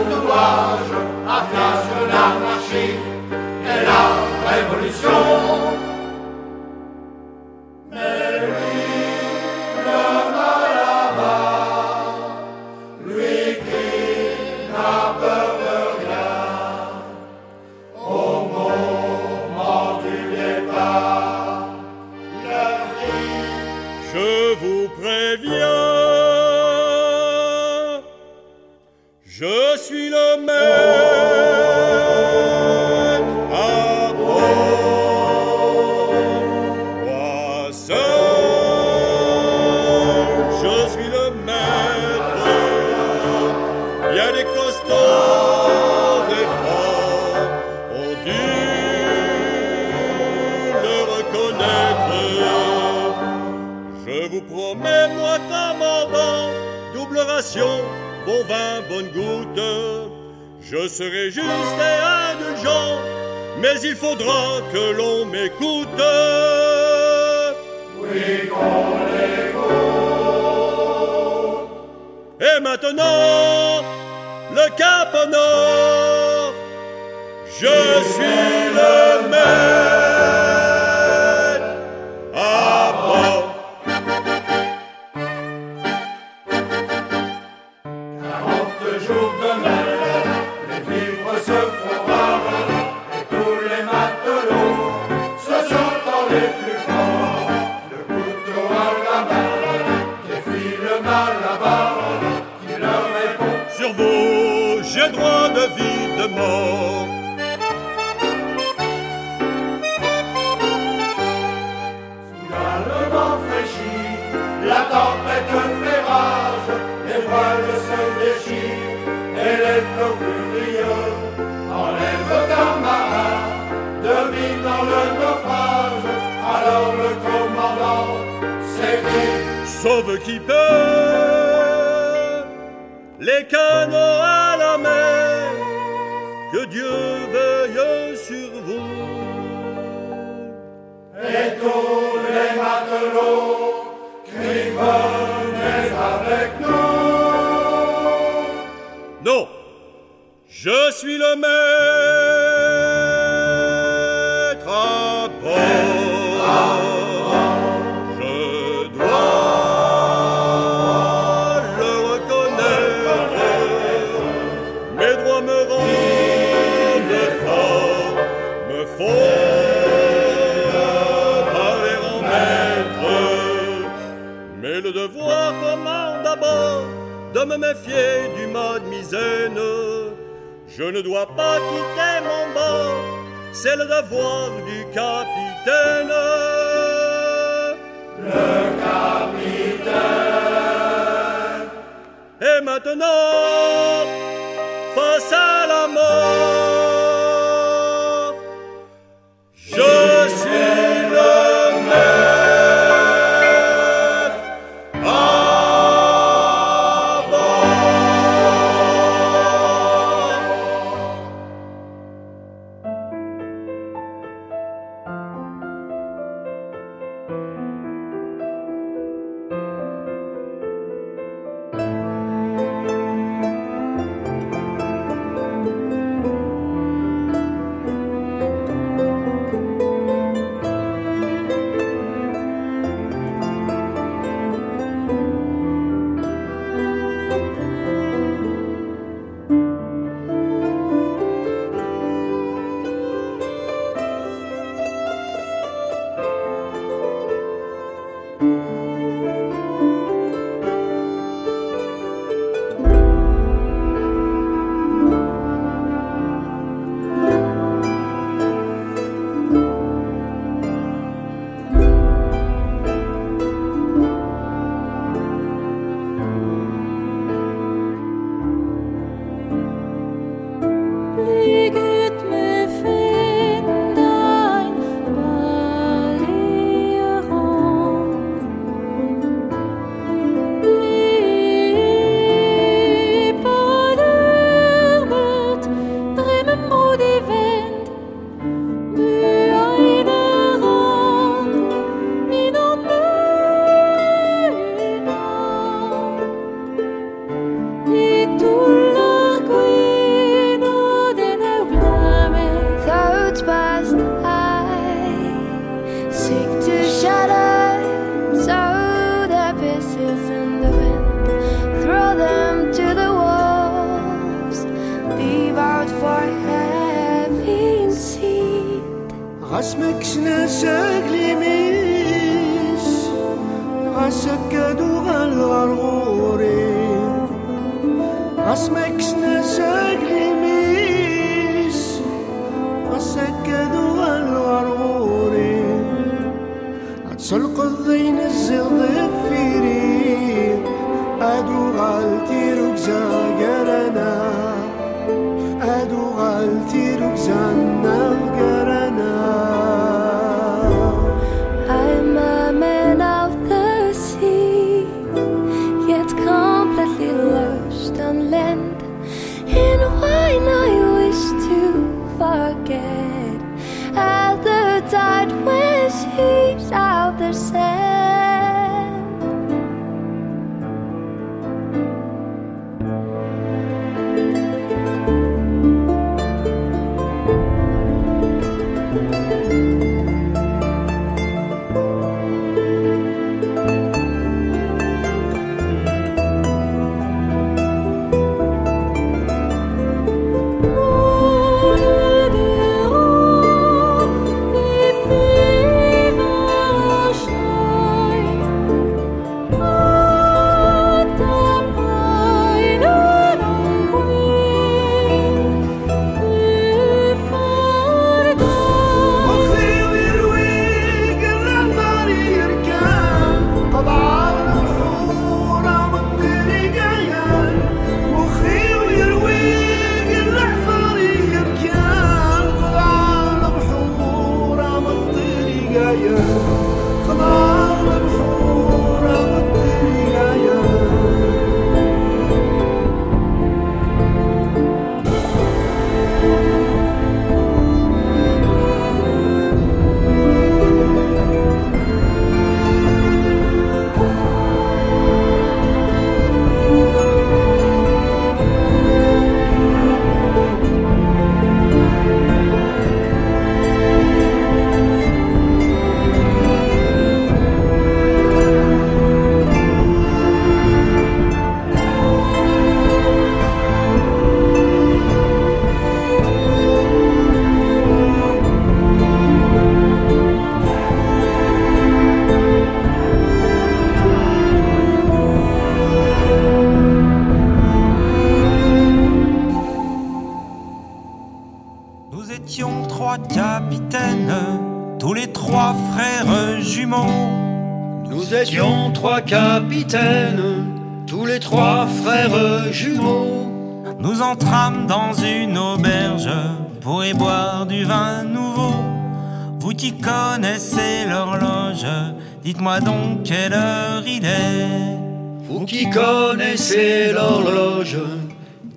connaissez 506.70 507.14
l'horloge, 507.14 507.98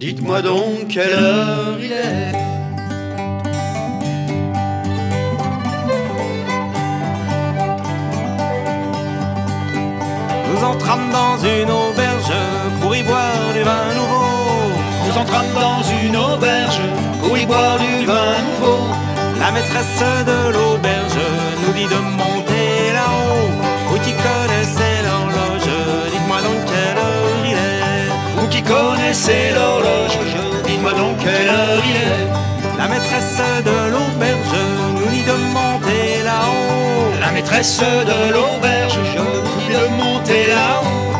dites-moi 0.00 0.42
donc 0.42 0.88
quelle 0.88 1.12
heure 1.12 1.76
il 1.78 1.92
est. 1.92 2.32
Nous 10.48 10.64
entrâmes 10.64 11.10
dans 11.10 11.38
une 11.38 11.70
auberge 11.70 12.32
pour 12.80 12.96
y 12.96 13.02
boire 13.02 13.52
du 13.54 13.62
vin 13.62 13.94
nouveau. 13.94 14.72
Nous 15.06 15.18
entrâmes 15.18 15.54
dans 15.54 15.82
une 15.82 16.16
auberge 16.16 16.80
pour 17.20 17.36
y 17.36 17.46
boire 17.46 17.78
du 17.78 18.06
vin 18.06 18.38
nouveau. 18.48 18.78
La 19.38 19.50
maîtresse 19.50 20.04
de 20.26 20.52
l'auberge 20.52 21.18
nous 21.66 21.72
dit 21.72 21.86
de 21.86 22.21
de 33.68 33.90
l'auberge 33.92 34.56
nous 34.94 35.08
dit 35.10 35.22
de 35.22 35.36
monter 35.56 36.22
là-haut. 36.24 37.20
La 37.20 37.30
maîtresse 37.32 37.80
de 37.80 38.32
l'auberge 38.34 38.98
nous 39.16 39.36
dit 39.58 39.72
de 39.76 39.84
monter 40.00 40.46
là-haut. 40.48 41.12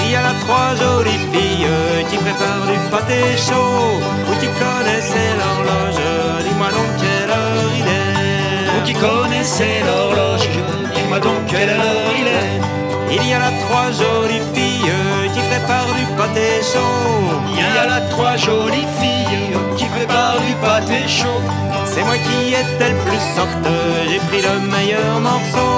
Il 0.00 0.12
y 0.12 0.16
a 0.16 0.22
là 0.22 0.34
trois 0.44 0.70
jolies 0.82 1.22
filles 1.32 1.68
qui 2.10 2.16
préparent 2.16 2.66
du 2.66 2.78
pâté 2.90 3.20
chaud. 3.36 4.00
Vous 4.26 4.36
qui 4.40 4.48
connaissez 4.64 5.28
l'horloge, 5.40 6.00
dis-moi 6.46 6.70
donc 6.78 6.90
quelle 7.02 7.30
heure 7.30 7.70
il 7.80 7.86
est. 7.86 8.70
Vous 8.72 8.82
qui 8.86 8.94
connaissez 8.94 9.74
l'horloge, 9.86 10.48
dis-moi 10.94 11.18
donc 11.20 11.40
quelle 11.48 11.70
heure 11.70 12.12
il 12.20 12.26
est. 12.26 12.60
Il 13.16 13.28
y 13.28 13.32
a 13.32 13.38
là 13.38 13.50
trois 13.64 13.90
jolies 13.92 14.42
filles 14.54 14.92
qui 15.54 15.60
préparent 15.60 15.94
du 15.94 16.04
pâté 16.16 16.62
chaud. 16.62 17.40
Il 17.52 17.58
y 17.58 17.78
a 17.78 17.86
là 17.86 18.00
trois 18.10 18.36
jolies 18.36 18.86
filles 19.00 19.56
qui 19.76 19.84
préparent 19.86 20.40
du 20.40 20.52
pâté 20.54 21.06
chaud. 21.06 21.42
C'est 21.84 22.02
moi 22.02 22.16
qui 22.16 22.54
étais 22.54 22.90
le 22.90 22.96
plus 23.06 23.22
soft, 23.36 23.64
j'ai 24.08 24.18
pris 24.18 24.42
le 24.42 24.58
meilleur 24.68 25.20
morceau. 25.20 25.72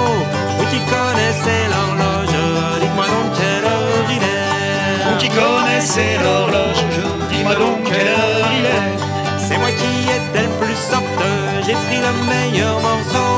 Vous 0.57 0.65
qui 0.65 0.79
connaissez 0.95 1.61
l'horloge, 1.71 2.35
dites-moi 2.81 3.05
donc 3.05 3.33
quelle 3.37 3.65
heure 3.71 4.07
il 4.09 4.23
est. 4.23 5.09
Vous 5.09 5.17
qui 5.17 5.29
connaissez 5.29 6.17
l'horloge, 6.23 6.83
dis-moi 7.31 7.55
donc 7.55 7.83
quelle 7.85 8.07
heure 8.07 8.49
il 8.59 8.65
est. 8.65 8.97
C'est 9.37 9.57
moi 9.57 9.69
qui 9.69 10.09
étais 10.17 10.43
le 10.43 10.53
plus 10.59 10.75
soft, 10.75 11.19
j'ai 11.65 11.73
pris 11.73 11.97
le 11.97 12.13
meilleur 12.31 12.79
morceau. 12.81 13.36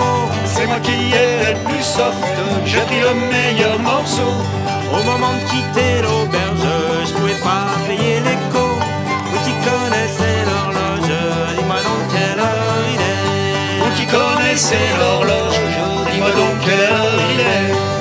C'est 0.60 0.68
moi 0.68 0.80
qui 0.82 0.92
ai 0.92 1.54
le 1.54 1.60
plus 1.64 1.82
soft, 1.82 2.36
j'ai 2.66 2.82
pris 2.82 3.00
le 3.00 3.14
meilleur 3.32 3.80
morceau. 3.80 4.34
Au 4.92 5.02
moment 5.10 5.34
de 5.36 5.44
quitter 5.50 6.02
l'auberge, 6.02 6.68
je 7.08 7.14
pouvais 7.14 7.40
pas 7.42 7.68
payer 7.88 8.20
l'écho. 8.20 8.66
Vous 9.30 9.40
qui 9.46 9.54
connaissez 9.70 10.36
l'horloge, 10.50 11.12
dis-moi 11.56 11.80
donc 11.88 12.04
quelle 12.12 12.40
heure 12.40 12.84
il 12.94 13.00
est. 13.00 13.80
Vous 13.80 13.92
qui 13.96 14.06
connaissez 14.06 14.86
l'horloge, 15.00 15.56
dis-moi 16.12 16.32
donc 16.32 16.56
quelle 16.66 16.82
heure 16.92 17.20
il 17.32 17.40
est. 17.40 17.99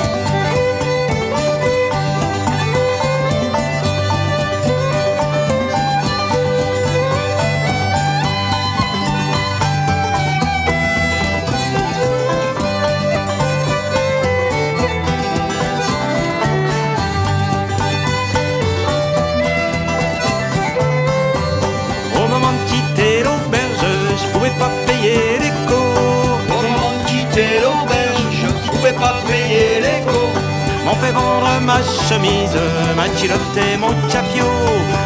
fait 31.01 31.13
vendre 31.13 31.49
ma 31.63 31.81
chemise, 32.09 32.59
ma 32.97 33.09
culotte 33.09 33.57
et 33.57 33.77
mon 33.77 33.93
capio. 34.11 34.47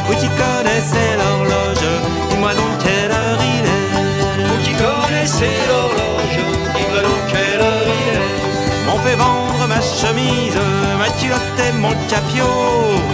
Vous 0.06 0.14
qui 0.14 0.28
connaissez 0.28 1.09
l'horloge, 1.19 1.86
dis-moi 2.31 2.55
donc 2.55 2.73
quelle 2.82 3.10
heure 3.10 3.40
il 3.40 3.64
est. 3.64 4.47
Vous 4.48 4.60
qui 4.64 4.73
connaissez 4.73 5.55
l'horloge, 5.69 6.39
dis-moi 6.74 7.02
donc 7.02 7.23
quelle 7.32 7.60
heure 7.60 7.89
il 8.01 8.09
est. 8.16 8.86
M'en 8.86 8.98
fait 8.98 9.16
vendre 9.16 9.66
ma 9.69 9.81
chemise, 9.81 10.59
ma 10.98 11.09
culotte 11.19 11.59
et 11.66 11.73
mon 11.78 11.94
capio. 12.09 12.51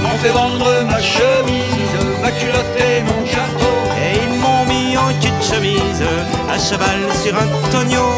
M'en 0.02 0.16
fait 0.20 0.30
vendre 0.30 0.84
ma 0.86 1.00
chemise, 1.00 1.96
ma 2.22 2.30
culotte 2.30 2.76
et 2.78 3.02
mon 3.02 3.26
chapeau. 3.26 3.74
Et 4.02 4.18
ils 4.22 4.38
m'ont 4.40 4.64
mis 4.66 4.96
en 4.96 5.08
de 5.08 5.42
chemise, 5.42 6.04
à 6.48 6.58
cheval 6.58 7.00
sur 7.22 7.34
un 7.34 7.48
tonneau. 7.70 8.12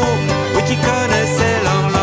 Vous 0.53 0.61
qui 0.61 0.75
connaissez 0.77 1.53
l'horloge, 1.63 2.00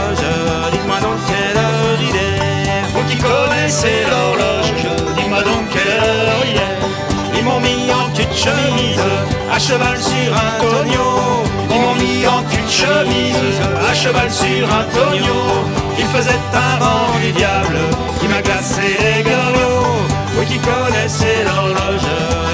connaissez 3.68 4.06
l'horloge, 4.08 4.72
dis-moi 5.18 5.42
donc 5.42 5.68
quelle 5.70 6.02
heure 6.02 6.42
il 6.50 6.56
est. 6.56 7.38
Ils 7.38 7.44
m'ont 7.44 7.60
mis 7.60 7.92
en 7.92 8.08
de 8.08 8.34
chemise, 8.34 9.04
à 9.52 9.58
cheval 9.58 9.98
sur 9.98 10.32
un 10.32 10.52
tonneau. 10.58 11.44
Ils 11.70 11.80
m'ont 11.80 11.94
mis 11.96 12.26
en 12.26 12.42
cul 12.44 12.62
de 12.62 12.70
chemise, 12.70 13.60
à 13.86 13.92
cheval 13.92 14.30
sur 14.30 14.64
un 14.72 14.84
tonneau. 14.84 15.68
Il 15.98 16.06
faisait 16.06 16.40
un 16.54 16.78
vent 16.82 17.12
du 17.20 17.30
diable 17.32 17.78
qui 18.18 18.28
m'a 18.28 18.40
glacé 18.40 18.96
les 19.04 19.22
garlots. 19.22 20.00
Vous 20.34 20.44
qui 20.46 20.58
connaissez 20.58 21.44
l'horloge, 21.44 22.08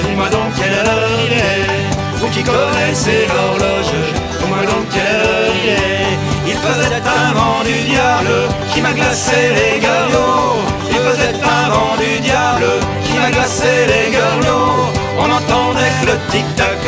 dis-moi 0.09 0.27
donc 0.29 0.51
quelle 0.57 0.73
heure 0.73 1.09
il 1.25 1.31
est. 1.31 2.19
Vous 2.19 2.27
qui 2.27 2.43
connaissez 2.43 3.25
l'horloge, 3.29 3.93
dis-moi 4.41 4.65
donc 4.65 4.89
quelle 4.91 5.21
heure 5.21 5.53
il 5.63 5.69
est. 5.69 5.95
Il 6.47 6.57
faisait 6.57 6.93
un 6.93 7.33
vent 7.33 7.63
du 7.63 7.79
diable 7.89 8.49
qui 8.73 8.81
m'a 8.81 8.91
glacé 8.91 9.53
les 9.55 9.79
garlots. 9.79 10.64
Glacé 13.55 13.85
les. 13.87 14.05
On 15.17 15.31
entendait 15.31 16.05
le 16.05 16.31
tic-tac 16.31 16.79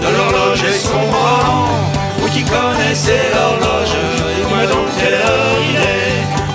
de 0.00 0.08
l'horloge 0.08 0.62
et 0.62 0.78
son 0.78 0.98
volant. 0.98 1.68
Vous 2.18 2.28
qui 2.28 2.44
connaissez 2.44 3.20
l'horloge, 3.34 3.96
dis-moi 4.36 4.66
donc 4.66 4.88
quelle. 4.98 5.20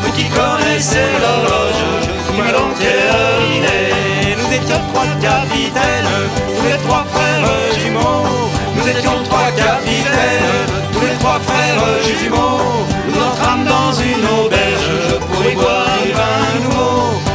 Vous 0.01 0.11
qui 0.11 0.25
connaissez 0.29 1.07
l'horloge, 1.21 1.83
dis-moi 2.29 2.51
donc 2.51 2.77
quelle. 2.79 4.37
Nous 4.37 4.53
étions 4.53 4.81
trois 4.93 5.07
capitaines, 5.21 6.11
tous 6.57 6.67
les 6.67 6.77
trois 6.87 7.05
frères 7.13 7.45
jumeaux. 7.79 8.49
Nous 8.75 8.87
étions 8.87 9.23
trois 9.29 9.51
capitaines, 9.51 10.51
tous 10.93 11.01
les 11.01 11.15
trois 11.19 11.39
frères 11.39 11.83
jumeaux. 12.19 12.85
Nous 13.07 13.21
entrâmes 13.21 13.65
dans 13.65 13.91
une 13.93 14.25
auberge 14.39 15.19
pour 15.31 15.51
y 15.51 15.55
boire 15.55 15.97
du 16.03 16.11
vin 16.13 16.63
nouveau. 16.63 17.26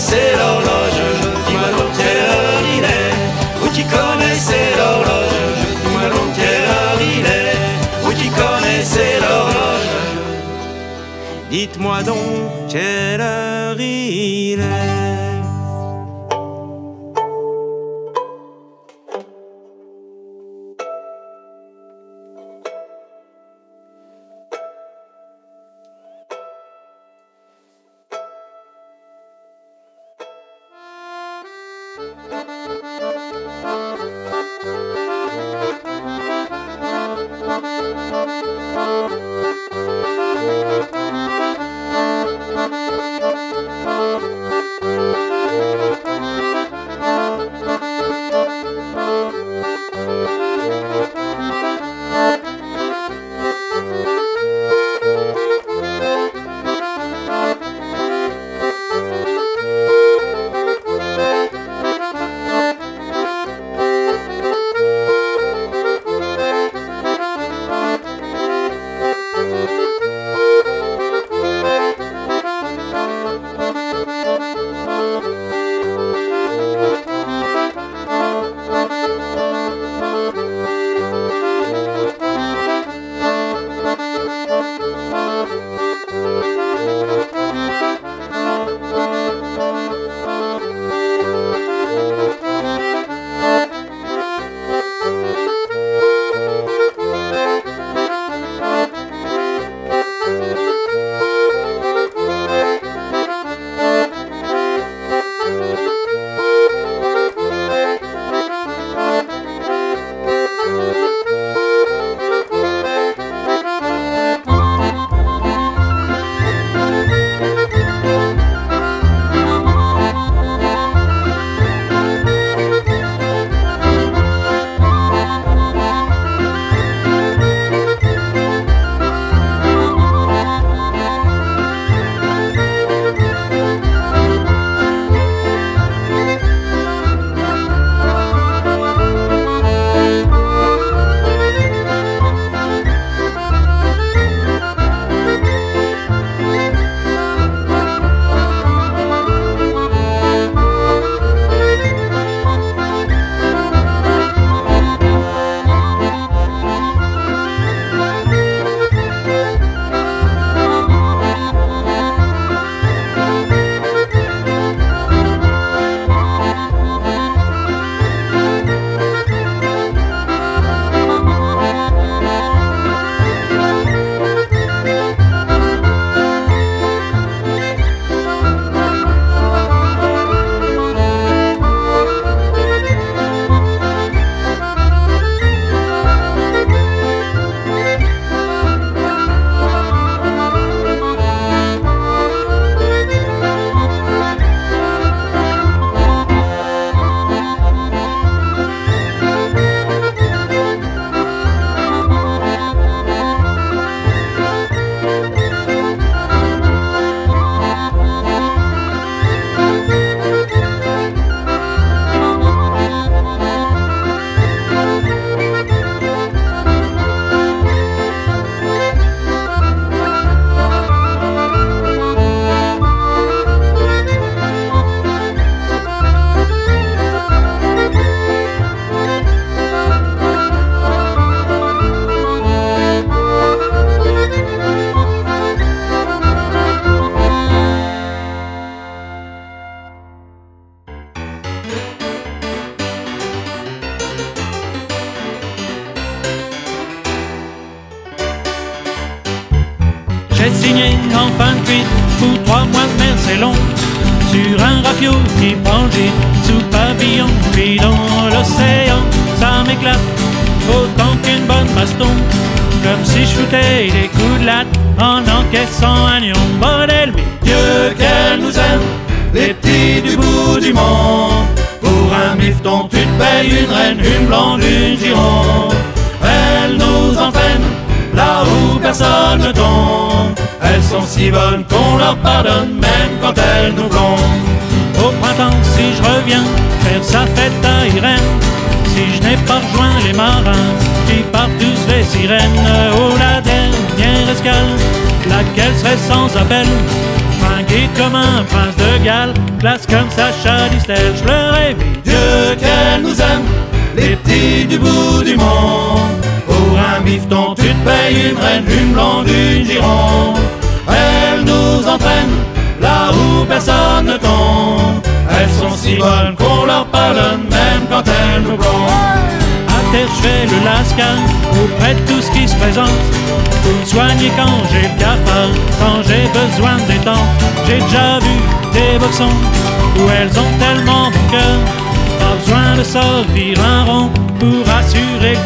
Connaissez 0.00 0.32
l'horloge, 0.38 1.00
dis-moi 1.46 1.68
donc 1.76 1.92
quelle 1.94 2.20
heure 2.24 2.62
il 2.74 2.84
est. 2.84 3.60
Vous 3.60 3.70
qui 3.70 3.84
connaissez 3.84 4.74
l'horloge, 4.78 5.36
dis-moi 5.84 6.08
donc 6.08 6.34
quelle 6.34 6.70
heure 6.70 7.00
il 7.18 7.26
est. 7.26 7.58
Vous 8.02 8.14
qui 8.14 8.30
connaissez 8.30 9.20
l'horloge, 9.20 9.90
dites-moi 11.50 12.02
donc 12.02 12.66
quelle 12.70 13.20
heure 13.20 13.78
il 13.78 14.60
est. 14.60 15.09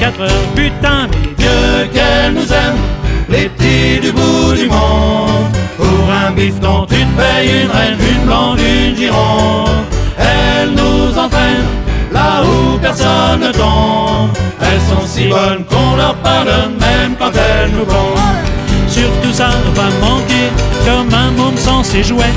24 0.04 0.20
heures, 0.20 0.48
putain, 0.54 1.08
mais 1.10 1.34
Dieu 1.38 1.88
qu'elle 1.92 2.34
nous 2.34 2.52
aime, 2.52 2.76
les 3.30 3.48
petits 3.48 4.00
du 4.00 4.12
bout 4.12 4.52
du 4.54 4.68
monde. 4.68 5.48
Pour 5.78 6.12
un 6.12 6.30
bifton, 6.32 6.86
tu 6.86 6.96
te 6.96 7.20
payes 7.20 7.62
une 7.62 7.70
reine, 7.70 7.98
une 7.98 8.26
blonde, 8.26 8.58
une 8.58 8.96
gironde. 8.96 9.70
Elle 10.18 10.72
nous 10.72 11.18
entraîne 11.18 11.64
là 12.12 12.42
où 12.44 12.78
personne 12.78 13.40
ne 13.40 13.52
tombe. 13.52 14.28
Elles 14.60 14.80
sont 14.90 15.06
si 15.06 15.28
bonnes 15.28 15.64
qu'on 15.64 15.96
leur 15.96 16.14
pardonne 16.16 16.76
même 16.78 17.14
quand 17.18 17.32
elles 17.32 17.70
nous 17.70 17.86
blondent. 17.86 18.44
Surtout 18.88 19.32
ça 19.32 19.48
ne 19.48 19.74
va 19.74 19.88
manquer 20.06 20.50
comme 20.84 21.12
un 21.14 21.30
môme 21.30 21.56
sans 21.56 21.82
ses 21.82 22.02
jouets. 22.02 22.36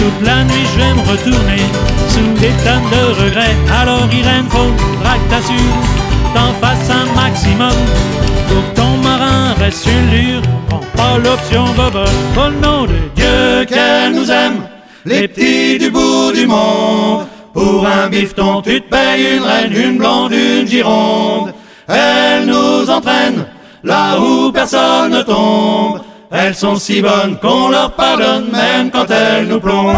Toute 0.00 0.26
la 0.26 0.42
nuit 0.44 0.66
je 0.72 0.80
vais 0.80 0.94
me 0.94 1.10
retourner 1.10 1.62
sous 2.08 2.40
des 2.40 2.52
tonnes 2.64 2.90
de 2.90 3.22
regrets. 3.24 3.56
Alors 3.82 4.08
Irène, 4.10 4.46
faudra 4.48 5.14
que 5.16 5.30
t'assures 5.30 6.13
t'en 6.34 6.52
fasses 6.60 6.90
un 6.90 7.06
maximum. 7.14 7.78
Pour 8.48 8.62
que 8.66 8.76
ton 8.80 8.96
marin 9.08 9.54
reste 9.58 9.88
lure, 10.12 10.42
prends 10.68 10.86
pas 10.96 11.18
l'option 11.18 11.64
bobo. 11.76 12.04
Au 12.36 12.50
nom 12.64 12.82
de 12.84 12.98
Dieu 13.14 13.64
qu'elle 13.66 14.12
nous 14.14 14.30
aime, 14.30 14.58
les 15.04 15.28
petits 15.28 15.78
du 15.78 15.90
bout 15.90 16.32
du 16.32 16.46
monde. 16.46 17.26
Pour 17.52 17.86
un 17.86 18.08
bifton, 18.08 18.62
tu 18.62 18.80
te 18.82 18.90
payes 18.90 19.36
une 19.36 19.44
reine, 19.44 19.72
une 19.72 19.98
blonde, 19.98 20.32
une 20.32 20.66
gironde. 20.66 21.52
Elle 21.86 22.46
nous 22.46 22.90
entraîne 22.90 23.46
là 23.84 24.18
où 24.18 24.50
personne 24.50 25.12
ne 25.12 25.22
tombe. 25.22 26.00
Elles 26.32 26.54
sont 26.54 26.76
si 26.76 27.00
bonnes 27.00 27.36
qu'on 27.40 27.68
leur 27.68 27.92
pardonne, 27.92 28.48
même 28.50 28.90
quand 28.90 29.08
elles 29.10 29.46
nous 29.46 29.60
plombent. 29.60 29.94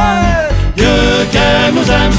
Dieu 0.77 0.87
qu'elle 1.33 1.73
nous 1.75 1.91
aime, 1.91 2.19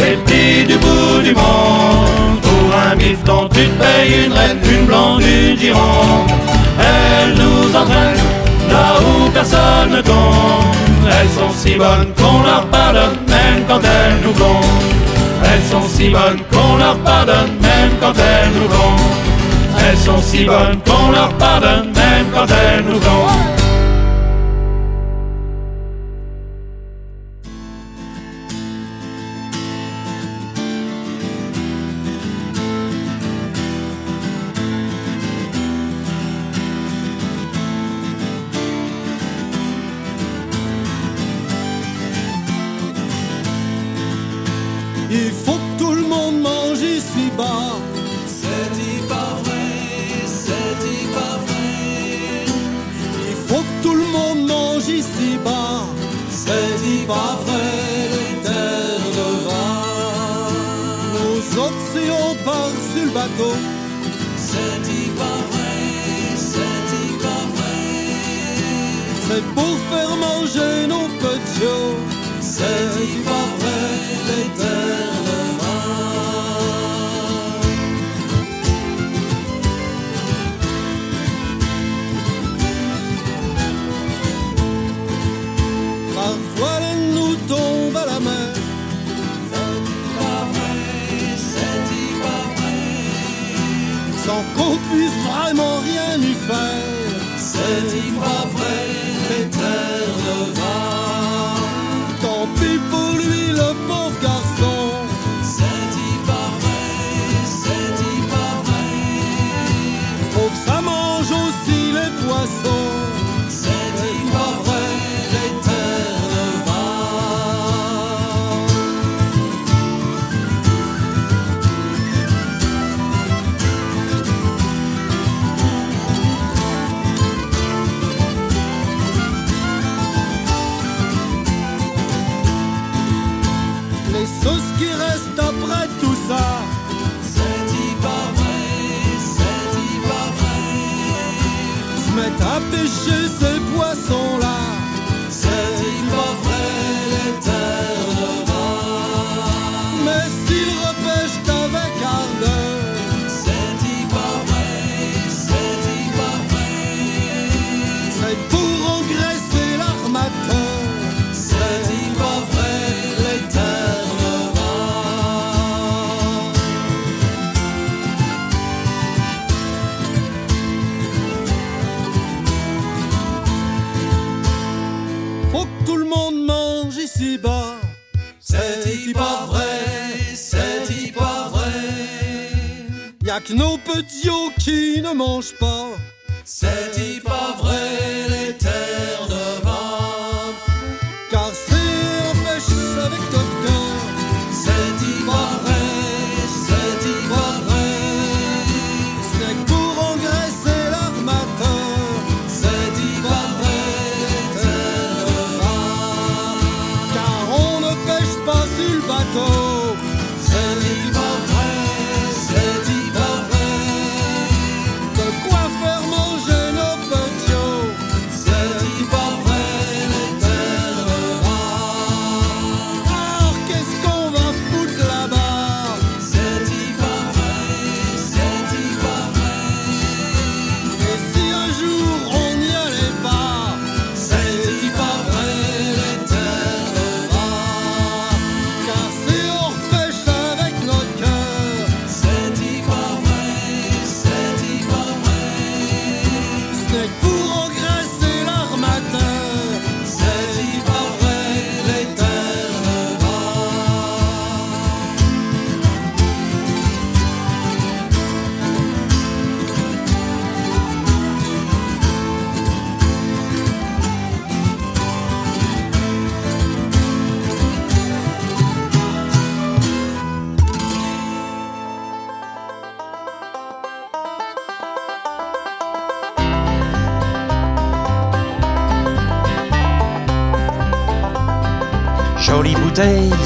les 0.00 0.16
petits 0.16 0.64
du 0.64 0.78
bout 0.78 1.20
du 1.22 1.34
monde. 1.34 2.47
Un 2.78 2.96
bifton, 2.96 3.48
tu 3.48 3.64
te 3.66 3.82
payes 3.82 4.26
une 4.26 4.32
reine, 4.32 4.58
une 4.70 4.86
blonde, 4.86 5.22
une 5.22 5.58
gironde. 5.58 6.30
Elles 6.78 7.34
nous 7.34 7.76
entraînent 7.76 8.24
là 8.70 9.00
où 9.00 9.30
personne 9.30 9.90
ne 9.90 10.00
tombe. 10.00 10.76
Elles 11.06 11.28
sont 11.28 11.52
si 11.56 11.74
bonnes 11.74 12.12
qu'on 12.16 12.42
leur 12.42 12.64
pardonne, 12.66 13.18
même 13.26 13.64
quand 13.66 13.80
elles 13.80 14.20
nous 14.24 14.32
plombent. 14.32 14.64
Elles 15.44 15.70
sont 15.70 15.88
si 15.88 16.10
bonnes 16.10 16.40
qu'on 16.52 16.76
leur 16.76 16.96
pardonne, 16.98 17.52
même 17.60 17.92
quand 18.00 18.14
elles 18.14 18.52
nous 18.54 18.68
plombent. 18.68 19.88
Elles 19.88 19.98
sont 19.98 20.22
si 20.22 20.44
bonnes 20.44 20.78
qu'on 20.86 21.10
leur 21.10 21.32
pardonne, 21.34 21.92
même 21.94 22.26
quand 22.32 22.46
elles 22.46 22.84
nous 22.84 22.98
plombent. 22.98 23.57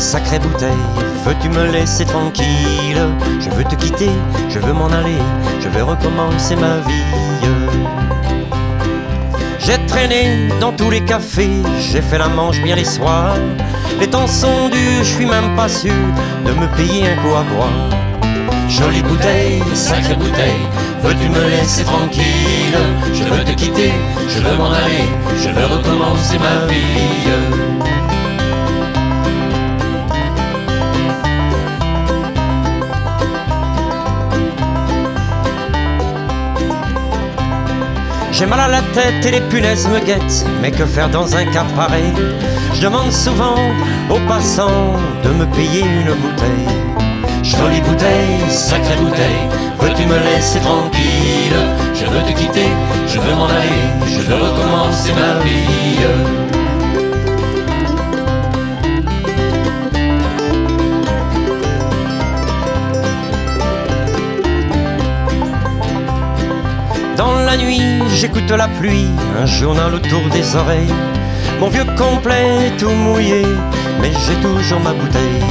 Sacrée 0.02 0.40
bouteille, 0.40 0.84
veux-tu 1.24 1.48
me 1.48 1.70
laisser 1.70 2.04
tranquille? 2.04 3.06
Je 3.40 3.48
veux 3.50 3.64
te 3.64 3.76
quitter, 3.76 4.10
je 4.50 4.58
veux 4.58 4.72
m'en 4.72 4.88
aller, 4.88 5.22
je 5.60 5.68
veux 5.68 5.84
recommencer 5.84 6.56
ma 6.56 6.78
vie. 6.88 7.04
J'ai 9.60 9.78
traîné 9.86 10.48
dans 10.60 10.72
tous 10.72 10.90
les 10.90 11.02
cafés, 11.02 11.62
j'ai 11.78 12.02
fait 12.02 12.18
la 12.18 12.28
manche 12.28 12.60
bien 12.62 12.74
les 12.74 12.84
soirs. 12.84 13.36
Les 14.00 14.08
temps 14.08 14.26
sont 14.26 14.68
durs, 14.68 15.04
je 15.04 15.14
suis 15.14 15.26
même 15.26 15.54
pas 15.54 15.68
sûr 15.68 15.94
de 16.44 16.50
me 16.52 16.66
payer 16.76 17.06
un 17.08 17.16
coup 17.22 17.34
à 17.36 17.44
boire. 17.54 17.90
Jolie 18.68 19.02
bouteille, 19.02 19.62
sacrée 19.72 20.16
bouteille, 20.16 20.66
veux-tu 21.02 21.28
me 21.28 21.48
laisser 21.48 21.84
tranquille? 21.84 22.76
Je 23.14 23.22
veux 23.22 23.44
te 23.44 23.52
quitter, 23.52 23.92
je 24.28 24.40
veux 24.40 24.56
m'en 24.56 24.72
aller, 24.72 25.06
je 25.36 25.48
veux 25.48 25.66
recommencer 25.66 26.38
ma 26.38 26.66
vie. 26.66 28.01
J'ai 38.42 38.48
mal 38.48 38.58
à 38.58 38.66
la 38.66 38.82
tête 38.92 39.24
et 39.24 39.30
les 39.30 39.40
punaises 39.40 39.86
me 39.86 40.00
guettent, 40.00 40.44
mais 40.60 40.72
que 40.72 40.84
faire 40.84 41.08
dans 41.08 41.36
un 41.36 41.44
cas 41.44 41.64
pareil? 41.76 42.12
Je 42.74 42.80
demande 42.80 43.12
souvent 43.12 43.54
aux 44.10 44.18
passants 44.26 44.96
de 45.22 45.28
me 45.28 45.46
payer 45.54 45.82
une 45.82 46.12
bouteille. 46.12 46.74
Jolie 47.44 47.80
bouteille, 47.82 48.50
sacrée 48.50 48.96
bouteille, 48.96 49.46
veux-tu 49.78 50.06
me 50.06 50.18
laisser 50.18 50.58
tranquille? 50.58 51.54
Je 51.94 52.04
veux 52.04 52.22
te 52.22 52.36
quitter, 52.36 52.66
je 53.06 53.20
veux 53.20 53.34
m'en 53.36 53.46
aller, 53.46 54.08
je 54.08 54.18
veux 54.22 54.34
recommencer 54.34 55.12
ma 55.12 55.40
vie. 55.44 56.61
Dans 67.22 67.36
la 67.36 67.56
nuit, 67.56 67.80
j'écoute 68.16 68.50
la 68.50 68.66
pluie, 68.66 69.06
un 69.40 69.46
journal 69.46 69.94
autour 69.94 70.28
des 70.32 70.56
oreilles. 70.56 70.92
Mon 71.60 71.68
vieux 71.68 71.86
complet 71.96 72.72
tout 72.80 72.90
mouillé, 72.90 73.42
mais 74.00 74.10
j'ai 74.26 74.34
toujours 74.42 74.80
ma 74.80 74.92
bouteille. 74.92 75.44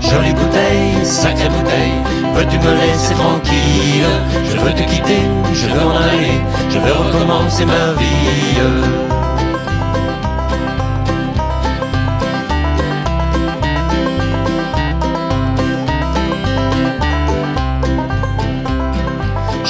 Jolie 0.00 0.32
bouteille, 0.32 1.04
sacrée 1.04 1.50
bouteille, 1.50 1.98
veux-tu 2.34 2.58
me 2.58 2.72
laisser 2.80 3.12
tranquille? 3.12 4.08
Je 4.50 4.56
veux 4.56 4.72
te 4.72 4.82
quitter, 4.90 5.20
je 5.52 5.66
veux 5.66 5.84
m'en 5.84 5.94
aller, 5.94 6.40
je 6.70 6.78
veux 6.78 6.92
recommencer 6.94 7.66
ma 7.66 7.92
vie. 8.00 9.13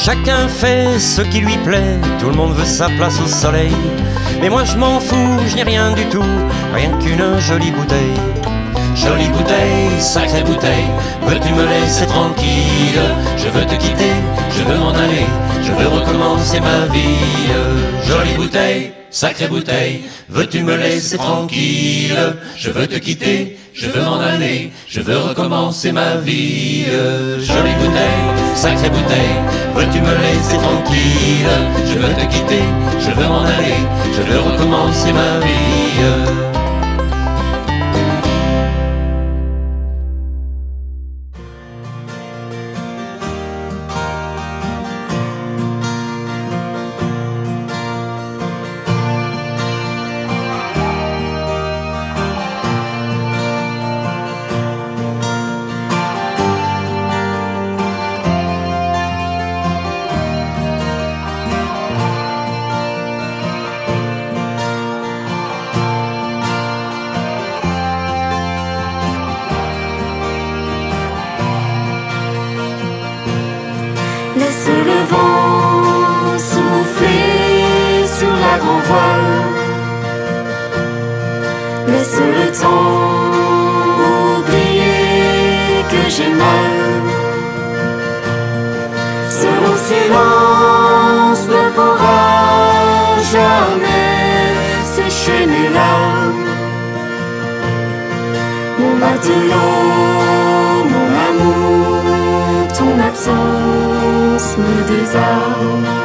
Chacun 0.04 0.48
fait 0.48 0.98
ce 0.98 1.22
qui 1.22 1.40
lui 1.40 1.56
plaît, 1.64 1.98
tout 2.20 2.28
le 2.28 2.34
monde 2.34 2.52
veut 2.52 2.66
sa 2.66 2.90
place 2.90 3.18
au 3.24 3.26
soleil. 3.26 3.72
Mais 4.38 4.50
moi 4.50 4.62
je 4.66 4.76
m'en 4.76 5.00
fous, 5.00 5.38
je 5.48 5.56
n'ai 5.56 5.62
rien 5.62 5.92
du 5.92 6.04
tout, 6.10 6.22
rien 6.74 6.90
qu'une 6.98 7.40
jolie 7.40 7.70
bouteille. 7.70 8.20
Jolie 8.94 9.30
bouteille, 9.30 9.98
sacrée 10.00 10.42
bouteille, 10.42 10.90
veux-tu 11.22 11.54
me 11.54 11.66
laisser 11.66 12.04
tranquille? 12.04 13.00
Je 13.38 13.48
veux 13.48 13.64
te 13.64 13.76
quitter, 13.76 14.12
je 14.50 14.62
veux 14.62 14.78
m'en 14.78 14.90
aller, 14.92 15.24
je 15.62 15.72
veux 15.72 15.88
recommencer 15.88 16.60
ma 16.60 16.84
vie. 16.92 17.48
Jolie 18.06 18.34
bouteille, 18.36 18.92
sacrée 19.10 19.48
bouteille, 19.48 20.02
veux-tu 20.28 20.64
me 20.64 20.76
laisser 20.76 21.16
tranquille? 21.16 22.14
Je 22.58 22.70
veux 22.70 22.86
te 22.86 22.96
quitter, 22.96 23.58
je 23.72 23.88
veux 23.88 24.02
m'en 24.02 24.20
aller, 24.20 24.70
je 24.86 25.00
veux 25.00 25.16
recommencer 25.16 25.92
ma 25.92 26.16
vie. 26.16 26.84
Jolie 27.38 27.74
bouteille, 27.80 28.54
sacrée 28.54 28.90
bouteille, 28.90 29.40
veux-tu 29.74 30.00
me 30.00 30.14
laisser 30.22 30.56
tranquille? 30.56 31.54
Je 31.86 31.98
veux 31.98 32.14
te 32.14 32.24
quitter, 32.32 32.62
je 33.00 33.10
veux 33.10 33.28
m'en 33.28 33.42
aller, 33.42 33.80
je 34.16 34.22
veux 34.22 34.40
recommencer 34.40 35.12
ma 35.12 35.40
vie. 35.44 36.53
Sans 82.54 82.68
oublier 84.38 85.82
que 85.90 86.08
j'ai 86.08 86.30
mal 86.30 86.74
Ce 89.28 89.54
silence 89.88 91.48
ne 91.48 91.70
pourra 91.74 93.20
jamais 93.32 94.14
sécher 94.84 95.46
mes 95.46 95.68
larmes. 95.78 96.48
Mon 98.78 98.94
matelot, 99.02 99.90
mon 100.92 101.08
amour, 101.28 102.68
ton 102.78 102.94
absence 103.00 104.56
me 104.58 104.74
désarme. 104.92 106.03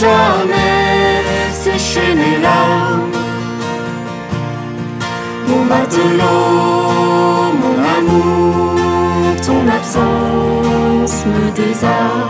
jamais 0.00 1.22
sécher 1.52 2.14
mes 2.14 2.38
larmes. 2.46 3.12
Mon 5.48 5.64
matelot, 5.64 7.52
mon 7.62 7.78
amour, 7.98 8.76
ton 9.46 9.62
absence 9.78 11.16
me 11.26 11.50
désarme. 11.60 12.29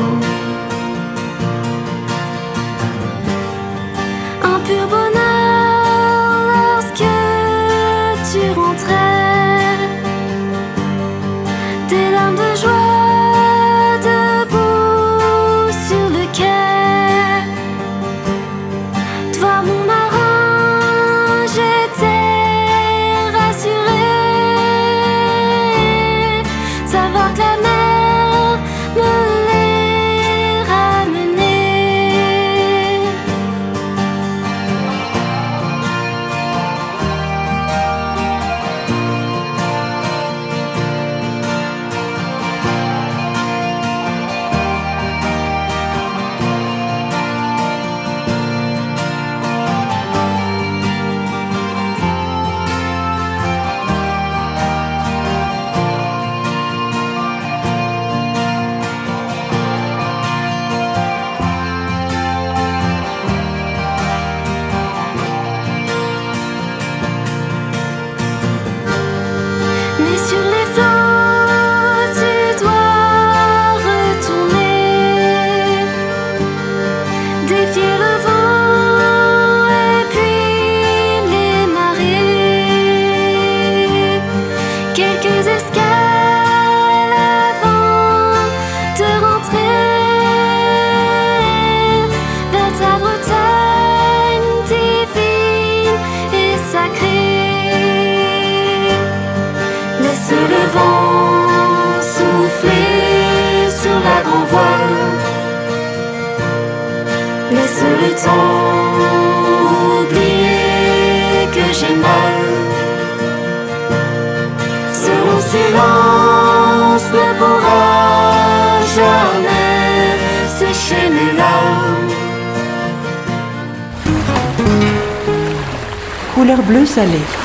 Jerusalén. 127.00 127.39